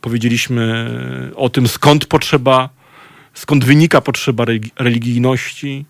Powiedzieliśmy 0.00 0.90
o 1.36 1.48
tym, 1.48 1.68
skąd 1.68 2.06
potrzeba, 2.06 2.68
skąd 3.34 3.64
wynika 3.64 4.00
potrzeba 4.00 4.44
religijności, 4.78 5.84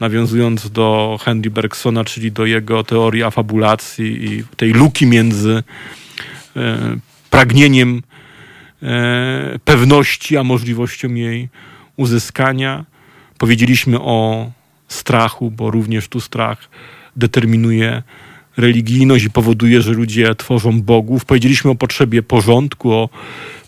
nawiązując 0.00 0.70
do 0.70 1.18
Henry 1.22 1.50
Bergsona, 1.50 2.04
czyli 2.04 2.32
do 2.32 2.46
jego 2.46 2.84
teorii 2.84 3.22
afabulacji 3.22 4.24
i 4.24 4.44
tej 4.56 4.72
luki 4.72 5.06
między 5.06 5.62
e, 6.56 6.96
pragnieniem 7.30 8.02
e, 8.82 9.58
pewności, 9.64 10.36
a 10.36 10.44
możliwością 10.44 11.14
jej 11.14 11.48
uzyskania. 11.96 12.84
Powiedzieliśmy 13.38 14.00
o 14.00 14.50
strachu, 14.88 15.50
bo 15.50 15.70
również 15.70 16.08
tu 16.08 16.20
strach 16.20 16.68
determinuje 17.16 18.02
religijność 18.56 19.24
i 19.24 19.30
powoduje, 19.30 19.82
że 19.82 19.92
ludzie 19.92 20.34
tworzą 20.34 20.82
bogów. 20.82 21.24
Powiedzieliśmy 21.24 21.70
o 21.70 21.74
potrzebie 21.74 22.22
porządku, 22.22 22.92
o 22.92 23.08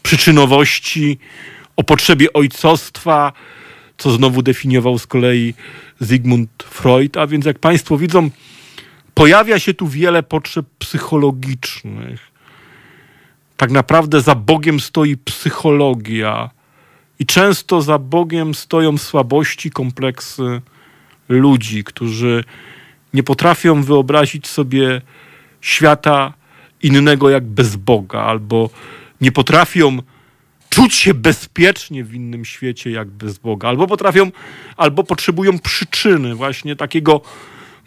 przyczynowości, 0.03 1.19
o 1.77 1.85
potrzebie 1.85 2.33
ojcostwa, 2.33 3.33
co 3.99 4.11
znowu 4.11 4.43
definiował 4.43 4.99
z 4.99 5.07
kolei 5.07 5.55
Sigmund 6.07 6.51
Freud. 6.63 7.17
A 7.17 7.27
więc, 7.27 7.47
jak 7.47 7.59
Państwo 7.59 7.99
widzą, 7.99 8.31
pojawia 9.15 9.59
się 9.59 9.75
tu 9.75 9.89
wiele 9.89 10.23
potrzeb 10.23 10.67
psychologicznych. 10.79 12.33
Tak 13.57 13.71
naprawdę 13.71 14.21
za 14.21 14.35
Bogiem 14.35 14.81
stoi 14.81 15.17
psychologia. 15.17 16.51
I 17.19 17.27
często 17.27 17.83
za 17.83 17.99
Bogiem 17.99 18.55
stoją 18.55 18.99
słabości, 18.99 19.71
kompleksy 19.71 20.61
ludzi, 21.29 21.85
którzy 21.85 22.45
nie 23.15 23.23
potrafią 23.23 23.83
wyobrazić 23.83 24.47
sobie 24.47 25.03
świata 25.61 26.33
innego 26.83 27.31
jak 27.31 27.45
bez 27.45 27.77
Boga, 27.77 28.21
albo 28.21 28.71
nie 29.21 29.33
potrafią 29.33 29.99
czuć 30.73 30.95
się 30.95 31.15
bezpiecznie 31.15 32.05
w 32.05 32.15
innym 32.15 32.45
świecie 32.45 32.91
jak 32.91 33.09
bez 33.09 33.39
Boga, 33.39 33.69
albo 33.69 33.87
potrafią, 33.87 34.31
albo 34.77 35.05
potrzebują 35.05 35.59
przyczyny 35.59 36.35
właśnie 36.35 36.77
takiego 36.77 37.21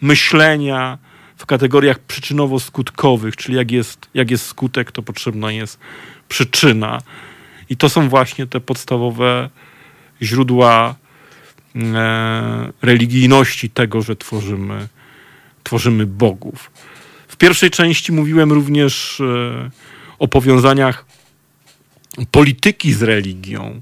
myślenia 0.00 0.98
w 1.36 1.46
kategoriach 1.46 1.98
przyczynowo-skutkowych, 2.08 3.36
czyli 3.36 3.56
jak 3.56 3.70
jest, 3.70 4.08
jak 4.14 4.30
jest 4.30 4.46
skutek, 4.46 4.92
to 4.92 5.02
potrzebna 5.02 5.52
jest 5.52 5.78
przyczyna. 6.28 6.98
I 7.70 7.76
to 7.76 7.88
są 7.88 8.08
właśnie 8.08 8.46
te 8.46 8.60
podstawowe 8.60 9.50
źródła 10.22 10.94
e, 11.76 12.72
religijności 12.82 13.70
tego, 13.70 14.02
że 14.02 14.16
tworzymy 14.16 14.88
tworzymy 15.62 16.06
bogów. 16.06 16.70
W 17.28 17.36
pierwszej 17.36 17.70
części 17.70 18.12
mówiłem 18.12 18.52
również 18.52 19.20
e, 19.20 19.70
o 20.18 20.28
powiązaniach 20.28 21.05
polityki 22.30 22.92
z 22.92 23.02
religią, 23.02 23.80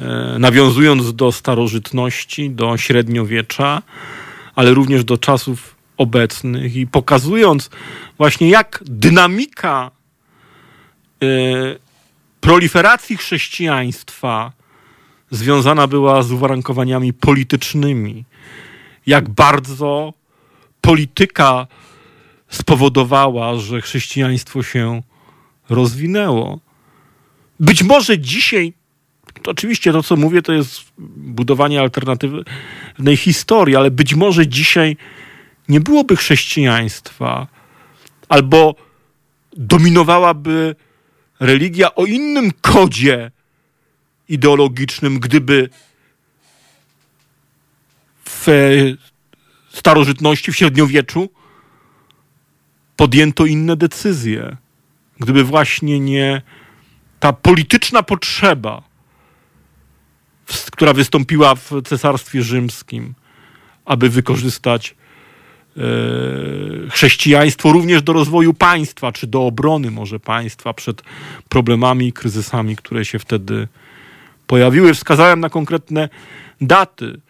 e, 0.00 0.36
nawiązując 0.38 1.14
do 1.14 1.32
starożytności, 1.32 2.50
do 2.50 2.76
średniowiecza, 2.76 3.82
ale 4.54 4.74
również 4.74 5.04
do 5.04 5.18
czasów 5.18 5.76
obecnych 5.96 6.76
i 6.76 6.86
pokazując 6.86 7.70
właśnie 8.18 8.50
jak 8.50 8.82
dynamika 8.86 9.90
e, 11.22 11.26
proliferacji 12.40 13.16
chrześcijaństwa 13.16 14.52
związana 15.30 15.86
była 15.86 16.22
z 16.22 16.32
uwarunkowaniami 16.32 17.12
politycznymi, 17.12 18.24
jak 19.06 19.28
bardzo 19.28 20.12
polityka 20.80 21.66
spowodowała, 22.48 23.56
że 23.56 23.80
chrześcijaństwo 23.80 24.62
się 24.62 25.02
rozwinęło. 25.68 26.58
Być 27.62 27.82
może 27.82 28.18
dzisiaj, 28.18 28.72
to 29.42 29.50
oczywiście 29.50 29.92
to, 29.92 30.02
co 30.02 30.16
mówię, 30.16 30.42
to 30.42 30.52
jest 30.52 30.82
budowanie 31.16 31.80
alternatywnej 31.80 33.16
historii, 33.16 33.76
ale 33.76 33.90
być 33.90 34.14
może 34.14 34.46
dzisiaj 34.46 34.96
nie 35.68 35.80
byłoby 35.80 36.16
chrześcijaństwa, 36.16 37.46
albo 38.28 38.74
dominowałaby 39.56 40.76
religia 41.40 41.94
o 41.94 42.06
innym 42.06 42.50
kodzie 42.60 43.30
ideologicznym, 44.28 45.20
gdyby 45.20 45.68
w 48.24 48.46
starożytności, 49.72 50.52
w 50.52 50.56
średniowieczu 50.56 51.30
podjęto 52.96 53.46
inne 53.46 53.76
decyzje. 53.76 54.56
Gdyby 55.20 55.44
właśnie 55.44 56.00
nie 56.00 56.42
ta 57.22 57.32
polityczna 57.32 58.02
potrzeba, 58.02 58.82
która 60.72 60.92
wystąpiła 60.92 61.54
w 61.54 61.70
Cesarstwie 61.84 62.42
Rzymskim, 62.42 63.14
aby 63.84 64.08
wykorzystać 64.08 64.94
e, 65.76 65.80
chrześcijaństwo 66.90 67.72
również 67.72 68.02
do 68.02 68.12
rozwoju 68.12 68.54
państwa, 68.54 69.12
czy 69.12 69.26
do 69.26 69.46
obrony 69.46 69.90
może 69.90 70.20
państwa 70.20 70.72
przed 70.72 71.02
problemami 71.48 72.08
i 72.08 72.12
kryzysami, 72.12 72.76
które 72.76 73.04
się 73.04 73.18
wtedy 73.18 73.68
pojawiły. 74.46 74.94
Wskazałem 74.94 75.40
na 75.40 75.50
konkretne 75.50 76.08
daty. 76.60 77.20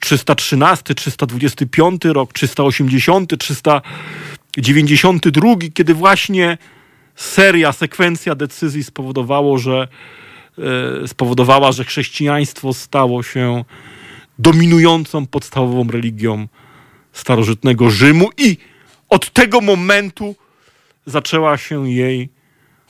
313, 0.00 0.94
325 0.94 2.04
rok, 2.04 2.32
380, 2.32 3.38
392, 3.38 5.54
kiedy 5.74 5.94
właśnie 5.94 6.58
seria, 7.16 7.72
sekwencja 7.72 8.34
decyzji 8.34 8.84
spowodowało, 8.84 9.58
że 9.58 9.88
e, 11.02 11.08
spowodowała, 11.08 11.72
że 11.72 11.84
chrześcijaństwo 11.84 12.74
stało 12.74 13.22
się 13.22 13.64
dominującą 14.38 15.26
podstawową 15.26 15.90
religią 15.90 16.48
starożytnego 17.12 17.90
Rzymu 17.90 18.30
i 18.38 18.56
od 19.08 19.30
tego 19.32 19.60
momentu 19.60 20.34
zaczęła 21.06 21.58
się 21.58 21.90
jej 21.90 22.28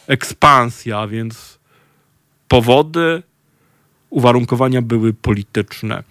ekspansja, 0.07 1.07
więc 1.07 1.59
powody, 2.49 3.23
uwarunkowania 4.11 4.83
były 4.83 5.13
polityczne. 5.13 6.03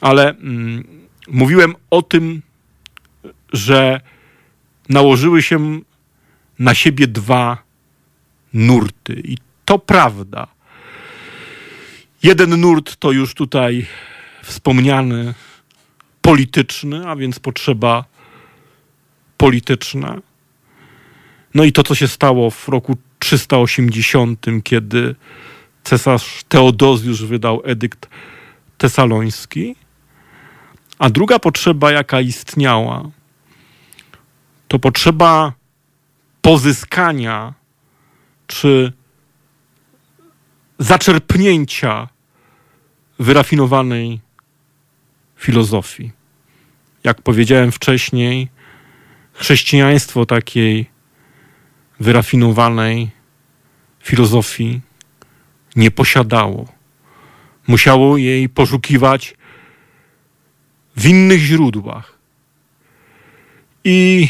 Ale 0.00 0.30
mm, 0.30 0.84
mówiłem 1.28 1.74
o 1.90 2.02
tym, 2.02 2.42
że 3.52 4.00
nałożyły 4.88 5.42
się 5.42 5.80
na 6.62 6.74
siebie 6.74 7.06
dwa 7.06 7.58
nurty. 8.54 9.14
I 9.24 9.36
to 9.64 9.78
prawda. 9.78 10.46
Jeden 12.22 12.60
nurt 12.60 12.96
to 12.96 13.12
już 13.12 13.34
tutaj 13.34 13.86
wspomniany 14.42 15.34
polityczny, 16.20 17.08
a 17.08 17.16
więc 17.16 17.38
potrzeba 17.38 18.04
polityczna. 19.36 20.18
No 21.54 21.64
i 21.64 21.72
to, 21.72 21.82
co 21.82 21.94
się 21.94 22.08
stało 22.08 22.50
w 22.50 22.68
roku 22.68 22.96
380, 23.18 24.46
kiedy 24.64 25.14
cesarz 25.84 26.44
Teodozjusz 26.48 27.24
wydał 27.24 27.62
edykt 27.64 28.08
tesaloński, 28.78 29.76
a 30.98 31.10
druga 31.10 31.38
potrzeba, 31.38 31.92
jaka 31.92 32.20
istniała, 32.20 33.10
to 34.68 34.78
potrzeba 34.78 35.52
pozyskania 36.42 37.54
czy 38.46 38.92
zaczerpnięcia 40.78 42.08
wyrafinowanej 43.18 44.20
filozofii. 45.36 46.10
Jak 47.04 47.22
powiedziałem 47.22 47.72
wcześniej, 47.72 48.48
chrześcijaństwo 49.32 50.26
takiej 50.26 50.90
wyrafinowanej 52.00 53.10
filozofii 54.00 54.80
nie 55.76 55.90
posiadało. 55.90 56.72
Musiało 57.66 58.16
jej 58.16 58.48
poszukiwać 58.48 59.34
w 60.96 61.06
innych 61.06 61.40
źródłach. 61.40 62.18
I 63.84 64.28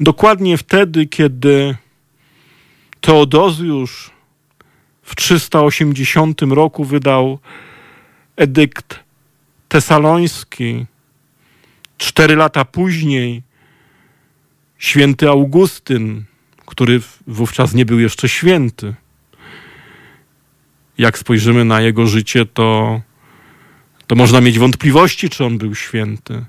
dokładnie 0.00 0.58
wtedy, 0.58 1.06
kiedy 1.06 1.76
Teodozjusz 3.00 4.10
w 5.02 5.16
380 5.16 6.42
roku 6.42 6.84
wydał 6.84 7.38
edykt 8.36 9.00
tesaloński, 9.68 10.86
cztery 11.98 12.36
lata 12.36 12.64
później 12.64 13.42
święty 14.78 15.28
Augustyn, 15.28 16.24
który 16.66 17.00
wówczas 17.26 17.74
nie 17.74 17.84
był 17.84 17.98
jeszcze 17.98 18.28
święty, 18.28 18.94
jak 20.98 21.18
spojrzymy 21.18 21.64
na 21.64 21.80
jego 21.80 22.06
życie, 22.06 22.46
to, 22.46 23.00
to 24.06 24.14
można 24.16 24.40
mieć 24.40 24.58
wątpliwości, 24.58 25.30
czy 25.30 25.44
on 25.44 25.58
był 25.58 25.74
święty. 25.74 26.44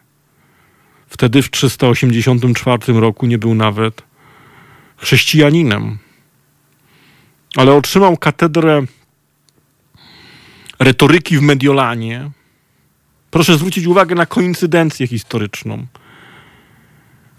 Wtedy 1.10 1.42
w 1.42 1.52
384 1.52 2.94
roku 3.00 3.26
nie 3.26 3.38
był 3.38 3.56
nawet 3.56 4.02
chrześcijaninem. 4.98 5.98
Ale 7.56 7.74
otrzymał 7.74 8.18
katedrę 8.18 8.86
retoryki 10.80 11.38
w 11.38 11.42
Mediolanie. 11.42 12.32
Proszę 13.32 13.58
zwrócić 13.58 13.86
uwagę 13.86 14.16
na 14.16 14.26
koincydencję 14.26 15.08
historyczną. 15.08 15.88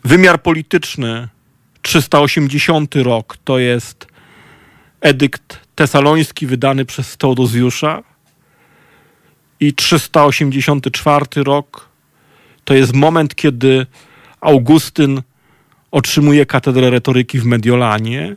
Wymiar 0.05 0.43
polityczny 0.43 1.29
380 1.83 2.95
rok 2.97 3.37
to 3.45 3.59
jest 3.59 4.07
edykt 5.01 5.61
tesaloński 5.75 6.47
wydany 6.47 6.85
przez 6.85 7.17
Teodozjusza 7.17 8.03
i 9.61 9.75
384 9.75 11.27
rok 11.37 11.90
to 12.71 12.75
jest 12.75 12.95
moment, 12.95 13.35
kiedy 13.35 13.87
Augustyn 14.41 15.23
otrzymuje 15.91 16.47
katedrę 16.47 16.91
retoryki 16.91 17.39
w 17.39 17.45
Mediolanie 17.45 18.37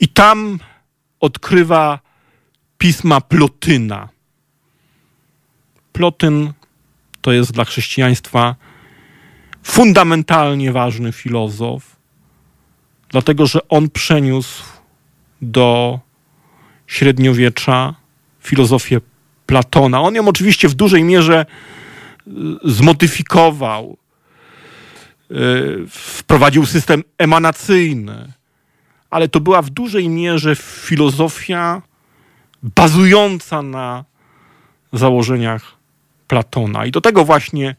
i 0.00 0.08
tam 0.08 0.58
odkrywa 1.20 1.98
pisma 2.78 3.20
Plotyna. 3.20 4.08
Plotyn 5.92 6.52
to 7.20 7.32
jest 7.32 7.52
dla 7.52 7.64
chrześcijaństwa 7.64 8.54
fundamentalnie 9.62 10.72
ważny 10.72 11.12
filozof, 11.12 11.96
dlatego 13.08 13.46
że 13.46 13.68
on 13.68 13.90
przeniósł 13.90 14.64
do 15.42 15.98
średniowiecza 16.86 17.94
filozofię 18.40 19.00
Platona. 19.46 20.00
On 20.00 20.14
ją 20.14 20.28
oczywiście 20.28 20.68
w 20.68 20.74
dużej 20.74 21.04
mierze 21.04 21.46
zmodyfikował. 22.64 23.96
Y, 25.30 25.84
wprowadził 25.88 26.66
system 26.66 27.04
emanacyjny, 27.18 28.32
ale 29.10 29.28
to 29.28 29.40
była 29.40 29.62
w 29.62 29.70
dużej 29.70 30.08
mierze 30.08 30.56
filozofia 30.56 31.82
bazująca 32.62 33.62
na 33.62 34.04
założeniach 34.92 35.76
Platona. 36.28 36.86
I 36.86 36.90
do 36.90 37.00
tego 37.00 37.24
właśnie 37.24 37.76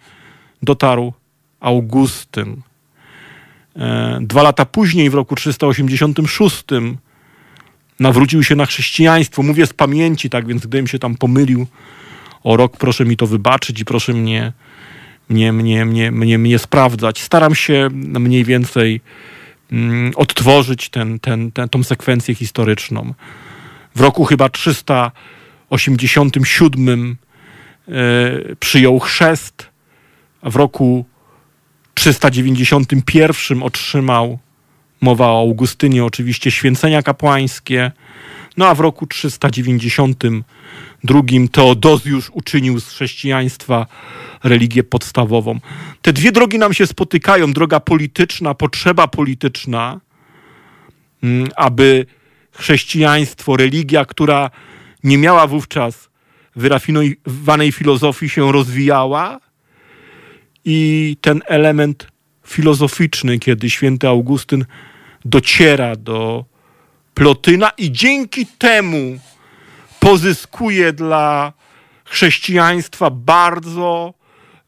dotarł 0.61 1.13
Augustyn. 1.59 2.61
E, 3.75 4.19
dwa 4.21 4.43
lata 4.43 4.65
później, 4.65 5.09
w 5.09 5.13
roku 5.13 5.35
386, 5.35 6.63
nawrócił 7.99 8.43
się 8.43 8.55
na 8.55 8.65
chrześcijaństwo. 8.65 9.43
Mówię 9.43 9.65
z 9.65 9.73
pamięci, 9.73 10.29
tak 10.29 10.47
więc 10.47 10.61
gdybym 10.61 10.87
się 10.87 10.99
tam 10.99 11.15
pomylił 11.15 11.67
o 12.43 12.57
rok, 12.57 12.77
proszę 12.77 13.05
mi 13.05 13.17
to 13.17 13.27
wybaczyć 13.27 13.79
i 13.79 13.85
proszę 13.85 14.13
mnie, 14.13 14.53
mnie, 15.29 15.53
mnie, 15.53 15.85
mnie, 15.85 16.11
mnie, 16.11 16.37
mnie 16.37 16.59
sprawdzać. 16.59 17.21
Staram 17.21 17.55
się 17.55 17.89
mniej 17.93 18.45
więcej 18.45 19.01
mm, 19.71 20.11
odtworzyć 20.15 20.89
ten, 20.89 21.19
ten, 21.19 21.51
ten, 21.51 21.69
sekwencję 21.83 22.35
historyczną. 22.35 23.13
W 23.95 24.01
roku 24.01 24.25
chyba 24.25 24.49
387 24.49 27.17
e, 27.87 27.91
przyjął 28.59 28.99
chrzest, 28.99 29.69
a 30.41 30.49
w 30.49 30.55
roku 30.55 31.05
391 31.93 33.63
otrzymał 33.63 34.39
mowa 35.01 35.25
o 35.25 35.39
Augustynie, 35.39 36.05
oczywiście 36.05 36.51
święcenia 36.51 37.03
kapłańskie. 37.03 37.91
No 38.61 38.67
a 38.67 38.75
w 38.75 38.79
roku 38.79 39.07
392 39.07 41.21
Teodozjusz 41.51 42.29
uczynił 42.33 42.79
z 42.79 42.89
chrześcijaństwa 42.89 43.85
religię 44.43 44.83
podstawową. 44.83 45.59
Te 46.01 46.13
dwie 46.13 46.31
drogi 46.31 46.59
nam 46.59 46.73
się 46.73 46.87
spotykają: 46.87 47.53
droga 47.53 47.79
polityczna, 47.79 48.53
potrzeba 48.53 49.07
polityczna, 49.07 49.99
mm, 51.23 51.49
aby 51.55 52.05
chrześcijaństwo, 52.51 53.57
religia, 53.57 54.05
która 54.05 54.49
nie 55.03 55.17
miała 55.17 55.47
wówczas 55.47 56.09
wyrafinowanej 56.55 57.71
filozofii, 57.71 58.29
się 58.29 58.51
rozwijała, 58.51 59.39
i 60.65 61.17
ten 61.21 61.41
element 61.47 62.07
filozoficzny, 62.47 63.39
kiedy 63.39 63.69
święty 63.69 64.07
Augustyn 64.07 64.65
dociera 65.25 65.95
do 65.95 66.50
Plotyna 67.13 67.69
i 67.69 67.91
dzięki 67.91 68.45
temu 68.45 69.19
pozyskuje 69.99 70.93
dla 70.93 71.53
chrześcijaństwa 72.05 73.09
bardzo 73.09 74.13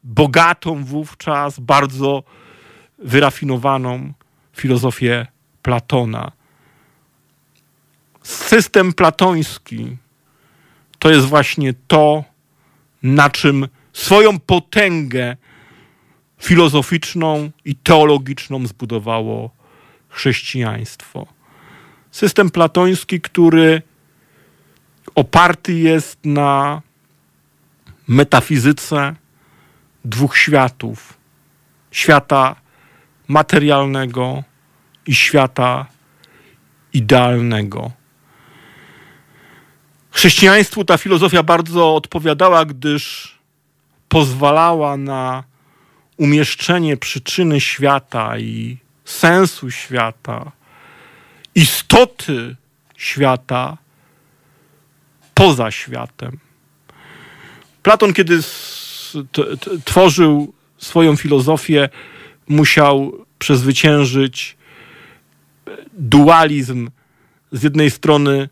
bogatą 0.04 0.84
wówczas, 0.84 1.60
bardzo 1.60 2.22
wyrafinowaną 2.98 4.12
filozofię 4.56 5.26
Platona. 5.62 6.32
System 8.22 8.92
platoński 8.92 9.96
to 10.98 11.10
jest 11.10 11.26
właśnie 11.26 11.74
to, 11.86 12.24
na 13.02 13.30
czym 13.30 13.68
swoją 13.92 14.38
potęgę 14.38 15.36
filozoficzną 16.38 17.50
i 17.64 17.76
teologiczną 17.76 18.66
zbudowało 18.66 19.50
chrześcijaństwo. 20.08 21.26
System 22.14 22.50
platoński, 22.50 23.20
który 23.20 23.82
oparty 25.14 25.72
jest 25.72 26.18
na 26.24 26.82
metafizyce 28.08 29.14
dwóch 30.04 30.36
światów: 30.36 31.18
świata 31.90 32.56
materialnego 33.28 34.42
i 35.06 35.14
świata 35.14 35.86
idealnego. 36.92 37.90
Chrześcijaństwu 40.10 40.84
ta 40.84 40.98
filozofia 40.98 41.42
bardzo 41.42 41.94
odpowiadała, 41.94 42.64
gdyż 42.64 43.34
pozwalała 44.08 44.96
na 44.96 45.44
umieszczenie 46.16 46.96
przyczyny 46.96 47.60
świata 47.60 48.38
i 48.38 48.78
sensu 49.04 49.70
świata, 49.70 50.52
istoty 51.54 52.56
świata 52.96 53.76
poza 55.34 55.70
światem. 55.70 56.38
Platon, 57.82 58.12
kiedy 58.12 58.38
tworzył 59.84 60.54
swoją 60.78 61.16
filozofię, 61.16 61.88
musiał 62.48 63.26
przezwyciężyć 63.38 64.56
dualizm 65.92 66.90
z 67.52 67.62
jednej 67.62 67.90
strony 67.90 68.48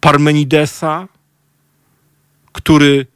Parmenidesa, 0.00 1.08
który 2.52 3.06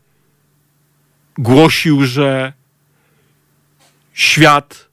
głosił, 1.38 2.04
że 2.04 2.52
świat 4.14 4.88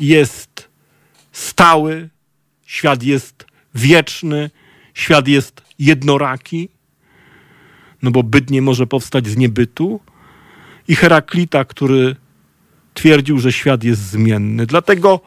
jest 0.00 0.68
stały, 1.32 2.08
świat 2.72 3.02
jest 3.02 3.46
wieczny, 3.74 4.50
świat 4.94 5.28
jest 5.28 5.62
jednoraki, 5.78 6.68
no 8.02 8.10
bo 8.10 8.22
byt 8.22 8.50
nie 8.50 8.62
może 8.62 8.86
powstać 8.86 9.26
z 9.26 9.36
niebytu, 9.36 10.00
i 10.88 10.94
Heraklita, 10.96 11.64
który 11.64 12.16
twierdził, 12.94 13.38
że 13.38 13.52
świat 13.52 13.84
jest 13.84 14.00
zmienny. 14.00 14.66
Dlatego 14.66 15.20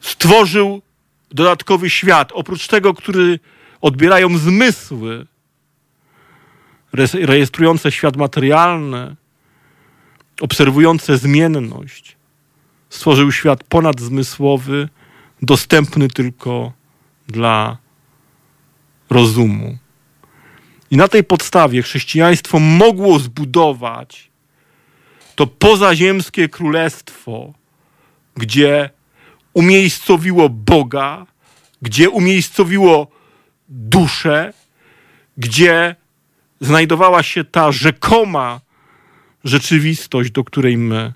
stworzył 0.00 0.82
dodatkowy 1.30 1.90
świat, 1.90 2.32
oprócz 2.32 2.66
tego, 2.66 2.94
który 2.94 3.38
odbierają 3.80 4.38
zmysły 4.38 5.26
rejestrujące 7.14 7.92
świat 7.92 8.16
materialny, 8.16 9.16
obserwujące 10.40 11.18
zmienność, 11.18 12.16
stworzył 12.90 13.32
świat 13.32 13.64
ponadzmysłowy, 13.64 14.88
dostępny 15.42 16.08
tylko 16.08 16.72
dla 17.28 17.78
rozumu. 19.10 19.78
I 20.90 20.96
na 20.96 21.08
tej 21.08 21.24
podstawie 21.24 21.82
chrześcijaństwo 21.82 22.58
mogło 22.58 23.18
zbudować 23.18 24.30
to 25.34 25.46
pozaziemskie 25.46 26.48
królestwo, 26.48 27.54
gdzie 28.36 28.90
umiejscowiło 29.52 30.48
Boga, 30.48 31.26
gdzie 31.82 32.10
umiejscowiło 32.10 33.06
duszę, 33.68 34.52
gdzie 35.36 35.96
znajdowała 36.60 37.22
się 37.22 37.44
ta 37.44 37.72
rzekoma 37.72 38.60
rzeczywistość, 39.44 40.30
do 40.30 40.44
której 40.44 40.76
my 40.76 41.12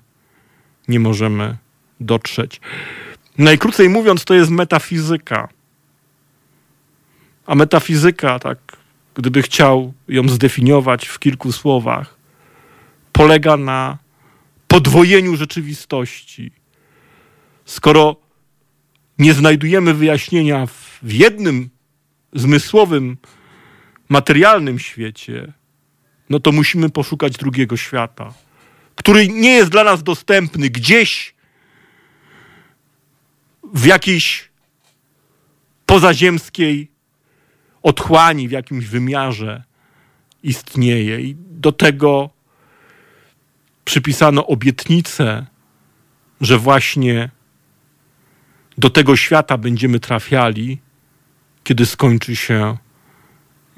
nie 0.87 0.99
możemy 0.99 1.57
dotrzeć. 1.99 2.61
Najkrócej 3.37 3.89
mówiąc, 3.89 4.25
to 4.25 4.33
jest 4.33 4.51
metafizyka. 4.51 5.49
A 7.45 7.55
metafizyka, 7.55 8.39
tak, 8.39 8.57
gdyby 9.15 9.41
chciał 9.41 9.93
ją 10.07 10.29
zdefiniować 10.29 11.07
w 11.07 11.19
kilku 11.19 11.51
słowach, 11.51 12.17
polega 13.11 13.57
na 13.57 13.97
podwojeniu 14.67 15.35
rzeczywistości. 15.35 16.51
Skoro 17.65 18.15
nie 19.19 19.33
znajdujemy 19.33 19.93
wyjaśnienia 19.93 20.65
w 21.03 21.11
jednym 21.11 21.69
zmysłowym, 22.33 23.17
materialnym 24.09 24.79
świecie, 24.79 25.53
no 26.29 26.39
to 26.39 26.51
musimy 26.51 26.89
poszukać 26.89 27.37
drugiego 27.37 27.77
świata, 27.77 28.33
który 28.95 29.27
nie 29.27 29.49
jest 29.49 29.71
dla 29.71 29.83
nas 29.83 30.03
dostępny 30.03 30.69
gdzieś 30.69 31.34
w 33.73 33.85
jakiejś 33.85 34.49
pozaziemskiej 35.85 36.91
otchłani, 37.83 38.47
w 38.47 38.51
jakimś 38.51 38.85
wymiarze 38.85 39.63
istnieje. 40.43 41.21
I 41.21 41.35
do 41.39 41.71
tego 41.71 42.29
przypisano 43.85 44.47
obietnicę, 44.47 45.45
że 46.41 46.57
właśnie 46.57 47.29
do 48.77 48.89
tego 48.89 49.15
świata 49.15 49.57
będziemy 49.57 49.99
trafiali, 49.99 50.79
kiedy 51.63 51.85
skończy 51.85 52.35
się 52.35 52.77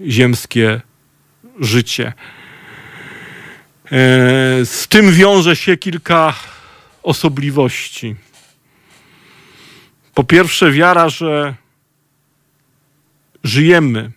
ziemskie 0.05 0.81
życie. 1.59 2.13
E, 3.85 3.89
z 4.65 4.87
tym 4.87 5.11
wiąże 5.11 5.55
się 5.55 5.77
kilka 5.77 6.33
osobliwości. 7.03 8.15
Po 10.17 10.23
pierwsze, 10.23 10.71
wiara, 10.71 11.09
że 11.09 11.55
żyjemy, 13.43 14.11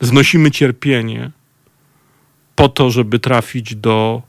znosimy 0.00 0.50
cierpienie 0.50 1.30
po 2.54 2.68
to, 2.68 2.90
żeby 2.90 3.18
trafić 3.18 3.74
do 3.74 4.22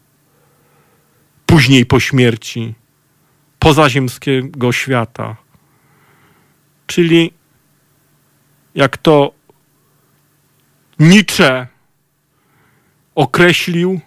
później 1.45 1.85
po 1.85 1.99
śmierci 1.99 2.73
pozaziemskiego 3.59 4.71
świata. 4.71 5.35
Czyli 6.87 7.33
jak 8.75 8.97
to 8.97 9.31
Nietzsche 10.99 11.67
określił, 13.15 13.99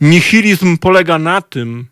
nihilizm 0.00 0.78
polega 0.78 1.18
na 1.18 1.42
tym, 1.42 1.91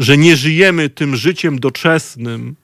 że 0.00 0.18
nie 0.18 0.36
żyjemy 0.36 0.90
tym 0.90 1.16
życiem 1.16 1.58
doczesnym, 1.58 2.56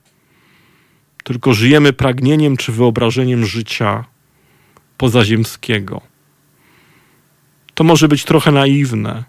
tylko 1.25 1.55
żyjemy 1.55 1.93
pragnieniem 1.93 2.57
czy 2.57 2.73
wyobrażeniem 2.73 3.47
życia 3.47 4.05
pozaziemskiego. 4.97 6.01
To 7.75 7.85
może 7.85 8.09
być 8.09 8.25
trochę 8.25 8.53
naiwne. 8.53 9.25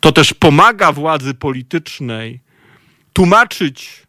To 0.00 0.12
też 0.12 0.34
pomaga 0.34 0.92
władzy 0.92 1.34
politycznej 1.34 2.40
tłumaczyć 3.12 4.02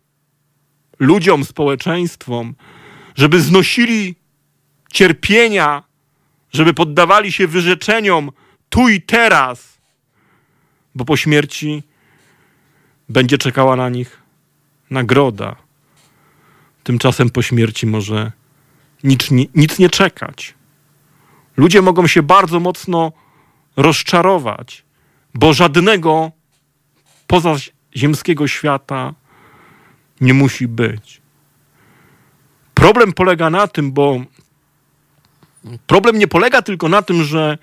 ludziom, 0.99 1.45
społeczeństwom, 1.45 2.55
żeby 3.15 3.41
znosili 3.41 4.15
cierpienia, 4.93 5.83
żeby 6.53 6.73
poddawali 6.73 7.31
się 7.31 7.47
wyrzeczeniom 7.47 8.31
tu 8.69 8.89
i 8.89 9.01
teraz, 9.01 9.77
bo 10.95 11.05
po 11.05 11.17
śmierci 11.17 11.83
będzie 13.09 13.37
czekała 13.37 13.75
na 13.75 13.89
nich 13.89 14.21
nagroda. 14.89 15.55
Tymczasem 16.83 17.29
po 17.29 17.41
śmierci 17.41 17.87
może 17.87 18.31
nic, 19.03 19.31
nic 19.55 19.79
nie 19.79 19.89
czekać. 19.89 20.53
Ludzie 21.57 21.81
mogą 21.81 22.07
się 22.07 22.23
bardzo 22.23 22.59
mocno 22.59 23.11
rozczarować, 23.75 24.85
bo 25.33 25.53
żadnego 25.53 26.31
pozaziemskiego 27.27 28.47
świata 28.47 29.13
nie 30.21 30.33
musi 30.33 30.67
być. 30.67 31.21
Problem 32.73 33.13
polega 33.13 33.49
na 33.49 33.67
tym, 33.67 33.91
bo 33.91 34.21
problem 35.87 36.17
nie 36.17 36.27
polega 36.27 36.61
tylko 36.61 36.89
na 36.89 37.01
tym, 37.01 37.23
że 37.23 37.57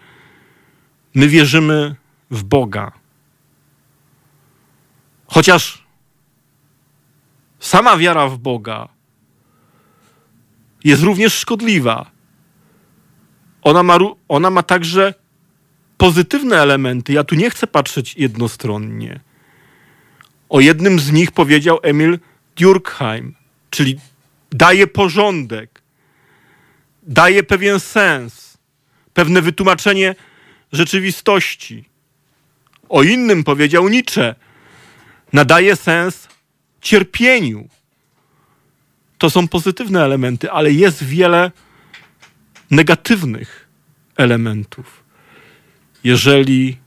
my 1.14 1.28
wierzymy 1.28 1.96
w 2.30 2.42
Boga. 2.42 2.92
Chociaż 5.26 5.84
sama 7.60 7.96
wiara 7.96 8.28
w 8.28 8.38
Boga 8.38 8.88
jest 10.84 11.02
również 11.02 11.34
szkodliwa. 11.34 12.10
Ona 13.62 13.82
ma, 13.82 13.98
ona 14.28 14.50
ma 14.50 14.62
także 14.62 15.14
pozytywne 15.96 16.56
elementy. 16.60 17.12
Ja 17.12 17.24
tu 17.24 17.34
nie 17.34 17.50
chcę 17.50 17.66
patrzeć 17.66 18.14
jednostronnie. 18.16 19.20
O 20.48 20.60
jednym 20.60 20.98
z 21.00 21.12
nich 21.12 21.32
powiedział 21.32 21.78
Emil 21.82 22.18
Durkheim, 22.56 23.34
czyli 23.70 23.98
daje 24.50 24.86
porządek, 24.86 25.82
daje 27.02 27.42
pewien 27.42 27.80
sens, 27.80 28.58
pewne 29.14 29.42
wytłumaczenie 29.42 30.14
rzeczywistości. 30.72 31.84
O 32.88 33.02
innym 33.02 33.44
powiedział 33.44 33.88
Nietzsche, 33.88 34.34
nadaje 35.34 35.76
sens 35.76 36.28
cierpieniu. 36.80 37.68
To 39.18 39.30
są 39.30 39.48
pozytywne 39.48 40.04
elementy, 40.04 40.50
ale 40.50 40.72
jest 40.72 41.04
wiele 41.04 41.50
negatywnych 42.70 43.68
elementów. 44.16 45.04
Jeżeli 46.04 46.78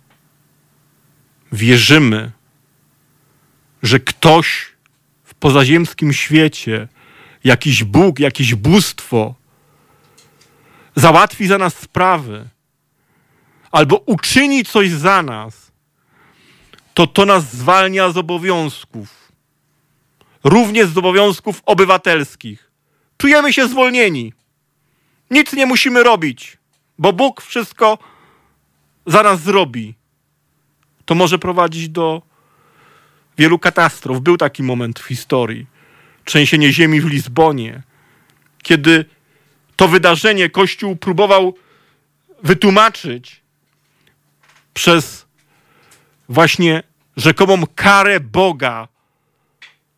wierzymy, 1.51 2.31
że 3.83 3.99
ktoś 3.99 4.67
w 5.23 5.33
pozaziemskim 5.33 6.13
świecie, 6.13 6.87
jakiś 7.43 7.83
Bóg, 7.83 8.19
jakieś 8.19 8.55
bóstwo, 8.55 9.35
załatwi 10.95 11.47
za 11.47 11.57
nas 11.57 11.77
sprawy, 11.77 12.49
albo 13.71 13.97
uczyni 13.97 14.65
coś 14.65 14.91
za 14.91 15.23
nas, 15.23 15.66
to 16.97 17.07
to 17.07 17.25
nas 17.25 17.53
zwalnia 17.53 18.09
z 18.09 18.17
obowiązków, 18.17 19.31
również 20.43 20.87
z 20.89 20.97
obowiązków 20.97 21.61
obywatelskich. 21.65 22.71
Czujemy 23.17 23.53
się 23.53 23.67
zwolnieni. 23.67 24.33
Nic 25.31 25.53
nie 25.53 25.65
musimy 25.65 26.03
robić, 26.03 26.57
bo 26.97 27.13
Bóg 27.13 27.41
wszystko 27.41 27.97
za 29.05 29.23
nas 29.23 29.41
zrobi. 29.41 29.95
To 31.05 31.15
może 31.15 31.39
prowadzić 31.39 31.89
do 31.89 32.21
wielu 33.37 33.59
katastrof. 33.59 34.19
Był 34.19 34.37
taki 34.37 34.63
moment 34.63 34.99
w 34.99 35.05
historii. 35.05 35.67
Trzęsienie 36.25 36.73
ziemi 36.73 37.01
w 37.01 37.05
Lizbonie, 37.05 37.83
kiedy 38.63 39.05
to 39.75 39.87
wydarzenie 39.87 40.49
Kościół 40.49 40.95
próbował 40.95 41.57
wytłumaczyć 42.43 43.41
przez 44.73 45.27
właśnie 46.29 46.83
rzekomą 47.17 47.63
karę 47.75 48.19
Boga 48.19 48.87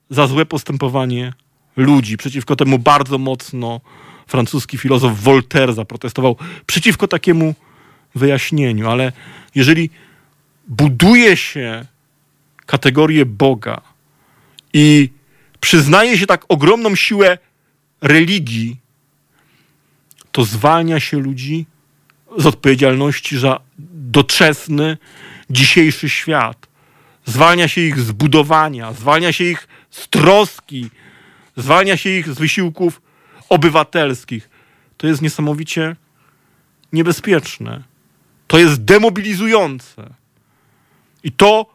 za 0.10 0.28
złe 0.28 0.46
postępowanie 0.46 1.34
ludzi. 1.76 2.18
Przeciwko 2.18 2.56
temu 2.56 2.80
bardzo 2.80 3.18
mocno 3.18 3.82
francuski 4.28 4.78
filozof 4.78 5.20
Voltaire 5.20 5.74
zaprotestował 5.74 6.36
przeciwko 6.66 7.08
takiemu 7.08 7.56
wyjaśnieniu. 8.16 8.90
Ale 8.90 9.12
jeżeli 9.56 9.90
buduje 10.68 11.38
się 11.38 11.86
kategorię 12.66 13.26
Boga 13.26 13.82
i 14.74 15.10
przyznaje 15.60 16.18
się 16.18 16.28
tak 16.28 16.46
ogromną 16.48 16.96
siłę 16.96 17.38
religii, 18.02 18.78
to 20.32 20.44
zwalnia 20.44 21.00
się 21.00 21.20
ludzi 21.20 21.66
z 22.38 22.46
odpowiedzialności 22.46 23.40
za 23.40 23.60
doczesny, 23.94 24.98
dzisiejszy 25.50 26.10
świat. 26.10 26.69
Zwalnia 27.30 27.68
się 27.68 27.82
ich 27.82 28.00
z 28.00 28.12
budowania, 28.12 28.94
zwalnia 28.94 29.32
się 29.32 29.44
ich 29.44 29.68
z 29.90 30.08
troski, 30.08 30.90
zwalnia 31.58 31.98
się 31.98 32.10
ich 32.10 32.30
z 32.30 32.38
wysiłków 32.38 33.02
obywatelskich. 33.50 34.50
To 34.98 35.08
jest 35.08 35.22
niesamowicie 35.22 35.96
niebezpieczne. 36.94 37.84
To 38.48 38.60
jest 38.60 38.84
demobilizujące. 38.84 40.14
I 41.24 41.32
to 41.32 41.66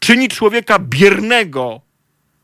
czyni 0.00 0.28
człowieka 0.28 0.78
biernego. 0.78 1.80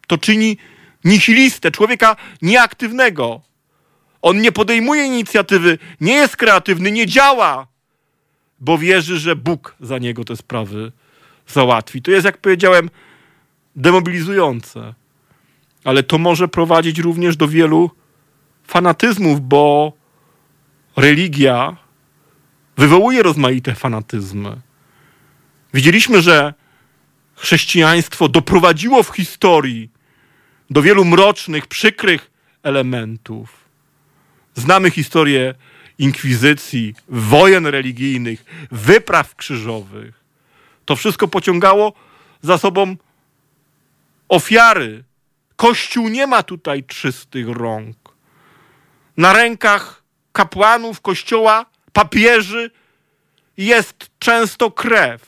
To 0.06 0.18
czyni 0.18 0.56
nihilistę, 1.04 1.70
człowieka 1.70 2.16
nieaktywnego. 2.42 3.40
On 4.22 4.40
nie 4.40 4.52
podejmuje 4.52 5.06
inicjatywy, 5.06 5.78
nie 6.00 6.12
jest 6.12 6.36
kreatywny, 6.36 6.92
nie 6.92 7.06
działa, 7.06 7.66
bo 8.60 8.78
wierzy, 8.78 9.18
że 9.18 9.36
Bóg 9.36 9.76
za 9.80 9.98
niego 9.98 10.24
te 10.24 10.36
sprawy 10.36 10.92
załatwi. 11.48 12.02
To 12.02 12.10
jest, 12.10 12.24
jak 12.24 12.38
powiedziałem, 12.38 12.90
demobilizujące. 13.76 14.94
Ale 15.84 16.02
to 16.02 16.18
może 16.18 16.48
prowadzić 16.48 16.98
również 16.98 17.36
do 17.36 17.48
wielu 17.48 17.90
fanatyzmów, 18.64 19.40
bo 19.40 19.92
religia 20.96 21.76
wywołuje 22.76 23.22
rozmaite 23.22 23.74
fanatyzmy. 23.74 24.60
Widzieliśmy, 25.74 26.22
że 26.22 26.54
chrześcijaństwo 27.36 28.28
doprowadziło 28.28 29.02
w 29.02 29.08
historii 29.08 29.90
do 30.70 30.82
wielu 30.82 31.04
mrocznych, 31.04 31.66
przykrych 31.66 32.30
elementów. 32.62 33.64
Znamy 34.54 34.90
historię 34.90 35.54
inkwizycji, 35.98 36.94
wojen 37.08 37.66
religijnych, 37.66 38.44
wypraw 38.70 39.34
krzyżowych. 39.34 40.23
To 40.84 40.96
wszystko 40.96 41.28
pociągało 41.28 41.92
za 42.42 42.58
sobą 42.58 42.96
ofiary. 44.28 45.04
Kościół 45.56 46.08
nie 46.08 46.26
ma 46.26 46.42
tutaj 46.42 46.84
czystych 46.84 47.48
rąk. 47.48 47.96
Na 49.16 49.32
rękach 49.32 50.02
kapłanów 50.32 51.00
kościoła, 51.00 51.66
papieży 51.92 52.70
jest 53.56 54.10
często 54.18 54.70
krew. 54.70 55.26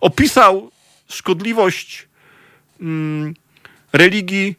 Opisał 0.00 0.70
szkodliwość 1.08 2.08
mm, 2.80 3.34
religii 3.92 4.56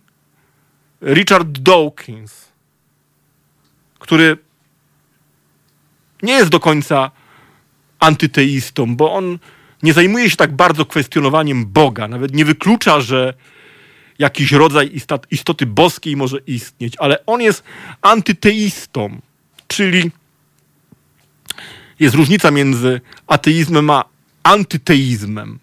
Richard 1.01 1.47
Dawkins, 1.47 2.49
który 3.99 4.37
nie 6.23 6.33
jest 6.33 6.49
do 6.49 6.59
końca 6.59 7.11
antyteistą, 7.99 8.95
bo 8.95 9.13
on 9.13 9.39
nie 9.83 9.93
zajmuje 9.93 10.29
się 10.29 10.35
tak 10.35 10.55
bardzo 10.55 10.85
kwestionowaniem 10.85 11.65
Boga. 11.65 12.07
Nawet 12.07 12.33
nie 12.33 12.45
wyklucza, 12.45 13.01
że 13.01 13.33
jakiś 14.19 14.51
rodzaj 14.51 14.91
istoty 15.31 15.65
boskiej 15.65 16.15
może 16.15 16.37
istnieć, 16.47 16.93
ale 16.97 17.25
on 17.25 17.41
jest 17.41 17.63
antyteistą, 18.01 19.19
czyli 19.67 20.11
jest 21.99 22.15
różnica 22.15 22.51
między 22.51 23.01
ateizmem 23.27 23.89
a 23.89 24.03
antyteizmem. 24.43 25.59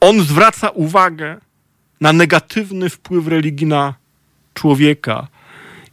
On 0.00 0.20
zwraca 0.20 0.68
uwagę 0.68 1.36
na 2.00 2.12
negatywny 2.12 2.90
wpływ 2.90 3.26
religii 3.26 3.66
na 3.66 3.94
człowieka 4.54 5.28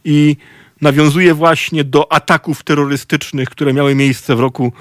i 0.04 0.36
nawiązuje 0.80 1.34
właśnie 1.34 1.84
do 1.84 2.12
ataków 2.12 2.62
terrorystycznych, 2.62 3.50
które 3.50 3.72
miały 3.72 3.94
miejsce 3.94 4.36
w 4.36 4.40
roku 4.40 4.72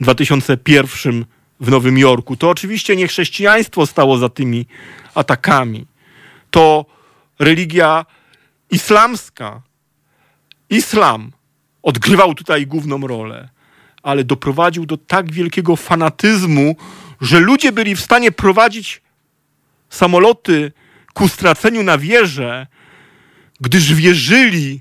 2001 0.00 1.24
w 1.60 1.70
Nowym 1.70 1.98
Jorku. 1.98 2.36
To 2.36 2.50
oczywiście 2.50 2.96
nie 2.96 3.08
chrześcijaństwo 3.08 3.86
stało 3.86 4.18
za 4.18 4.28
tymi 4.28 4.66
atakami. 5.14 5.86
To 6.50 6.86
religia 7.38 8.06
islamska. 8.70 9.62
Islam 10.70 11.32
odgrywał 11.82 12.34
tutaj 12.34 12.66
główną 12.66 13.06
rolę, 13.06 13.48
ale 14.02 14.24
doprowadził 14.24 14.86
do 14.86 14.96
tak 14.96 15.32
wielkiego 15.32 15.76
fanatyzmu, 15.76 16.76
że 17.20 17.40
ludzie 17.40 17.72
byli 17.72 17.96
w 17.96 18.00
stanie 18.00 18.32
prowadzić 18.32 19.02
samoloty 19.90 20.72
ku 21.14 21.28
straceniu 21.28 21.82
na 21.82 21.98
wieżę, 21.98 22.66
gdyż 23.60 23.94
wierzyli, 23.94 24.80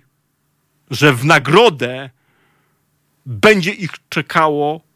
że 0.91 1.13
w 1.13 1.25
nagrodę 1.25 2.09
będzie 3.25 3.71
ich 3.71 3.91
czekało 4.09 4.86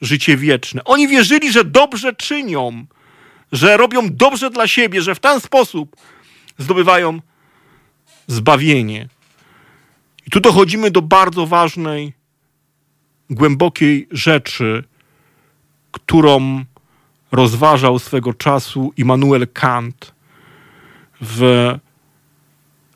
życie 0.00 0.36
wieczne. 0.36 0.84
Oni 0.84 1.08
wierzyli, 1.08 1.52
że 1.52 1.64
dobrze 1.64 2.14
czynią, 2.14 2.86
że 3.52 3.76
robią 3.76 4.08
dobrze 4.10 4.50
dla 4.50 4.66
siebie, 4.66 5.02
że 5.02 5.14
w 5.14 5.20
ten 5.20 5.40
sposób 5.40 5.96
zdobywają 6.58 7.20
zbawienie. 8.26 9.08
I 10.26 10.30
tu 10.30 10.40
dochodzimy 10.40 10.90
do 10.90 11.02
bardzo 11.02 11.46
ważnej, 11.46 12.12
głębokiej 13.30 14.08
rzeczy, 14.10 14.84
którą 15.92 16.64
rozważał 17.32 17.98
swego 17.98 18.34
czasu 18.34 18.92
Immanuel 18.96 19.48
Kant 19.52 20.14
w 21.20 21.70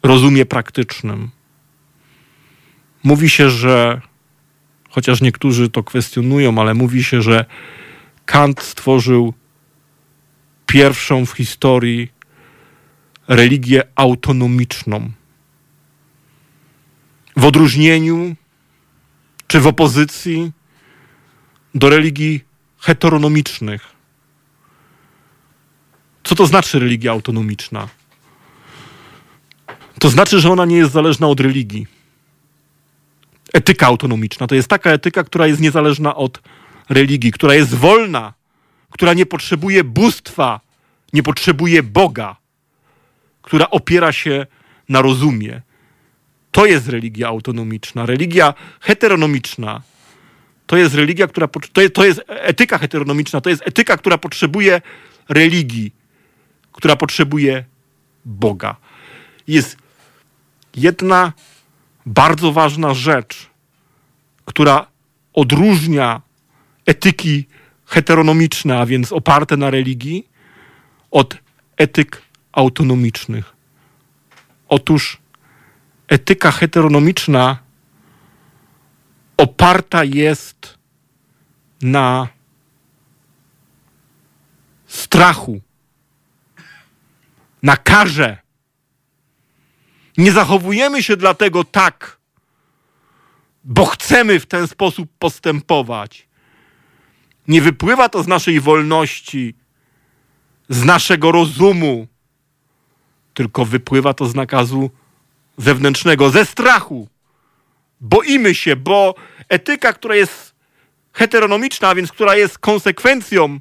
rozumie 0.03 0.47
praktycznym. 0.47 1.31
Mówi 3.05 3.31
się, 3.31 3.51
że 3.51 4.01
chociaż 4.95 5.21
niektórzy 5.21 5.71
to 5.71 5.83
kwestionują, 5.83 6.59
ale 6.59 6.75
mówi 6.75 7.05
się, 7.05 7.23
że 7.23 7.45
Kant 8.27 8.63
stworzył 8.63 9.35
pierwszą 10.67 11.27
w 11.27 11.33
historii 11.33 12.09
religię 13.29 13.83
autonomiczną. 13.95 15.11
W 17.37 17.45
odróżnieniu 17.45 18.37
czy 19.47 19.61
w 19.61 19.67
opozycji 19.67 20.53
do 21.75 21.89
religii 21.91 22.45
heteronomicznych. 22.79 23.93
Co 26.25 26.35
to 26.35 26.47
znaczy 26.47 26.79
religia 26.79 27.13
autonomiczna? 27.13 27.89
To 30.01 30.09
znaczy, 30.09 30.41
że 30.41 30.51
ona 30.51 30.65
nie 30.65 30.77
jest 30.77 30.93
zależna 30.93 31.27
od 31.27 31.41
religii. 31.41 32.04
Etyka 33.55 33.87
autonomiczna 33.87 34.47
to 34.47 34.55
jest 34.55 34.69
taka 34.69 34.91
etyka, 34.91 35.25
która 35.25 35.47
jest 35.47 35.61
niezależna 35.61 36.15
od 36.15 36.43
religii, 36.89 37.33
która 37.33 37.55
jest 37.55 37.75
wolna, 37.75 38.33
która 38.91 39.15
nie 39.15 39.27
potrzebuje 39.27 39.85
bóstwa, 39.85 40.61
nie 41.13 41.23
potrzebuje 41.23 41.83
Boga, 41.83 42.37
która 43.43 43.71
opiera 43.71 44.13
się 44.13 44.47
na 44.89 45.03
rozumie. 45.03 45.63
To 46.51 46.67
jest 46.67 46.89
religia 46.89 47.29
autonomiczna. 47.29 48.07
Religia 48.07 48.55
heteronomiczna 48.81 49.83
to 50.67 50.77
jest 50.77 50.95
religia, 50.95 51.27
która. 51.27 51.49
To 51.73 51.81
jest, 51.81 51.95
to 51.95 52.05
jest 52.05 52.21
etyka 52.29 52.79
heteronomiczna, 52.79 53.41
to 53.41 53.51
jest 53.51 53.63
etyka, 53.67 53.97
która 53.97 54.19
potrzebuje 54.19 54.83
religii, 55.29 55.95
która 56.73 56.97
potrzebuje 56.97 57.65
Boga. 58.25 58.77
Jest 59.49 59.77
jedna 60.77 61.33
bardzo 62.07 62.53
ważna 62.53 62.95
rzecz, 62.95 63.51
która 64.45 64.87
odróżnia 65.35 66.23
etyki 66.87 67.47
heteronomiczne, 67.87 68.79
a 68.79 68.87
więc 68.87 69.13
oparte 69.13 69.57
na 69.57 69.71
religii, 69.71 70.29
od 71.11 71.37
etyk 71.77 72.23
autonomicznych. 72.53 73.57
Otóż 74.69 75.19
etyka 76.09 76.51
heteronomiczna 76.51 77.59
oparta 79.37 80.05
jest 80.05 80.79
na 81.83 82.29
strachu, 84.87 85.61
na 87.63 87.77
karze. 87.77 88.44
Nie 90.19 90.33
zachowujemy 90.33 91.03
się 91.03 91.17
dlatego 91.17 91.65
tak, 91.65 92.19
bo 93.65 93.87
chcemy 93.87 94.41
w 94.41 94.47
ten 94.47 94.69
sposób 94.69 95.11
postępować. 95.19 96.29
Nie 97.49 97.61
wypływa 97.63 98.09
to 98.09 98.23
z 98.23 98.27
naszej 98.27 98.61
wolności, 98.61 99.55
z 100.69 100.85
naszego 100.85 101.33
rozumu, 101.33 102.07
tylko 103.35 103.65
wypływa 103.65 104.15
to 104.15 104.27
z 104.27 104.35
nakazu 104.35 104.91
zewnętrznego, 105.57 106.31
ze 106.31 106.45
strachu. 106.45 107.09
Boimy 108.01 108.55
się, 108.55 108.77
bo 108.77 109.15
etyka, 109.49 109.93
która 109.93 110.17
jest 110.17 110.55
heteronomiczna, 111.13 111.89
a 111.89 111.95
więc 111.95 112.13
która 112.13 112.37
jest 112.37 112.59
konsekwencją 112.59 113.61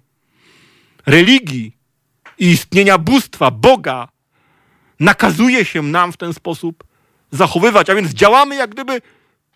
religii 1.05 1.77
i 2.39 2.51
istnienia 2.51 2.97
bóstwa, 2.97 3.51
Boga, 3.51 4.07
nakazuje 5.03 5.65
się 5.65 5.81
nam 5.81 6.11
w 6.11 6.17
ten 6.17 6.33
sposób 6.33 6.83
zachowywać, 7.31 7.89
a 7.89 7.95
więc 7.95 8.11
działamy 8.11 8.55
jak 8.55 8.69
gdyby 8.69 9.01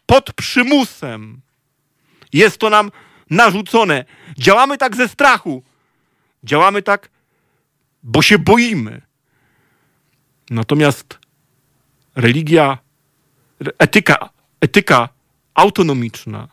pod 0.05 0.33
przymusem. 0.33 1.41
Jest 2.33 2.57
to 2.57 2.69
nam 2.69 2.91
narzucone. 3.29 4.05
Działamy 4.37 4.77
tak 4.77 4.95
ze 4.95 5.07
strachu, 5.07 5.63
Działamy 6.43 6.81
tak, 6.81 7.09
bo 8.03 8.21
się 8.21 8.39
boimy. 8.39 9.01
Natomiast 10.49 11.19
religia, 12.15 12.77
etyka, 13.77 14.29
etyka 14.61 15.09
autonomiczna, 15.53 16.47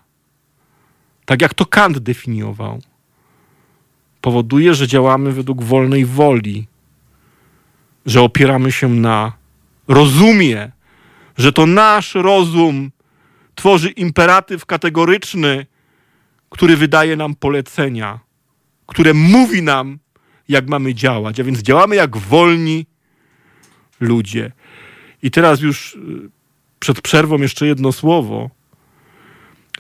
tak 1.25 1.43
jak 1.43 1.55
to 1.55 1.67
Kant 1.67 1.99
definiował, 1.99 2.81
powoduje, 4.21 4.75
że 4.75 4.89
działamy 4.89 5.33
według 5.33 5.63
wolnej 5.63 6.05
woli, 6.05 6.67
że 8.07 8.23
opieramy 8.23 8.73
się 8.73 8.89
na 8.89 9.33
rozumie, 9.89 10.73
że 11.37 11.53
to 11.53 11.67
nasz 11.67 12.15
rozum 12.15 12.91
tworzy 13.55 13.91
imperatyw 13.91 14.67
kategoryczny, 14.67 15.67
który 16.51 16.77
wydaje 16.77 17.17
nam 17.17 17.35
polecenia, 17.35 18.21
które 18.87 19.15
mówi 19.15 19.63
nam, 19.63 19.99
jak 20.49 20.69
mamy 20.69 20.95
działać. 20.95 21.41
A 21.41 21.45
więc 21.45 21.59
działamy 21.59 21.97
jak 21.97 22.17
wolni 22.17 22.87
ludzie. 24.01 24.53
I 25.23 25.31
teraz 25.31 25.61
już 25.61 25.95
y, 25.95 25.99
przed 26.79 27.01
przerwą 27.01 27.39
jeszcze 27.39 27.67
jedno 27.67 27.93
słowo. 27.93 28.51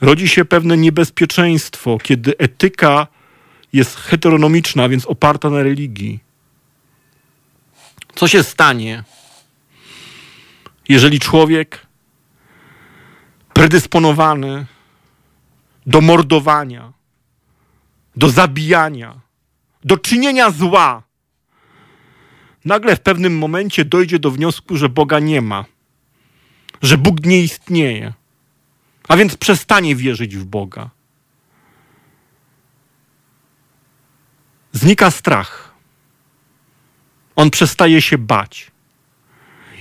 Rodzi 0.00 0.28
się 0.28 0.44
pewne 0.44 0.76
niebezpieczeństwo, 0.76 1.98
kiedy 2.02 2.38
etyka 2.38 3.06
jest 3.72 3.96
heteronomiczna, 3.96 4.88
więc 4.88 5.06
oparta 5.06 5.50
na 5.50 5.62
religii. 5.62 6.23
Co 8.14 8.28
się 8.28 8.42
stanie, 8.42 9.04
jeżeli 10.88 11.20
człowiek 11.20 11.86
predysponowany 13.52 14.66
do 15.86 16.00
mordowania, 16.00 16.92
do 18.16 18.30
zabijania, 18.30 19.20
do 19.84 19.96
czynienia 19.96 20.50
zła, 20.50 21.02
nagle 22.64 22.96
w 22.96 23.00
pewnym 23.00 23.38
momencie 23.38 23.84
dojdzie 23.84 24.18
do 24.18 24.30
wniosku, 24.30 24.76
że 24.76 24.88
Boga 24.88 25.18
nie 25.18 25.42
ma, 25.42 25.64
że 26.82 26.98
Bóg 26.98 27.26
nie 27.26 27.40
istnieje, 27.42 28.12
a 29.08 29.16
więc 29.16 29.36
przestanie 29.36 29.96
wierzyć 29.96 30.36
w 30.36 30.44
Boga. 30.44 30.90
Znika 34.72 35.10
strach. 35.10 35.63
On 37.36 37.50
przestaje 37.50 38.02
się 38.02 38.18
bać. 38.18 38.70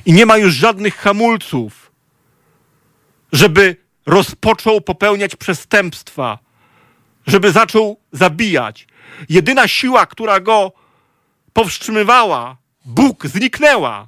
I 0.06 0.14
nie 0.14 0.26
ma 0.26 0.38
już 0.38 0.54
żadnych 0.54 0.96
hamulców, 0.96 1.92
żeby 3.32 3.76
rozpoczął 4.06 4.82
popełniać 4.82 5.36
przestępstwa, 5.36 6.40
żeby 7.28 7.52
zaczął 7.52 8.00
zabijać. 8.12 8.88
Jedyna 9.30 9.68
siła, 9.68 10.06
która 10.06 10.40
go 10.40 10.72
powstrzymywała, 11.54 12.58
Bóg, 12.86 13.28
zniknęła. 13.28 14.08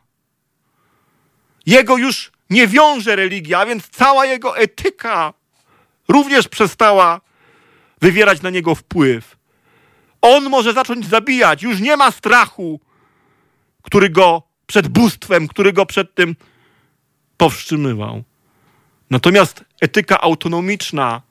Jego 1.66 1.98
już 1.98 2.32
nie 2.50 2.68
wiąże 2.68 3.16
religia, 3.16 3.60
a 3.60 3.66
więc 3.66 3.90
cała 3.90 4.26
jego 4.26 4.58
etyka 4.58 5.34
również 6.08 6.48
przestała 6.48 7.22
wywierać 8.02 8.42
na 8.42 8.50
niego 8.50 8.76
wpływ. 8.76 9.36
On 10.22 10.50
może 10.50 10.74
zacząć 10.74 11.08
zabijać, 11.08 11.64
już 11.64 11.80
nie 11.80 11.98
ma 11.98 12.12
strachu, 12.12 12.80
który 13.86 14.10
go 14.10 14.44
przed 14.68 14.88
bóstwem, 14.88 15.48
który 15.48 15.74
go 15.74 15.86
przed 15.86 16.16
tym 16.16 16.36
powstrzymywał. 17.38 18.24
Natomiast 19.10 19.66
etyka 19.82 20.22
autonomiczna, 20.22 21.22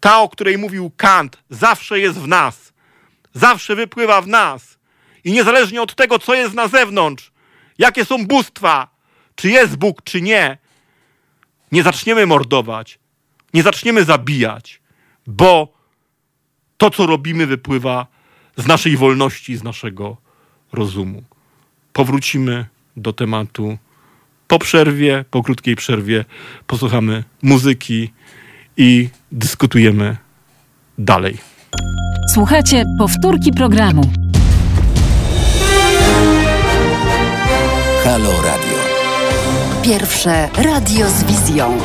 ta, 0.00 0.20
o 0.20 0.28
której 0.28 0.58
mówił 0.58 0.90
Kant, 0.96 1.42
zawsze 1.50 2.00
jest 2.00 2.18
w 2.18 2.28
nas. 2.28 2.72
Zawsze 3.34 3.76
wypływa 3.76 4.22
w 4.22 4.26
nas. 4.26 4.78
I 5.24 5.32
niezależnie 5.32 5.82
od 5.82 5.94
tego, 5.94 6.18
co 6.18 6.34
jest 6.34 6.54
na 6.54 6.68
zewnątrz, 6.68 7.32
jakie 7.78 8.04
są 8.04 8.26
bóstwa, 8.26 8.88
czy 9.34 9.50
jest 9.50 9.76
Bóg, 9.76 10.02
czy 10.02 10.22
nie, 10.22 10.58
nie 11.72 11.82
zaczniemy 11.82 12.26
mordować, 12.26 12.98
nie 13.54 13.62
zaczniemy 13.62 14.04
zabijać, 14.04 14.80
bo 15.26 15.72
to, 16.76 16.90
co 16.90 17.06
robimy, 17.06 17.46
wypływa 17.46 18.06
z 18.56 18.66
naszej 18.66 18.96
wolności, 18.96 19.56
z 19.56 19.62
naszego 19.62 20.16
rozumu. 20.72 21.22
Powrócimy 21.96 22.64
do 22.96 23.12
tematu 23.12 23.78
po 24.48 24.58
przerwie, 24.58 25.24
po 25.30 25.42
krótkiej 25.42 25.76
przerwie, 25.76 26.24
posłuchamy 26.66 27.24
muzyki 27.42 28.12
i 28.76 29.08
dyskutujemy 29.32 30.16
dalej. 30.98 31.38
Słuchajcie 32.34 32.84
powtórki 32.98 33.52
programu. 33.52 34.02
Halo 38.04 38.30
Radio. 38.42 38.78
Pierwsze 39.82 40.48
radio 40.56 41.10
z 41.10 41.24
wizją. 41.24 41.78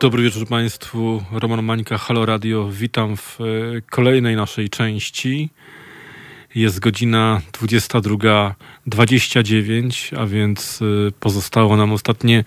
Dobry 0.00 0.22
wieczór 0.22 0.48
Państwu. 0.48 1.22
Roman 1.32 1.62
Mańka, 1.62 1.98
Halo 1.98 2.26
Radio. 2.26 2.68
Witam 2.72 3.16
w 3.16 3.38
e, 3.40 3.44
kolejnej 3.90 4.36
naszej 4.36 4.68
części. 4.68 5.50
Jest 6.54 6.80
godzina 6.80 7.40
22.29, 7.52 10.20
a 10.20 10.26
więc 10.26 10.80
e, 10.82 10.84
pozostało 11.20 11.76
nam 11.76 11.92
ostatnie 11.92 12.44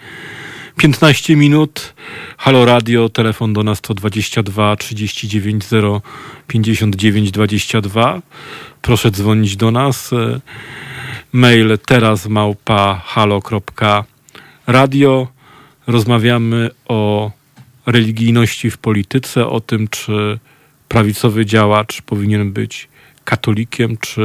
15 0.78 1.36
minut. 1.36 1.94
Halo 2.38 2.66
Radio, 2.66 3.10
telefon 3.10 3.54
do 3.54 3.64
nas 3.64 3.82
to 3.82 3.94
22 3.94 4.76
39 4.76 5.66
0 5.66 6.02
59 6.48 7.32
22. 7.32 8.22
Proszę 8.82 9.12
dzwonić 9.12 9.56
do 9.56 9.72
nas. 9.72 10.14
E, 10.14 10.40
Mail 11.34 11.78
teraz 11.86 12.28
małpa 12.28 13.02
halo.radio. 13.06 14.08
Rozmawiamy 15.88 16.70
o 16.88 17.32
religijności 17.92 18.72
w 18.72 18.78
polityce, 18.78 19.48
o 19.48 19.60
tym, 19.60 19.88
czy 19.88 20.40
prawicowy 20.88 21.46
działacz 21.46 22.02
powinien 22.02 22.52
być 22.52 22.88
katolikiem, 23.24 23.98
czy 23.98 24.22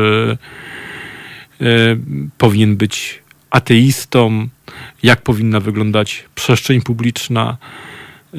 e, 1.60 1.96
powinien 2.38 2.76
być 2.76 3.22
ateistą, 3.50 4.48
jak 5.02 5.22
powinna 5.22 5.60
wyglądać 5.60 6.24
przestrzeń 6.34 6.80
publiczna. 6.80 7.56
E, 8.34 8.38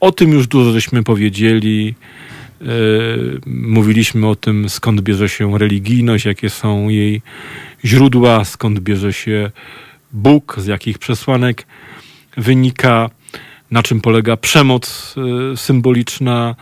o 0.00 0.12
tym 0.12 0.32
już 0.32 0.46
dużo 0.46 0.72
żeśmy 0.72 1.02
powiedzieli. 1.02 1.94
E, 2.60 2.64
mówiliśmy 3.46 4.28
o 4.28 4.36
tym, 4.36 4.68
skąd 4.68 5.00
bierze 5.00 5.28
się 5.28 5.58
religijność, 5.58 6.24
jakie 6.24 6.50
są 6.50 6.88
jej 6.88 7.22
źródła, 7.84 8.44
skąd 8.44 8.80
bierze 8.80 9.12
się 9.12 9.50
Bóg, 10.12 10.56
z 10.58 10.66
jakich 10.66 10.98
przesłanek 10.98 11.66
wynika, 12.36 13.10
na 13.70 13.82
czym 13.82 14.00
polega 14.00 14.36
przemoc 14.36 15.14
e, 15.52 15.56
symboliczna 15.56 16.54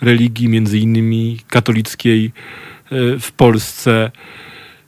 religii, 0.00 0.48
między 0.48 0.78
innymi 0.78 1.40
katolickiej 1.48 2.26
e, 2.26 2.30
w 3.18 3.32
Polsce, 3.32 4.10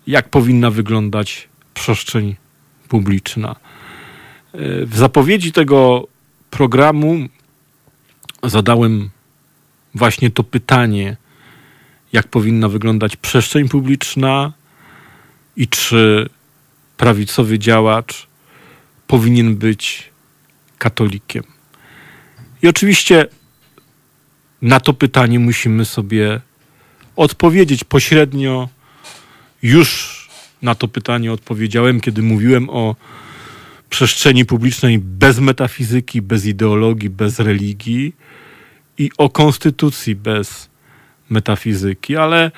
jak 0.07 0.29
powinna 0.29 0.71
wyglądać 0.71 1.49
przestrzeń 1.75 2.37
publiczna. 2.89 3.57
E, 4.53 4.87
W 4.87 4.97
zapowiedzi 4.97 5.53
tego 5.53 6.09
programu 6.51 7.29
zadałem 8.43 9.11
właśnie 9.95 10.31
to 10.31 10.45
pytanie, 10.45 11.17
jak 12.13 12.29
powinna 12.29 12.69
wyglądać 12.69 13.17
przestrzeń 13.17 13.69
publiczna 13.69 14.53
i 15.57 15.69
czy 15.69 16.29
prawicowy 16.97 17.59
działacz 17.59 18.27
powinien 19.07 19.57
być 19.57 20.11
katolikiem. 20.79 21.54
I 22.65 22.69
oczywiście 22.69 23.27
na 24.63 24.81
to 24.81 24.95
pytanie 24.95 25.39
musimy 25.39 25.85
sobie 25.85 26.41
odpowiedzieć 27.17 27.85
pośrednio. 27.85 28.69
Już 29.63 30.29
na 30.63 30.75
to 30.75 30.89
pytanie 30.89 31.33
odpowiedziałem, 31.33 32.01
kiedy 32.01 32.23
mówiłem 32.23 32.71
o 32.71 32.97
przestrzeni 33.91 34.45
publicznej 34.45 34.99
bez 34.99 35.39
metafizyki, 35.39 36.23
bez 36.23 36.47
ideologii, 36.47 37.11
bez 37.11 37.39
religii 37.39 38.15
i 38.99 39.11
o 39.19 39.31
konstytucji 39.31 40.15
bez 40.15 40.71
metafizyki, 41.31 42.17
ale 42.17 42.51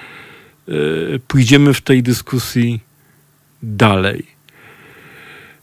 y, 0.69 1.20
pójdziemy 1.28 1.74
w 1.74 1.81
tej 1.81 2.03
dyskusji 2.03 2.81
dalej. 3.62 4.27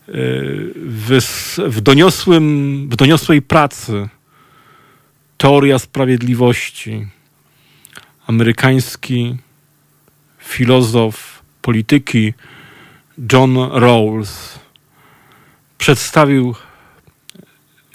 Y, 0.09 0.73
w, 0.75 1.19
w, 1.57 1.81
doniosłym, 1.81 2.87
w 2.91 2.95
doniosłej 2.95 3.41
pracy 3.41 4.09
Teoria 5.43 5.79
Sprawiedliwości. 5.79 7.07
Amerykański 8.27 9.37
filozof 10.39 11.43
polityki 11.61 12.33
John 13.31 13.57
Rawls 13.71 14.59
przedstawił 15.77 16.55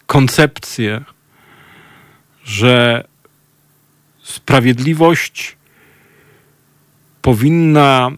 koncepcję, 0.06 1.04
że 2.44 3.04
sprawiedliwość 4.22 5.56
powinna 7.22 8.10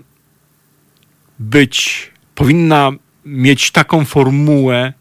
być, 1.39 2.11
powinna 2.35 2.90
mieć 3.24 3.70
taką 3.70 4.05
formułę, 4.05 4.93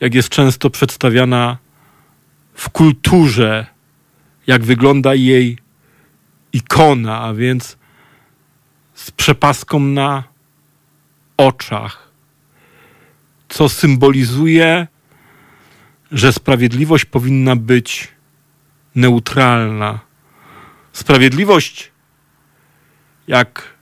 jak 0.00 0.14
jest 0.14 0.28
często 0.28 0.70
przedstawiana 0.70 1.63
w 2.54 2.70
kulturze, 2.70 3.66
jak 4.46 4.64
wygląda 4.64 5.14
jej 5.14 5.58
ikona, 6.52 7.20
a 7.20 7.34
więc 7.34 7.76
z 8.94 9.10
przepaską 9.10 9.80
na 9.80 10.24
oczach, 11.36 12.10
co 13.48 13.68
symbolizuje, 13.68 14.86
że 16.12 16.32
sprawiedliwość 16.32 17.04
powinna 17.04 17.56
być 17.56 18.08
neutralna. 18.94 20.00
Sprawiedliwość, 20.92 21.92
jak 23.26 23.74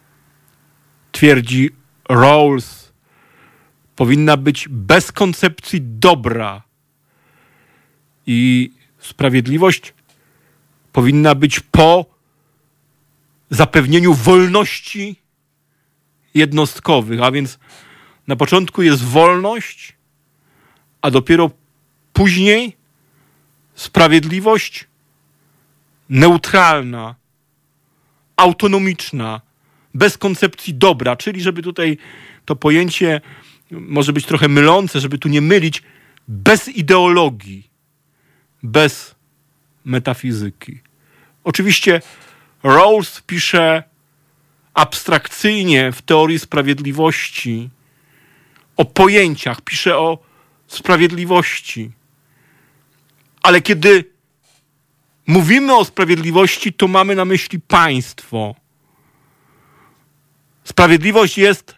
twierdzi 1.13 1.71
Rawls, 2.09 2.93
powinna 3.97 4.37
być 4.37 4.69
bez 4.69 5.13
koncepcji 5.13 5.81
dobra. 5.83 6.63
I 8.27 8.71
sprawiedliwość 8.99 9.95
powinna 10.93 11.35
być 11.35 11.61
po 11.61 12.07
zapewnieniu 13.51 14.15
wolności 14.15 15.17
jednostkowych, 16.35 17.23
a 17.23 17.31
więc 17.31 17.59
na 18.27 18.37
początku 18.37 18.83
jest 18.83 19.05
wolność, 19.05 19.97
a 21.03 21.11
dopiero 21.11 21.51
później 22.13 22.77
sprawiedliwość 23.75 24.87
neutralna, 26.09 27.15
autonomiczna, 28.37 29.41
bez 29.95 30.19
koncepcji 30.19 30.75
dobra, 30.75 31.17
czyli 31.17 31.41
żeby 31.41 31.63
tutaj 31.63 31.99
to 32.45 32.57
pojęcie 32.57 33.21
może 33.71 34.13
być 34.13 34.27
trochę 34.27 34.49
mylące, 34.49 35.01
żeby 35.01 35.19
tu 35.19 35.29
nie 35.29 35.41
mylić, 35.41 35.83
bez 36.29 36.69
ideologii, 36.69 37.71
bez 38.63 39.15
metafizyki. 39.85 40.81
Oczywiście 41.45 42.03
Rawls 42.63 43.21
pisze 43.21 43.83
abstrakcyjnie 44.75 45.93
w 45.93 46.03
teorii 46.03 46.39
sprawiedliwości 46.39 47.71
o 48.77 48.85
pojęciach, 48.85 49.61
pisze 49.61 49.99
o 49.99 50.19
sprawiedliwości. 50.67 51.91
Ale 53.43 53.61
kiedy 53.61 54.05
mówimy 55.27 55.77
o 55.77 55.85
sprawiedliwości, 55.85 56.73
to 56.73 56.89
mamy 56.89 57.15
na 57.15 57.25
myśli 57.25 57.61
państwo. 57.61 58.55
Sprawiedliwość 60.65 61.39
jest 61.39 61.77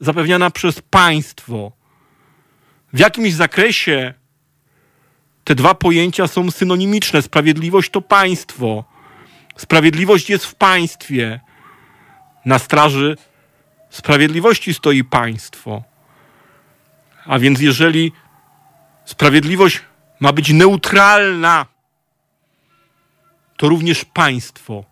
zapewniana 0.00 0.50
przez 0.50 0.80
państwo. 0.80 1.72
W 2.92 2.98
jakimś 2.98 3.32
zakresie 3.32 4.14
te 5.44 5.54
dwa 5.54 5.74
pojęcia 5.74 6.26
są 6.26 6.50
synonimiczne. 6.50 7.22
Sprawiedliwość 7.22 7.90
to 7.90 8.00
państwo. 8.00 8.84
Sprawiedliwość 9.56 10.30
jest 10.30 10.44
w 10.44 10.54
państwie. 10.54 11.40
Na 12.44 12.58
straży 12.58 13.16
sprawiedliwości 13.90 14.74
stoi 14.74 15.04
państwo. 15.04 15.82
A 17.24 17.38
więc 17.38 17.60
jeżeli 17.60 18.12
sprawiedliwość 19.04 19.80
ma 20.20 20.32
być 20.32 20.52
neutralna, 20.52 21.66
to 23.56 23.68
również 23.68 24.04
państwo 24.04 24.84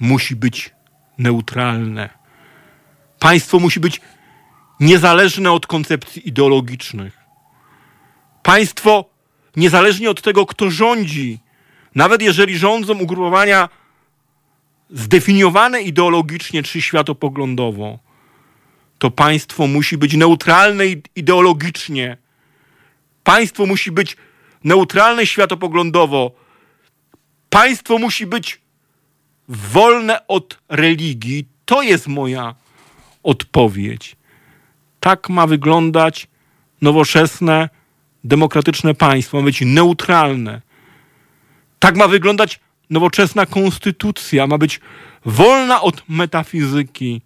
musi 0.00 0.36
być 0.36 0.74
neutralne. 1.18 2.08
Państwo 3.18 3.58
musi 3.58 3.80
być 3.80 4.00
niezależne 4.80 5.52
od 5.52 5.66
koncepcji 5.66 6.28
ideologicznych. 6.28 7.18
Państwo, 8.42 9.09
niezależnie 9.56 10.10
od 10.10 10.22
tego, 10.22 10.46
kto 10.46 10.70
rządzi, 10.70 11.38
nawet 11.94 12.22
jeżeli 12.22 12.58
rządzą 12.58 12.98
ugrupowania 12.98 13.68
zdefiniowane 14.90 15.82
ideologicznie 15.82 16.62
czy 16.62 16.82
światopoglądowo, 16.82 17.98
to 18.98 19.10
państwo 19.10 19.66
musi 19.66 19.98
być 19.98 20.14
neutralne 20.14 20.84
ideologicznie. 21.16 22.16
Państwo 23.24 23.66
musi 23.66 23.92
być 23.92 24.16
neutralne 24.64 25.26
światopoglądowo. 25.26 26.32
Państwo 27.50 27.98
musi 27.98 28.26
być 28.26 28.60
wolne 29.48 30.26
od 30.26 30.58
religii. 30.68 31.46
To 31.64 31.82
jest 31.82 32.06
moja 32.08 32.54
odpowiedź. 33.22 34.16
Tak 35.00 35.28
ma 35.28 35.46
wyglądać 35.46 36.28
nowoczesne, 36.82 37.68
demokratyczne 38.24 38.94
państwo. 38.94 39.38
Ma 39.38 39.44
być 39.44 39.60
neutralne. 39.60 40.60
Tak 41.78 41.96
ma 41.96 42.08
wyglądać 42.08 42.60
nowoczesna 42.90 43.46
konstytucja. 43.46 44.46
Ma 44.46 44.58
być 44.58 44.80
wolna 45.24 45.82
od 45.82 46.02
metafizyki, 46.08 47.22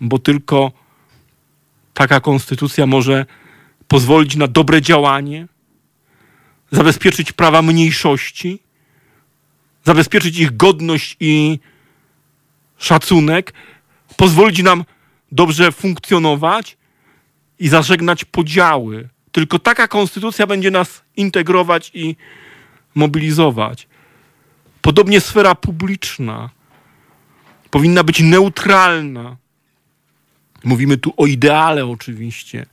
bo 0.00 0.18
tylko 0.18 0.72
taka 1.94 2.20
konstytucja 2.20 2.86
może 2.86 3.26
pozwolić 3.88 4.36
na 4.36 4.48
dobre 4.48 4.82
działanie, 4.82 5.46
zabezpieczyć 6.70 7.32
prawa 7.32 7.62
mniejszości, 7.62 8.62
zabezpieczyć 9.84 10.38
ich 10.38 10.56
godność 10.56 11.16
i 11.20 11.58
szacunek, 12.78 13.52
pozwolić 14.16 14.62
nam 14.62 14.84
dobrze 15.32 15.72
funkcjonować 15.72 16.76
i 17.58 17.68
zażegnać 17.68 18.24
podziały. 18.24 19.08
Tylko 19.36 19.58
taka 19.58 19.88
konstytucja 19.88 20.46
będzie 20.46 20.70
nas 20.70 21.02
integrować 21.16 21.90
i 21.94 22.16
mobilizować. 22.94 23.88
Podobnie 24.82 25.20
sfera 25.20 25.54
publiczna 25.54 26.50
powinna 27.70 28.04
być 28.04 28.20
neutralna. 28.20 29.36
Mówimy 30.64 30.96
tu 30.96 31.14
o 31.16 31.26
ideale 31.26 31.86
oczywiście. 31.86 32.66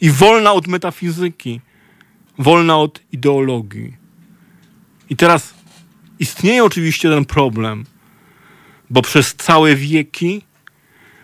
I 0.00 0.10
wolna 0.10 0.52
od 0.52 0.66
metafizyki, 0.66 1.60
wolna 2.38 2.78
od 2.78 3.00
ideologii. 3.12 3.96
I 5.10 5.16
teraz 5.16 5.54
istnieje 6.18 6.64
oczywiście 6.64 7.10
ten 7.10 7.24
problem, 7.24 7.84
bo 8.90 9.02
przez 9.02 9.34
całe 9.34 9.76
wieki 9.76 10.42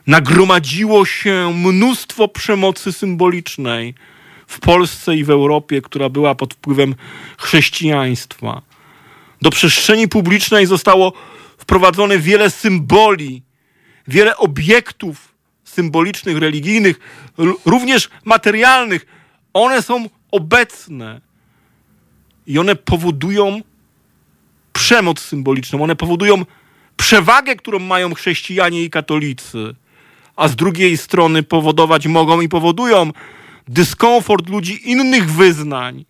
nagromadziło 0.07 1.05
się 1.05 1.55
mnóstwo 1.57 2.29
przemocy 2.29 2.93
symbolicznej 2.93 3.95
w 4.53 4.61
Polsce 4.61 5.17
i 5.17 5.25
w 5.25 5.31
Europie, 5.31 5.83
która 5.83 6.09
była 6.09 6.35
pod 6.35 6.55
wpływem 6.55 6.95
chrześcijaństwa. 7.39 8.63
Do 9.43 9.51
przestrzeni 9.51 10.09
publicznej 10.09 10.67
zostało 10.67 11.13
wprowadzone 11.59 12.19
wiele 12.19 12.51
symboli, 12.51 13.43
wiele 14.09 14.37
obiektów 14.37 15.35
symbolicznych, 15.65 16.39
religijnych, 16.39 17.01
również 17.65 18.11
materialnych. 18.25 19.07
One 19.53 19.83
są 19.83 20.09
obecne 20.31 21.21
i 22.47 22.59
one 22.59 22.77
powodują 22.77 23.61
przemoc 24.73 25.21
symboliczną, 25.21 25.83
one 25.83 25.97
powodują 25.97 26.45
przewagę, 26.97 27.57
którą 27.57 27.79
mają 27.79 28.15
chrześcijanie 28.15 28.83
i 28.83 28.91
katolicy, 28.91 29.75
a 30.37 30.49
z 30.49 30.57
drugiej 30.57 30.97
strony 30.97 31.43
powodować 31.43 32.07
mogą 32.07 32.41
i 32.41 32.49
powodują 32.49 33.11
dyskomfort 33.69 34.49
ludzi 34.49 34.91
innych 34.91 35.31
wyznań, 35.31 36.05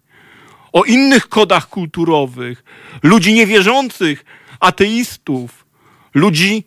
o 0.73 0.85
innych 0.85 1.29
kodach 1.29 1.69
kulturowych, 1.69 2.65
ludzi 3.03 3.33
niewierzących, 3.33 4.25
ateistów, 4.61 5.67
ludzi 6.15 6.65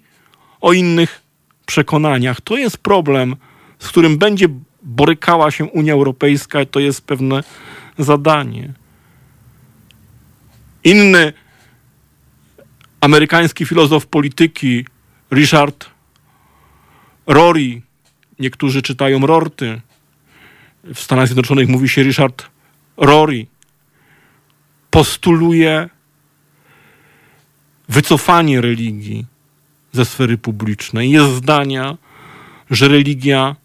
o 0.62 0.74
innych 0.74 1.22
przekonaniach. 1.66 2.42
To 2.42 2.58
jest 2.58 2.78
problem, 2.78 3.36
z 3.80 3.88
którym 3.88 4.18
będzie 4.18 4.48
borykała 4.84 5.52
się 5.52 5.66
Unia 5.66 5.94
Europejska, 5.94 6.66
to 6.66 6.80
jest 6.80 7.02
pewne 7.02 7.44
zadanie. 7.98 8.74
Inny 10.84 11.34
amerykański 13.02 13.66
filozof 13.66 14.08
polityki, 14.08 14.86
Richard 15.32 15.90
Rory, 17.28 17.82
niektórzy 18.40 18.82
czytają 18.82 19.20
Rorty, 19.20 19.82
w 20.94 21.00
Stanach 21.00 21.28
Zjednoczonych 21.28 21.68
mówi 21.68 21.90
się 21.90 22.04
Richard 22.04 22.46
Rory, 22.98 23.46
postuluje 24.92 25.90
wycofanie 27.90 28.62
religii 28.62 29.26
ze 29.92 30.06
sfery 30.06 30.38
publicznej. 30.38 31.12
Jest 31.12 31.32
zdania, 31.32 31.98
że 32.72 32.88
religia 32.88 33.56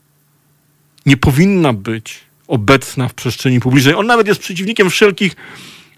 nie 1.06 1.16
powinna 1.16 1.72
być 1.72 2.20
obecna 2.48 3.08
w 3.08 3.14
przestrzeni 3.14 3.60
publicznej. 3.60 3.94
On 3.94 4.06
nawet 4.06 4.26
jest 4.26 4.40
przeciwnikiem 4.40 4.90
wszelkich 4.90 5.36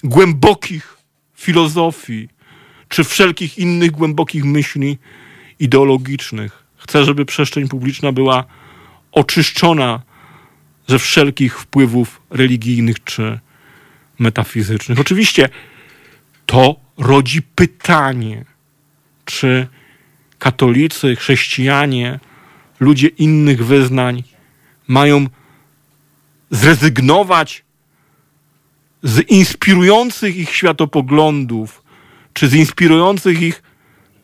głębokich 0.05 0.97
filozofii, 1.35 2.28
czy 2.89 3.05
wszelkich 3.05 3.59
innych 3.59 3.90
głębokich 3.90 4.44
myśli 4.44 4.99
ideologicznych. 5.59 6.65
Chcę, 6.77 7.05
żeby 7.05 7.24
przestrzeń 7.24 7.69
publiczna 7.69 8.12
była 8.12 8.44
oczyszczona 9.12 10.03
ze 10.93 10.98
wszelkich 10.98 11.60
wpływów 11.60 12.23
religijnych 12.31 13.05
czy 13.05 13.40
metafizycznych. 14.19 15.01
Oczywiście 15.01 15.48
to 16.47 16.77
rodzi 16.98 17.43
pytanie, 17.43 18.44
czy 19.24 19.66
katolicy, 20.39 21.16
chrześcijanie, 21.16 22.20
ludzie 22.81 23.09
innych 23.09 23.66
wyznań 23.66 24.23
mają 24.89 25.27
zrezygnować 26.51 27.64
z 29.02 29.28
inspirujących 29.28 30.36
ich 30.36 30.51
światopoglądów, 30.55 31.82
czy 32.32 32.48
z 32.48 32.55
inspirujących 32.55 33.43
ich 33.43 33.62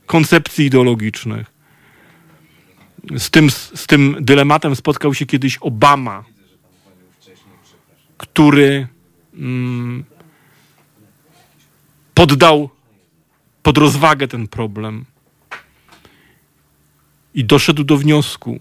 koncepcji 0.07 0.67
ideologicznych. 0.67 1.47
Z 3.19 3.31
tym, 3.31 3.51
z 3.51 3.87
tym 3.87 4.17
dylematem 4.21 4.77
spotkał 4.77 5.15
się 5.15 5.27
kiedyś 5.27 5.57
Obama, 5.57 6.25
który 8.19 8.87
mm, 9.35 10.05
poddał 12.15 12.71
pod 13.63 13.79
rozwagę 13.79 14.29
ten 14.29 14.49
problem 14.49 15.05
i 17.35 17.45
doszedł 17.45 17.85
do 17.85 17.97
wniosku, 17.97 18.61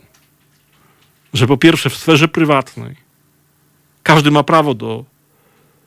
że 1.33 1.47
po 1.47 1.57
pierwsze 1.57 1.89
w 1.89 1.97
sferze 1.97 2.27
prywatnej 2.27 2.95
każdy 4.03 4.31
ma 4.31 4.43
prawo 4.43 4.73
do 4.73 5.05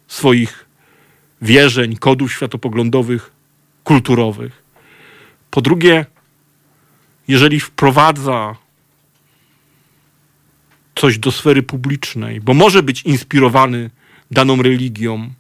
swoich 0.08 0.68
wierzeń, 1.42 1.96
kodów 1.96 2.32
światopoglądowych, 2.32 3.32
kulturowych. 3.84 4.62
Po 5.50 5.60
drugie, 5.60 6.06
jeżeli 7.28 7.60
wprowadza 7.60 8.56
coś 11.00 11.18
do 11.18 11.32
sfery 11.32 11.62
publicznej, 11.62 12.40
bo 12.40 12.54
może 12.54 12.82
być 12.82 13.02
inspirowany 13.02 13.90
daną 14.30 14.62
religią 14.62 15.30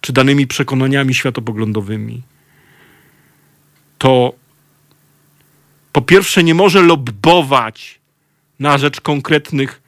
czy 0.00 0.12
danymi 0.12 0.46
przekonaniami 0.46 1.14
światopoglądowymi, 1.14 2.22
to 3.98 4.32
po 5.92 6.02
pierwsze 6.02 6.42
nie 6.44 6.54
może 6.54 6.82
lobbować 6.82 8.00
na 8.58 8.78
rzecz 8.78 9.00
konkretnych 9.00 9.82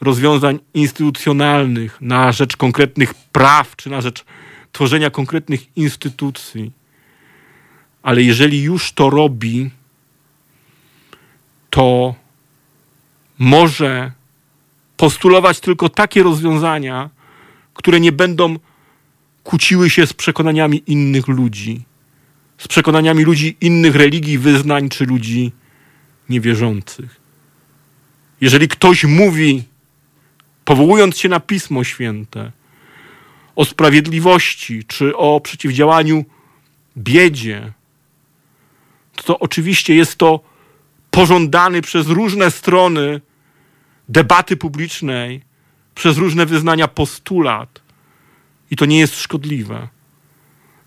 rozwiązań 0.00 0.58
instytucjonalnych, 0.74 2.00
na 2.00 2.32
rzecz 2.32 2.56
konkretnych 2.56 3.14
praw, 3.14 3.76
czy 3.76 3.90
na 3.90 4.00
rzecz 4.00 4.24
tworzenia 4.72 5.10
konkretnych 5.10 5.76
instytucji. 5.76 6.72
Ale 8.02 8.22
jeżeli 8.22 8.62
już 8.62 8.92
to 8.92 9.10
robi, 9.10 9.70
to 11.70 12.14
może 13.38 14.12
postulować 14.96 15.60
tylko 15.60 15.88
takie 15.88 16.22
rozwiązania, 16.22 17.10
które 17.74 18.00
nie 18.00 18.12
będą 18.12 18.56
kłóciły 19.44 19.90
się 19.90 20.06
z 20.06 20.12
przekonaniami 20.12 20.82
innych 20.86 21.28
ludzi, 21.28 21.82
z 22.58 22.68
przekonaniami 22.68 23.24
ludzi 23.24 23.56
innych 23.60 23.96
religii, 23.96 24.38
wyznań 24.38 24.88
czy 24.88 25.06
ludzi 25.06 25.52
niewierzących. 26.28 27.20
Jeżeli 28.40 28.68
ktoś 28.68 29.04
mówi, 29.04 29.62
powołując 30.64 31.18
się 31.18 31.28
na 31.28 31.40
Pismo 31.40 31.84
Święte, 31.84 32.52
o 33.56 33.64
sprawiedliwości 33.64 34.84
czy 34.84 35.16
o 35.16 35.40
przeciwdziałaniu 35.40 36.24
biedzie, 36.96 37.72
to, 39.24 39.38
oczywiście 39.38 39.94
jest 39.94 40.16
to 40.16 40.40
pożądany 41.10 41.82
przez 41.82 42.06
różne 42.06 42.50
strony 42.50 43.20
debaty 44.08 44.56
publicznej, 44.56 45.42
przez 45.94 46.18
różne 46.18 46.46
wyznania 46.46 46.88
postulat. 46.88 47.80
I 48.70 48.76
to 48.76 48.84
nie 48.84 48.98
jest 48.98 49.20
szkodliwe. 49.20 49.88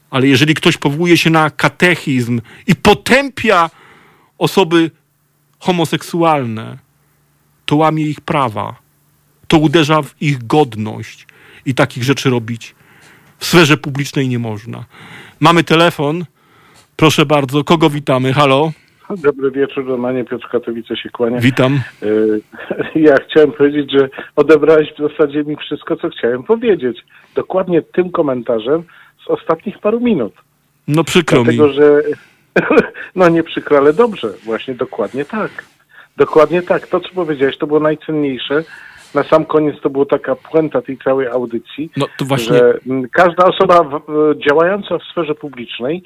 Ale 0.09 0.27
jeżeli 0.27 0.53
ktoś 0.53 0.77
powołuje 0.77 1.17
się 1.17 1.29
na 1.29 1.49
katechizm 1.49 2.41
i 2.67 2.75
potępia 2.75 3.69
osoby 4.37 4.91
homoseksualne, 5.59 6.77
to 7.65 7.75
łamie 7.75 8.03
ich 8.03 8.21
prawa, 8.21 8.75
to 9.47 9.57
uderza 9.57 10.01
w 10.01 10.21
ich 10.21 10.47
godność 10.47 11.27
i 11.65 11.73
takich 11.73 12.03
rzeczy 12.03 12.29
robić 12.29 12.75
w 13.39 13.45
sferze 13.45 13.77
publicznej 13.77 14.27
nie 14.27 14.39
można. 14.39 14.85
Mamy 15.39 15.63
telefon. 15.63 16.25
Proszę 16.95 17.25
bardzo, 17.25 17.63
kogo 17.63 17.89
witamy? 17.89 18.33
Halo? 18.33 18.71
Dobry 19.15 19.51
wieczór, 19.51 19.85
Romanie 19.87 20.25
Piotr 20.25 20.47
Katowice 20.51 20.97
się 20.97 21.09
kłania. 21.09 21.39
Witam. 21.39 21.79
Y, 22.03 22.41
Ja 22.95 23.15
chciałem 23.29 23.51
powiedzieć, 23.51 23.91
że 23.91 24.09
odebrałeś 24.35 24.93
w 24.93 25.11
zasadzie 25.11 25.43
mi 25.43 25.55
wszystko, 25.55 25.95
co 25.95 26.09
chciałem 26.09 26.43
powiedzieć. 26.43 26.97
Dokładnie 27.35 27.81
tym 27.81 28.11
komentarzem 28.11 28.83
z 29.25 29.29
ostatnich 29.29 29.79
paru 29.79 29.99
minut. 29.99 30.33
No 30.87 31.03
przykro 31.03 31.43
Dlatego, 31.43 31.67
mi. 31.67 31.73
że 31.73 32.01
no 33.15 33.29
nie 33.29 33.43
przykro, 33.43 33.77
ale 33.77 33.93
dobrze. 33.93 34.27
Właśnie 34.45 34.73
dokładnie 34.75 35.25
tak. 35.25 35.51
Dokładnie 36.17 36.61
tak. 36.61 36.87
To, 36.87 36.99
co 36.99 37.09
powiedziałeś, 37.15 37.57
to 37.57 37.67
było 37.67 37.79
najcenniejsze. 37.79 38.63
Na 39.15 39.23
sam 39.23 39.45
koniec 39.45 39.81
to 39.81 39.89
była 39.89 40.05
taka 40.05 40.35
puenta 40.35 40.81
tej 40.81 40.97
całej 40.97 41.27
audycji, 41.27 41.89
No 41.97 42.05
to 42.17 42.25
właśnie. 42.25 42.57
że 42.57 42.73
mm, 42.87 43.09
każda 43.11 43.43
osoba 43.45 43.83
w, 43.83 44.01
w- 44.07 44.35
działająca 44.49 44.97
w 44.97 45.03
sferze 45.03 45.35
publicznej 45.35 46.03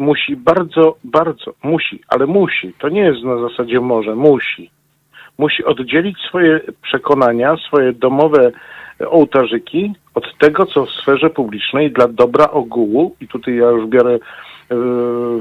musi 0.00 0.36
bardzo, 0.36 0.96
bardzo, 1.04 1.54
musi, 1.62 2.00
ale 2.08 2.26
musi, 2.26 2.72
to 2.78 2.88
nie 2.88 3.00
jest 3.00 3.22
na 3.22 3.48
zasadzie 3.48 3.80
może, 3.80 4.14
musi. 4.14 4.70
Musi 5.38 5.64
oddzielić 5.64 6.18
swoje 6.18 6.60
przekonania, 6.82 7.56
swoje 7.56 7.92
domowe 7.92 8.50
ołtarzyki 9.08 9.92
od 10.14 10.38
tego, 10.38 10.66
co 10.66 10.86
w 10.86 10.90
sferze 10.90 11.30
publicznej 11.30 11.90
dla 11.90 12.08
dobra 12.08 12.50
ogółu, 12.50 13.16
i 13.20 13.28
tutaj 13.28 13.56
ja 13.56 13.70
już 13.70 13.86
biorę 13.86 14.14
e, 14.14 14.18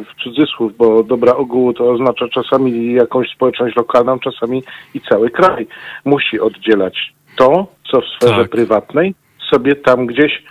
w 0.03 0.23
cudzysłów, 0.23 0.77
bo 0.77 1.03
dobra 1.03 1.35
ogółu 1.35 1.73
to 1.73 1.91
oznacza 1.91 2.27
czasami 2.27 2.93
jakąś 2.93 3.29
społeczność 3.29 3.75
lokalną, 3.75 4.19
czasami 4.19 4.63
i 4.93 5.01
cały 5.01 5.29
kraj. 5.29 5.67
Musi 6.05 6.39
oddzielać 6.39 7.13
to, 7.35 7.67
co 7.91 8.01
w 8.01 8.05
sferze 8.05 8.41
Tak. 8.41 8.49
prywatnej 8.49 9.13
sobie 9.51 9.75
tam 9.75 10.05
gdzieś 10.05 10.43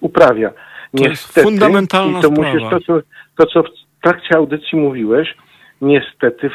uprawia. 0.00 0.50
To 0.96 1.08
jest 1.08 1.40
fundamentalna 1.42 2.18
i 2.18 2.22
to 2.22 2.28
sprawa. 2.28 2.52
musisz 2.52 2.70
to, 2.70 2.80
co, 2.80 3.00
to, 3.36 3.46
co 3.46 3.62
w 3.62 4.02
trakcie 4.02 4.36
audycji 4.36 4.78
mówiłeś, 4.78 5.34
niestety 5.80 6.50
w, 6.50 6.54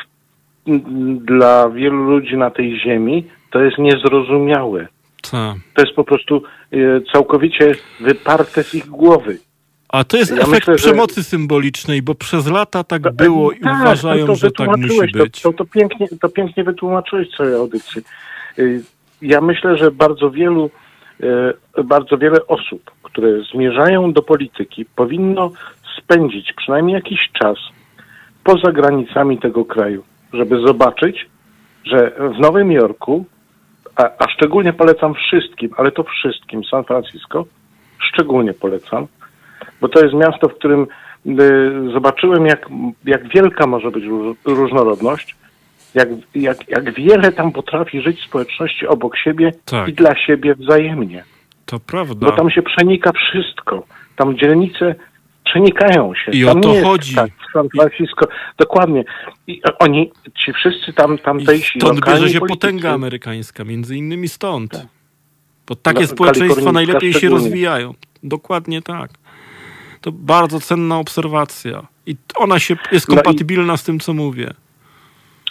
dla 1.25 1.69
wielu 1.69 2.03
ludzi 2.03 2.37
na 2.37 2.49
tej 2.49 2.79
ziemi 2.79 3.27
to 3.51 3.63
jest 3.63 3.77
niezrozumiałe. 3.77 4.87
Tak. 5.31 5.55
To 5.73 5.81
jest 5.81 5.95
po 5.95 6.03
prostu 6.03 6.43
e, 6.71 6.77
całkowicie 7.13 7.75
wyparte 7.99 8.63
z 8.63 8.75
ich 8.75 8.85
głowy. 8.85 9.37
A 9.89 10.03
to 10.03 10.17
jest 10.17 10.31
Ja 10.31 10.37
efekt 10.37 10.49
myślę, 10.51 10.77
że- 10.77 10.87
przemocy 10.87 11.23
symbolicznej, 11.23 12.01
bo 12.01 12.15
przez 12.15 12.47
lata 12.47 12.83
tak 12.83 13.03
To- 13.03 13.11
było 13.11 13.51
i 13.51 13.59
tak, 13.59 13.81
uważają, 13.81 14.25
to, 14.25 14.33
to 14.33 14.35
że 14.35 14.51
tak 14.51 14.77
musi 14.77 15.11
być. 15.13 15.41
To, 15.41 15.51
to, 15.51 15.57
to, 15.57 15.65
pięknie, 15.65 16.07
to 16.21 16.29
pięknie 16.29 16.63
wytłumaczyłeś 16.63 17.27
całej 17.37 17.55
audycji. 17.55 18.01
Y, 18.59 18.83
Ja 19.21 19.41
myślę, 19.41 19.77
że 19.77 19.91
bardzo 19.91 20.31
wielu, 20.31 20.69
bardzo 21.83 22.17
wiele 22.17 22.47
osób, 22.47 22.91
które 23.03 23.27
zmierzają 23.53 24.13
do 24.13 24.21
polityki, 24.21 24.85
powinno 24.95 25.51
spędzić 25.97 26.53
przynajmniej 26.53 26.95
jakiś 26.95 27.19
czas 27.41 27.57
poza 28.43 28.71
granicami 28.71 29.37
tego 29.37 29.65
kraju, 29.65 30.03
żeby 30.33 30.59
zobaczyć, 30.67 31.29
że 31.83 32.11
w 32.37 32.39
Nowym 32.39 32.71
Jorku, 32.71 33.25
a, 33.95 34.03
a 34.03 34.29
szczególnie 34.29 34.73
polecam 34.73 35.13
wszystkim, 35.13 35.69
ale 35.77 35.91
to 35.91 36.03
wszystkim, 36.03 36.63
San 36.63 36.83
Francisco, 36.83 37.45
szczególnie 37.99 38.53
polecam, 38.53 39.07
bo 39.81 39.89
to 39.89 40.03
jest 40.03 40.13
miasto, 40.15 40.49
w 40.49 40.55
którym 40.55 40.87
y, 41.25 41.91
zobaczyłem, 41.93 42.45
jak, 42.45 42.69
jak 43.05 43.27
wielka 43.27 43.67
może 43.67 43.91
być 43.91 44.03
róż, 44.03 44.37
różnorodność, 44.45 45.35
jak, 45.95 46.09
jak, 46.35 46.69
jak 46.69 46.93
wiele 46.93 47.31
tam 47.31 47.51
potrafi 47.51 48.01
żyć 48.01 48.23
społeczności 48.23 48.87
obok 48.87 49.17
siebie 49.17 49.51
Tak. 49.65 49.87
i 49.87 49.93
dla 49.93 50.15
siebie 50.15 50.55
wzajemnie. 50.55 51.23
To 51.65 51.79
prawda. 51.79 52.25
Bo 52.29 52.31
tam 52.31 52.49
się 52.51 52.61
przenika 52.61 53.11
wszystko. 53.11 53.85
Tam 54.15 54.37
dzielnice 54.37 54.95
przenikają 55.45 56.13
się. 56.15 56.31
I 56.31 56.45
tam 56.45 56.57
o 56.57 56.61
to 56.61 56.73
jest 56.73 56.85
chodzi. 56.85 57.15
Tak, 57.15 57.29
San 57.53 57.67
Francisco. 57.69 58.25
Dokładnie. 58.57 59.03
I 59.47 59.61
oni, 59.79 60.11
ci 60.45 60.53
wszyscy 60.53 60.93
tam, 60.93 61.15
I 61.15 61.19
tamtejsi 61.19 61.79
stąd 61.79 61.95
lokalni 61.95 62.21
bierze 62.21 62.33
się 62.33 62.39
politycy, 62.39 62.59
potęga 62.59 62.91
amerykańska, 62.93 63.63
między 63.63 63.95
innymi 63.97 64.27
stąd. 64.27 64.71
Tak. 64.71 64.87
Bo 65.67 65.75
takie 65.75 66.01
No, 66.01 66.07
społeczeństwa 66.07 66.71
najlepiej 66.71 67.13
się 67.13 67.29
rozwijają. 67.29 67.93
Dokładnie 68.23 68.81
tak. 68.81 69.11
To 70.01 70.11
bardzo 70.11 70.59
cenna 70.59 70.99
obserwacja. 70.99 71.87
I 72.05 72.15
ona 72.35 72.59
się 72.59 72.75
jest 72.91 73.07
No 73.07 73.13
i- 73.13 73.17
kompatybilna 73.17 73.77
z 73.77 73.83
tym, 73.83 73.99
co 73.99 74.13
mówię. 74.13 74.53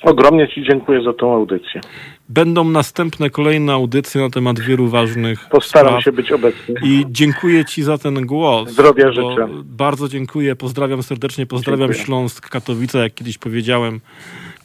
Ogromnie 0.02 0.48
Ci 0.48 0.64
dziękuję 0.70 1.02
za 1.02 1.12
tą 1.12 1.34
audycję. 1.34 1.80
Będą 2.28 2.64
następne, 2.64 3.30
kolejne 3.30 3.72
audycje 3.72 4.20
na 4.20 4.30
temat 4.30 4.60
wielu 4.60 4.88
ważnych 4.88 5.48
Postaram 5.50 5.88
spraw. 5.88 6.04
się 6.04 6.12
być 6.12 6.32
obecny. 6.32 6.74
I 6.84 7.04
dziękuję 7.08 7.64
Ci 7.64 7.82
za 7.82 7.98
ten 7.98 8.26
głos. 8.26 8.70
Zdrowia 8.70 9.12
życzę. 9.12 9.48
Bardzo 9.64 10.08
dziękuję, 10.08 10.56
pozdrawiam 10.56 11.02
serdecznie, 11.02 11.46
pozdrawiam 11.46 11.88
Dziękuję. 11.88 12.04
Śląsk, 12.06 12.48
Katowice, 12.48 12.98
jak 12.98 13.14
kiedyś 13.14 13.38
powiedziałem. 13.38 14.00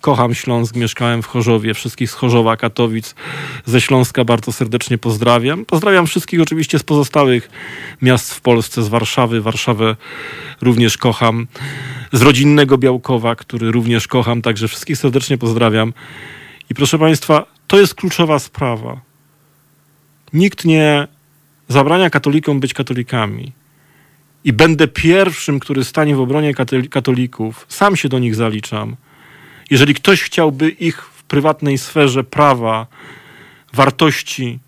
Kocham 0.08 0.36
Śląsk, 0.36 0.76
mieszkałem 0.76 1.22
w 1.22 1.28
Chorzowie, 1.28 1.74
wszystkich 1.74 2.12
z 2.12 2.14
Chorzowa, 2.14 2.58
Katowic, 2.58 3.16
ze 3.66 3.82
Śląska 3.82 4.26
bardzo 4.26 4.52
serdecznie 4.52 4.98
pozdrawiam. 4.98 5.66
Pozdrawiam 5.66 6.08
wszystkich 6.08 6.42
oczywiście 6.42 6.80
z 6.80 6.84
pozostałych 6.84 7.50
miast 8.02 8.34
w 8.34 8.42
Polsce, 8.42 8.84
z 8.84 8.88
Warszawy. 8.88 9.42
Warszawę 9.42 9.96
również 10.62 10.98
kocham. 10.98 11.48
Z 12.12 12.22
rodzinnego 12.22 12.78
Białkowa, 12.78 13.36
który 13.36 13.72
również 13.72 14.08
kocham, 14.08 14.42
także 14.42 14.68
wszystkich 14.68 14.98
serdecznie 14.98 15.38
pozdrawiam. 15.38 15.94
I 16.70 16.76
proszę 16.76 17.00
Państwa, 17.00 17.46
to 17.68 17.80
jest 17.80 17.96
kluczowa 17.96 18.40
sprawa. 18.40 19.02
Nikt 20.34 20.66
nie 20.66 21.08
zabrania 21.68 22.10
katolikom 22.10 22.60
być 22.60 22.74
katolikami. 22.74 23.52
I 24.44 24.54
będę 24.54 24.88
pierwszym, 24.88 25.60
który 25.60 25.84
stanie 25.84 26.16
w 26.16 26.20
obronie 26.20 26.54
katoli- 26.54 26.90
katolików. 26.90 27.66
Sam 27.70 27.96
się 27.96 28.10
do 28.10 28.20
nich 28.20 28.36
zaliczam. 28.36 28.96
Jeżeli 29.70 29.94
ktoś 29.94 30.22
chciałby 30.22 30.70
ich 30.70 31.02
w 31.02 31.24
prywatnej 31.24 31.78
sferze 31.78 32.24
prawa, 32.24 32.88
wartości, 33.74 34.60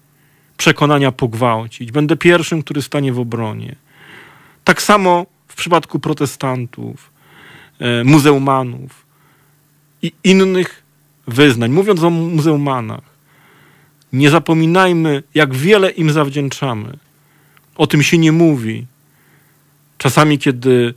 przekonania 0.57 1.11
pogwałcić, 1.11 1.91
będę 1.91 2.17
pierwszym, 2.17 2.63
który 2.63 2.81
stanie 2.81 3.13
w 3.13 3.19
obronie. 3.19 3.75
Tak 4.63 4.81
samo 4.81 5.25
w 5.47 5.55
przypadku 5.55 5.99
protestantów, 5.99 7.11
e, 7.79 8.03
muzeumanów 8.03 9.05
i 10.01 10.11
innych 10.23 10.83
wyznań. 11.27 11.71
Mówiąc 11.71 12.03
o 12.03 12.09
muzeumanach, 12.09 13.09
nie 14.13 14.29
zapominajmy, 14.29 15.23
jak 15.33 15.55
wiele 15.55 15.89
im 15.89 16.11
zawdzięczamy. 16.11 16.97
O 17.75 17.87
tym 17.87 18.03
się 18.03 18.17
nie 18.17 18.31
mówi. 18.31 18.85
Czasami, 19.97 20.39
kiedy 20.39 20.93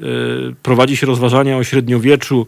y, 0.00 0.54
prowadzi 0.62 0.96
się 0.96 1.06
rozważania 1.06 1.56
o 1.56 1.64
średniowieczu, 1.64 2.46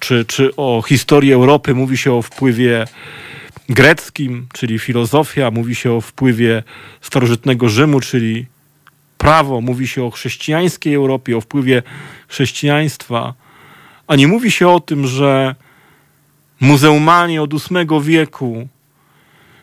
czy, 0.00 0.24
czy 0.24 0.56
o 0.56 0.82
historii 0.82 1.32
Europy, 1.32 1.74
mówi 1.74 1.96
się 1.98 2.12
o 2.12 2.22
wpływie 2.22 2.84
greckim, 3.68 4.46
czyli 4.52 4.78
filozofia, 4.78 5.50
mówi 5.50 5.74
się 5.74 5.92
o 5.92 6.00
wpływie 6.00 6.62
starożytnego 7.00 7.68
Rzymu, 7.68 8.00
czyli 8.00 8.46
prawo, 9.18 9.60
mówi 9.60 9.88
się 9.88 10.04
o 10.04 10.10
chrześcijańskiej 10.10 10.94
Europie, 10.94 11.36
o 11.36 11.40
wpływie 11.40 11.82
chrześcijaństwa, 12.28 13.34
a 14.06 14.16
nie 14.16 14.28
mówi 14.28 14.50
się 14.50 14.68
o 14.68 14.80
tym, 14.80 15.06
że 15.06 15.54
muzeumanie 16.60 17.42
od 17.42 17.54
VIII 17.54 18.02
wieku 18.02 18.68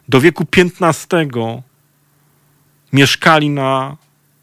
do 0.10 0.22
wieku 0.22 0.46
XV 0.80 1.28
mieszkali 2.94 3.50
na 3.50 3.98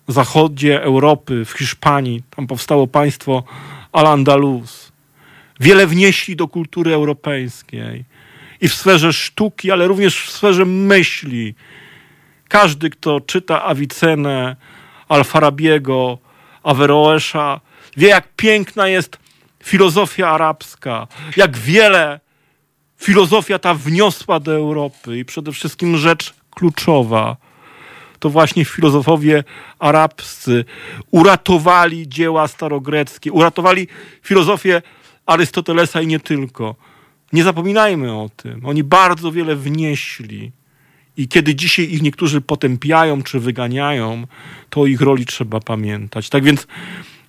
zachodzie 0.09 0.83
Europy, 0.83 1.45
w 1.45 1.53
Hiszpanii. 1.53 2.23
Tam 2.37 2.47
powstało 2.47 2.87
państwo 2.87 3.43
Al-Andalus. 3.93 4.84
Wiele 5.61 5.87
wnieśli 5.87 6.37
do 6.37 6.49
kultury 6.49 6.95
europejskiej 6.95 8.05
i 8.61 8.69
w 8.69 8.75
sferze 8.75 9.13
sztuki, 9.13 9.71
ale 9.71 9.89
również 9.89 10.21
w 10.21 10.31
sferze 10.31 10.65
myśli. 10.65 11.55
Każdy, 12.49 12.91
kto 12.91 13.21
czyta 13.21 13.65
Avicenę, 13.65 14.57
Alfarabiego, 15.09 16.19
Averroesza, 16.63 17.61
wie, 17.97 18.09
jak 18.09 18.29
piękna 18.37 18.89
jest 18.89 19.19
filozofia 19.65 20.31
arabska, 20.31 21.07
jak 21.37 21.57
wiele 21.57 22.21
filozofia 22.97 23.59
ta 23.59 23.75
wniosła 23.75 24.41
do 24.41 24.53
Europy 24.53 25.19
i 25.19 25.25
przede 25.25 25.53
wszystkim 25.53 25.97
rzecz 25.97 26.35
kluczowa 26.51 27.37
to 28.25 28.31
właśnie 28.31 28.65
filozofowie 28.65 29.45
arabscy 29.79 30.65
uratowali 31.11 32.09
dzieła 32.09 32.49
starogreckie, 32.49 33.33
uratowali 33.33 33.89
filozofię 34.23 34.83
Arystotelesa 35.27 36.01
i 36.01 36.07
nie 36.07 36.21
tylko. 36.21 36.75
Nie 37.33 37.45
zapominajmy 37.45 38.13
o 38.13 38.31
tym. 38.37 38.67
Oni 38.67 38.85
bardzo 38.85 39.33
wiele 39.33 39.57
wnieśli. 39.57 40.53
I 41.17 41.29
kiedy 41.29 41.55
dzisiaj 41.55 41.93
ich 41.93 42.03
niektórzy 42.03 42.41
potępiają 42.41 43.23
czy 43.23 43.41
wyganiają, 43.41 44.27
to 44.71 44.81
o 44.81 44.87
ich 44.87 45.01
roli 45.01 45.27
trzeba 45.27 45.61
pamiętać. 45.61 46.29
Tak 46.29 46.45
więc 46.45 46.67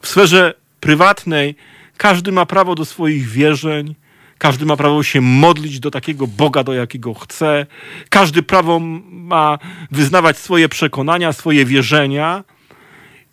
w 0.01 0.07
sferze 0.07 0.53
prywatnej 0.79 1.55
każdy 1.97 2.31
ma 2.31 2.45
prawo 2.45 2.75
do 2.75 2.85
swoich 2.85 3.27
wierzeń, 3.27 3.95
każdy 4.37 4.65
ma 4.65 4.77
prawo 4.77 5.03
się 5.03 5.21
modlić 5.21 5.79
do 5.79 5.91
takiego 5.91 6.27
Boga, 6.27 6.63
do 6.63 6.73
jakiego 6.73 7.13
chce. 7.13 7.65
Każdy 8.09 8.43
prawo 8.43 8.79
ma 9.09 9.59
wyznawać 9.91 10.37
swoje 10.37 10.69
przekonania, 10.69 11.33
swoje 11.33 11.65
wierzenia. 11.65 12.43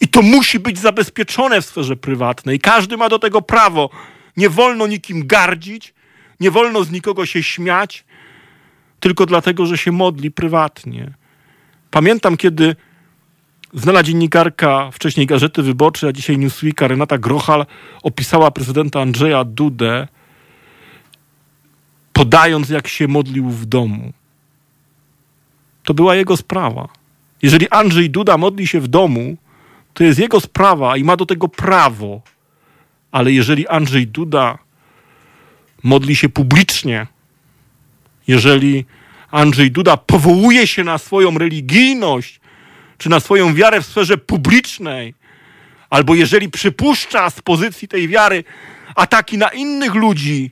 I 0.00 0.08
to 0.08 0.22
musi 0.22 0.58
być 0.58 0.78
zabezpieczone 0.78 1.62
w 1.62 1.66
sferze 1.66 1.96
prywatnej. 1.96 2.60
Każdy 2.60 2.96
ma 2.96 3.08
do 3.08 3.18
tego 3.18 3.42
prawo. 3.42 3.90
Nie 4.36 4.50
wolno 4.50 4.86
nikim 4.86 5.26
gardzić, 5.26 5.94
nie 6.40 6.50
wolno 6.50 6.84
z 6.84 6.90
nikogo 6.90 7.26
się 7.26 7.42
śmiać, 7.42 8.04
tylko 9.00 9.26
dlatego, 9.26 9.66
że 9.66 9.78
się 9.78 9.92
modli 9.92 10.30
prywatnie. 10.30 11.12
Pamiętam, 11.90 12.36
kiedy 12.36 12.76
znana 13.74 14.02
dziennikarka 14.02 14.90
wcześniej 14.90 15.26
Gazety 15.26 15.62
Wyborczej, 15.62 16.10
a 16.10 16.12
dzisiaj 16.12 16.38
Newsweeka, 16.38 16.88
Renata 16.88 17.18
Grochal 17.18 17.66
opisała 18.02 18.50
prezydenta 18.50 19.00
Andrzeja 19.00 19.44
Dudę, 19.44 20.08
podając, 22.12 22.68
jak 22.68 22.88
się 22.88 23.08
modlił 23.08 23.50
w 23.50 23.66
domu. 23.66 24.12
To 25.84 25.94
była 25.94 26.14
jego 26.14 26.36
sprawa. 26.36 26.88
Jeżeli 27.42 27.68
Andrzej 27.68 28.10
Duda 28.10 28.38
modli 28.38 28.66
się 28.66 28.80
w 28.80 28.88
domu, 28.88 29.36
to 29.94 30.04
jest 30.04 30.18
jego 30.18 30.40
sprawa 30.40 30.96
i 30.96 31.04
ma 31.04 31.16
do 31.16 31.26
tego 31.26 31.48
prawo. 31.48 32.20
Ale 33.12 33.32
jeżeli 33.32 33.68
Andrzej 33.68 34.06
Duda 34.06 34.58
modli 35.82 36.16
się 36.16 36.28
publicznie, 36.28 37.06
jeżeli 38.28 38.84
Andrzej 39.30 39.70
Duda 39.70 39.96
powołuje 39.96 40.66
się 40.66 40.84
na 40.84 40.98
swoją 40.98 41.38
religijność, 41.38 42.40
czy 42.98 43.08
na 43.08 43.20
swoją 43.20 43.54
wiarę 43.54 43.80
w 43.80 43.86
sferze 43.86 44.18
publicznej, 44.18 45.14
albo 45.90 46.14
jeżeli 46.14 46.50
przypuszcza 46.50 47.30
z 47.30 47.40
pozycji 47.40 47.88
tej 47.88 48.08
wiary 48.08 48.44
ataki 48.94 49.38
na 49.38 49.48
innych 49.48 49.94
ludzi, 49.94 50.50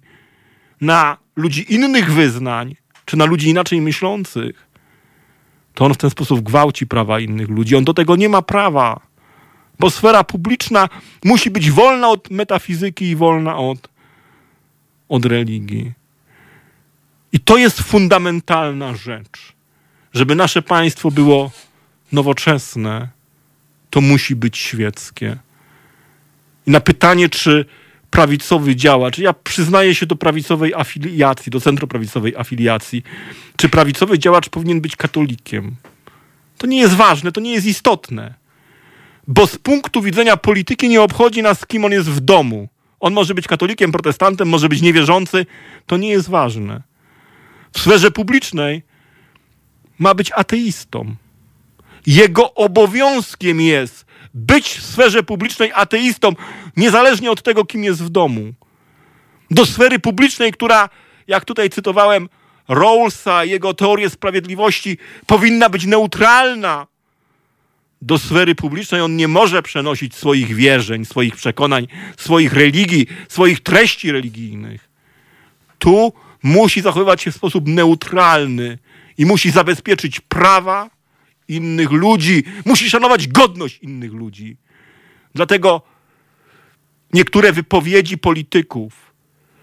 na 0.80 1.16
ludzi 1.36 1.74
innych 1.74 2.12
wyznań, 2.12 2.76
czy 3.04 3.16
na 3.16 3.24
ludzi 3.24 3.48
inaczej 3.48 3.80
myślących, 3.80 4.66
to 5.74 5.84
on 5.84 5.94
w 5.94 5.96
ten 5.96 6.10
sposób 6.10 6.40
gwałci 6.40 6.86
prawa 6.86 7.20
innych 7.20 7.48
ludzi. 7.48 7.76
On 7.76 7.84
do 7.84 7.94
tego 7.94 8.16
nie 8.16 8.28
ma 8.28 8.42
prawa, 8.42 9.00
bo 9.80 9.90
sfera 9.90 10.24
publiczna 10.24 10.88
musi 11.24 11.50
być 11.50 11.70
wolna 11.70 12.08
od 12.08 12.30
metafizyki 12.30 13.04
i 13.04 13.16
wolna 13.16 13.56
od, 13.56 13.88
od 15.08 15.24
religii. 15.24 15.92
I 17.32 17.40
to 17.40 17.56
jest 17.56 17.80
fundamentalna 17.80 18.94
rzecz. 18.94 19.52
Żeby 20.12 20.34
nasze 20.34 20.62
państwo 20.62 21.10
było 21.10 21.50
nowoczesne, 22.12 23.08
to 23.90 24.00
musi 24.00 24.36
być 24.36 24.58
świeckie. 24.58 25.36
I 26.66 26.70
na 26.70 26.80
pytanie, 26.80 27.28
czy 27.28 27.64
prawicowy 28.10 28.76
działacz, 28.76 29.18
ja 29.18 29.32
przyznaję 29.32 29.94
się 29.94 30.06
do 30.06 30.16
prawicowej 30.16 30.74
afiliacji, 30.74 31.50
do 31.50 31.60
centroprawicowej 31.60 32.36
afiliacji, 32.36 33.02
czy 33.56 33.68
prawicowy 33.68 34.18
działacz 34.18 34.48
powinien 34.48 34.80
być 34.80 34.96
katolikiem? 34.96 35.76
To 36.58 36.66
nie 36.66 36.78
jest 36.78 36.94
ważne, 36.94 37.32
to 37.32 37.40
nie 37.40 37.52
jest 37.52 37.66
istotne. 37.66 38.39
Bo 39.26 39.46
z 39.46 39.58
punktu 39.58 40.02
widzenia 40.02 40.36
polityki 40.36 40.88
nie 40.88 41.02
obchodzi 41.02 41.42
nas, 41.42 41.66
kim 41.66 41.84
on 41.84 41.92
jest 41.92 42.10
w 42.10 42.20
domu. 42.20 42.68
On 43.00 43.12
może 43.12 43.34
być 43.34 43.48
katolikiem, 43.48 43.92
protestantem, 43.92 44.48
może 44.48 44.68
być 44.68 44.82
niewierzący. 44.82 45.46
To 45.86 45.96
nie 45.96 46.08
jest 46.08 46.28
ważne. 46.28 46.82
W 47.72 47.80
sferze 47.80 48.10
publicznej 48.10 48.82
ma 49.98 50.14
być 50.14 50.32
ateistą. 50.32 51.14
Jego 52.06 52.54
obowiązkiem 52.54 53.60
jest 53.60 54.06
być 54.34 54.68
w 54.68 54.86
sferze 54.86 55.22
publicznej 55.22 55.72
ateistą, 55.74 56.32
niezależnie 56.76 57.30
od 57.30 57.42
tego, 57.42 57.64
kim 57.64 57.84
jest 57.84 58.02
w 58.02 58.08
domu. 58.08 58.52
Do 59.50 59.66
sfery 59.66 59.98
publicznej, 59.98 60.52
która, 60.52 60.88
jak 61.26 61.44
tutaj 61.44 61.70
cytowałem 61.70 62.28
Rawlsa, 62.68 63.44
jego 63.44 63.74
teorię 63.74 64.10
sprawiedliwości, 64.10 64.98
powinna 65.26 65.68
być 65.68 65.86
neutralna. 65.86 66.86
Do 68.02 68.18
sfery 68.18 68.54
publicznej 68.54 69.00
on 69.00 69.16
nie 69.16 69.28
może 69.28 69.62
przenosić 69.62 70.14
swoich 70.14 70.54
wierzeń, 70.54 71.04
swoich 71.04 71.36
przekonań, 71.36 71.86
swoich 72.16 72.52
religii, 72.52 73.06
swoich 73.28 73.60
treści 73.60 74.12
religijnych. 74.12 74.88
Tu 75.78 76.12
musi 76.42 76.80
zachowywać 76.80 77.22
się 77.22 77.30
w 77.32 77.36
sposób 77.36 77.68
neutralny 77.68 78.78
i 79.18 79.26
musi 79.26 79.50
zabezpieczyć 79.50 80.20
prawa 80.20 80.90
innych 81.48 81.90
ludzi, 81.90 82.44
musi 82.64 82.90
szanować 82.90 83.28
godność 83.28 83.78
innych 83.82 84.12
ludzi. 84.12 84.56
Dlatego 85.34 85.82
niektóre 87.12 87.52
wypowiedzi 87.52 88.18
polityków 88.18 89.12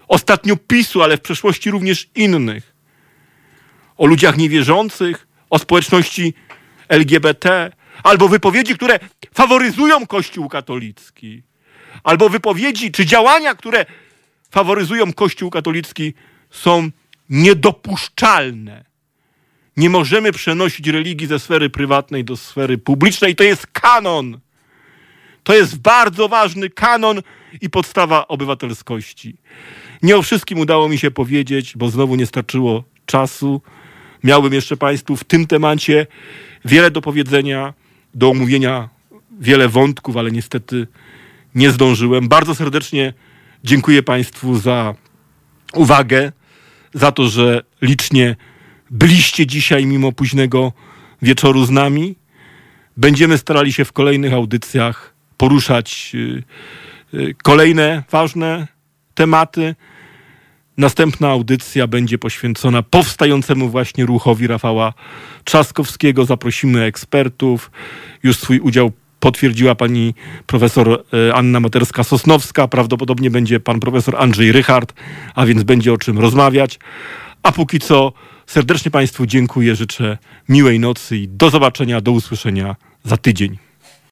ostatnio 0.08 0.56
PiSu, 0.56 1.02
ale 1.02 1.16
w 1.16 1.20
przeszłości 1.20 1.70
również 1.70 2.08
innych, 2.14 2.74
o 3.96 4.06
ludziach 4.06 4.36
niewierzących, 4.36 5.28
o 5.50 5.58
społeczności 5.58 6.34
LGBT, 6.88 7.72
albo 8.02 8.28
wypowiedzi, 8.28 8.74
które 8.74 8.98
faworyzują 9.34 10.06
Kościół 10.06 10.48
katolicki, 10.48 11.42
albo 12.04 12.28
wypowiedzi 12.28 12.92
czy 12.92 13.06
działania, 13.06 13.54
które 13.54 13.86
faworyzują 14.50 15.12
Kościół 15.12 15.50
katolicki, 15.50 16.14
są 16.50 16.90
niedopuszczalne. 17.30 18.84
Nie 19.76 19.90
możemy 19.90 20.32
przenosić 20.32 20.88
religii 20.88 21.26
ze 21.26 21.38
sfery 21.38 21.70
prywatnej 21.70 22.24
do 22.24 22.36
sfery 22.36 22.78
publicznej. 22.78 23.36
To 23.36 23.44
jest 23.44 23.66
kanon. 23.66 24.40
To 25.44 25.54
jest 25.54 25.78
bardzo 25.78 26.28
ważny 26.28 26.70
kanon 26.70 27.22
i 27.60 27.70
podstawa 27.70 28.28
obywatelskości. 28.28 29.36
Nie 30.02 30.16
o 30.16 30.22
wszystkim 30.22 30.58
udało 30.58 30.88
mi 30.88 30.98
się 30.98 31.10
powiedzieć, 31.10 31.76
bo 31.76 31.90
znowu 31.90 32.16
nie 32.16 32.26
starczyło 32.26 32.84
czasu. 33.06 33.62
Miałbym 34.24 34.52
jeszcze 34.52 34.76
Państwu 34.76 35.16
w 35.16 35.24
tym 35.24 35.46
temacie 35.46 36.06
wiele 36.64 36.90
do 36.90 37.00
powiedzenia, 37.00 37.74
do 38.18 38.30
omówienia 38.30 38.88
wiele 39.40 39.68
wątków, 39.68 40.16
ale 40.16 40.30
niestety 40.30 40.86
nie 41.54 41.70
zdążyłem. 41.70 42.28
Bardzo 42.28 42.54
serdecznie 42.54 43.12
dziękuję 43.64 44.02
Państwu 44.02 44.58
za 44.58 44.94
uwagę, 45.74 46.32
za 46.94 47.12
to, 47.12 47.28
że 47.28 47.62
licznie 47.82 48.36
byliście 48.90 49.46
dzisiaj 49.46 49.86
mimo 49.86 50.12
późnego 50.12 50.72
wieczoru 51.22 51.64
z 51.64 51.70
nami. 51.70 52.16
Będziemy 52.96 53.38
starali 53.38 53.72
się 53.72 53.84
w 53.84 53.92
kolejnych 53.92 54.32
audycjach 54.32 55.14
poruszać 55.36 56.12
y, 56.14 56.42
y, 57.14 57.34
kolejne 57.42 58.02
ważne 58.10 58.68
tematy. 59.14 59.74
Następna 60.78 61.28
audycja 61.28 61.86
będzie 61.86 62.18
poświęcona 62.18 62.82
powstającemu 62.82 63.68
właśnie 63.68 64.06
ruchowi 64.06 64.46
Rafała 64.46 64.94
Trzaskowskiego. 65.44 66.24
Zaprosimy 66.24 66.82
ekspertów. 66.82 67.70
Już 68.22 68.36
swój 68.36 68.60
udział 68.60 68.92
potwierdziła 69.20 69.74
pani 69.74 70.14
profesor 70.46 71.04
e, 71.28 71.34
Anna 71.34 71.60
Materska-Sosnowska. 71.60 72.68
Prawdopodobnie 72.68 73.30
będzie 73.30 73.60
pan 73.60 73.80
profesor 73.80 74.16
Andrzej 74.16 74.52
Rychard, 74.52 74.92
a 75.34 75.46
więc 75.46 75.62
będzie 75.62 75.92
o 75.92 75.98
czym 75.98 76.18
rozmawiać. 76.18 76.78
A 77.42 77.52
póki 77.52 77.78
co 77.78 78.12
serdecznie 78.46 78.90
państwu 78.90 79.26
dziękuję, 79.26 79.76
życzę 79.76 80.18
miłej 80.48 80.80
nocy 80.80 81.16
i 81.16 81.28
do 81.28 81.50
zobaczenia, 81.50 82.00
do 82.00 82.12
usłyszenia 82.12 82.76
za 83.04 83.16
tydzień. 83.16 83.67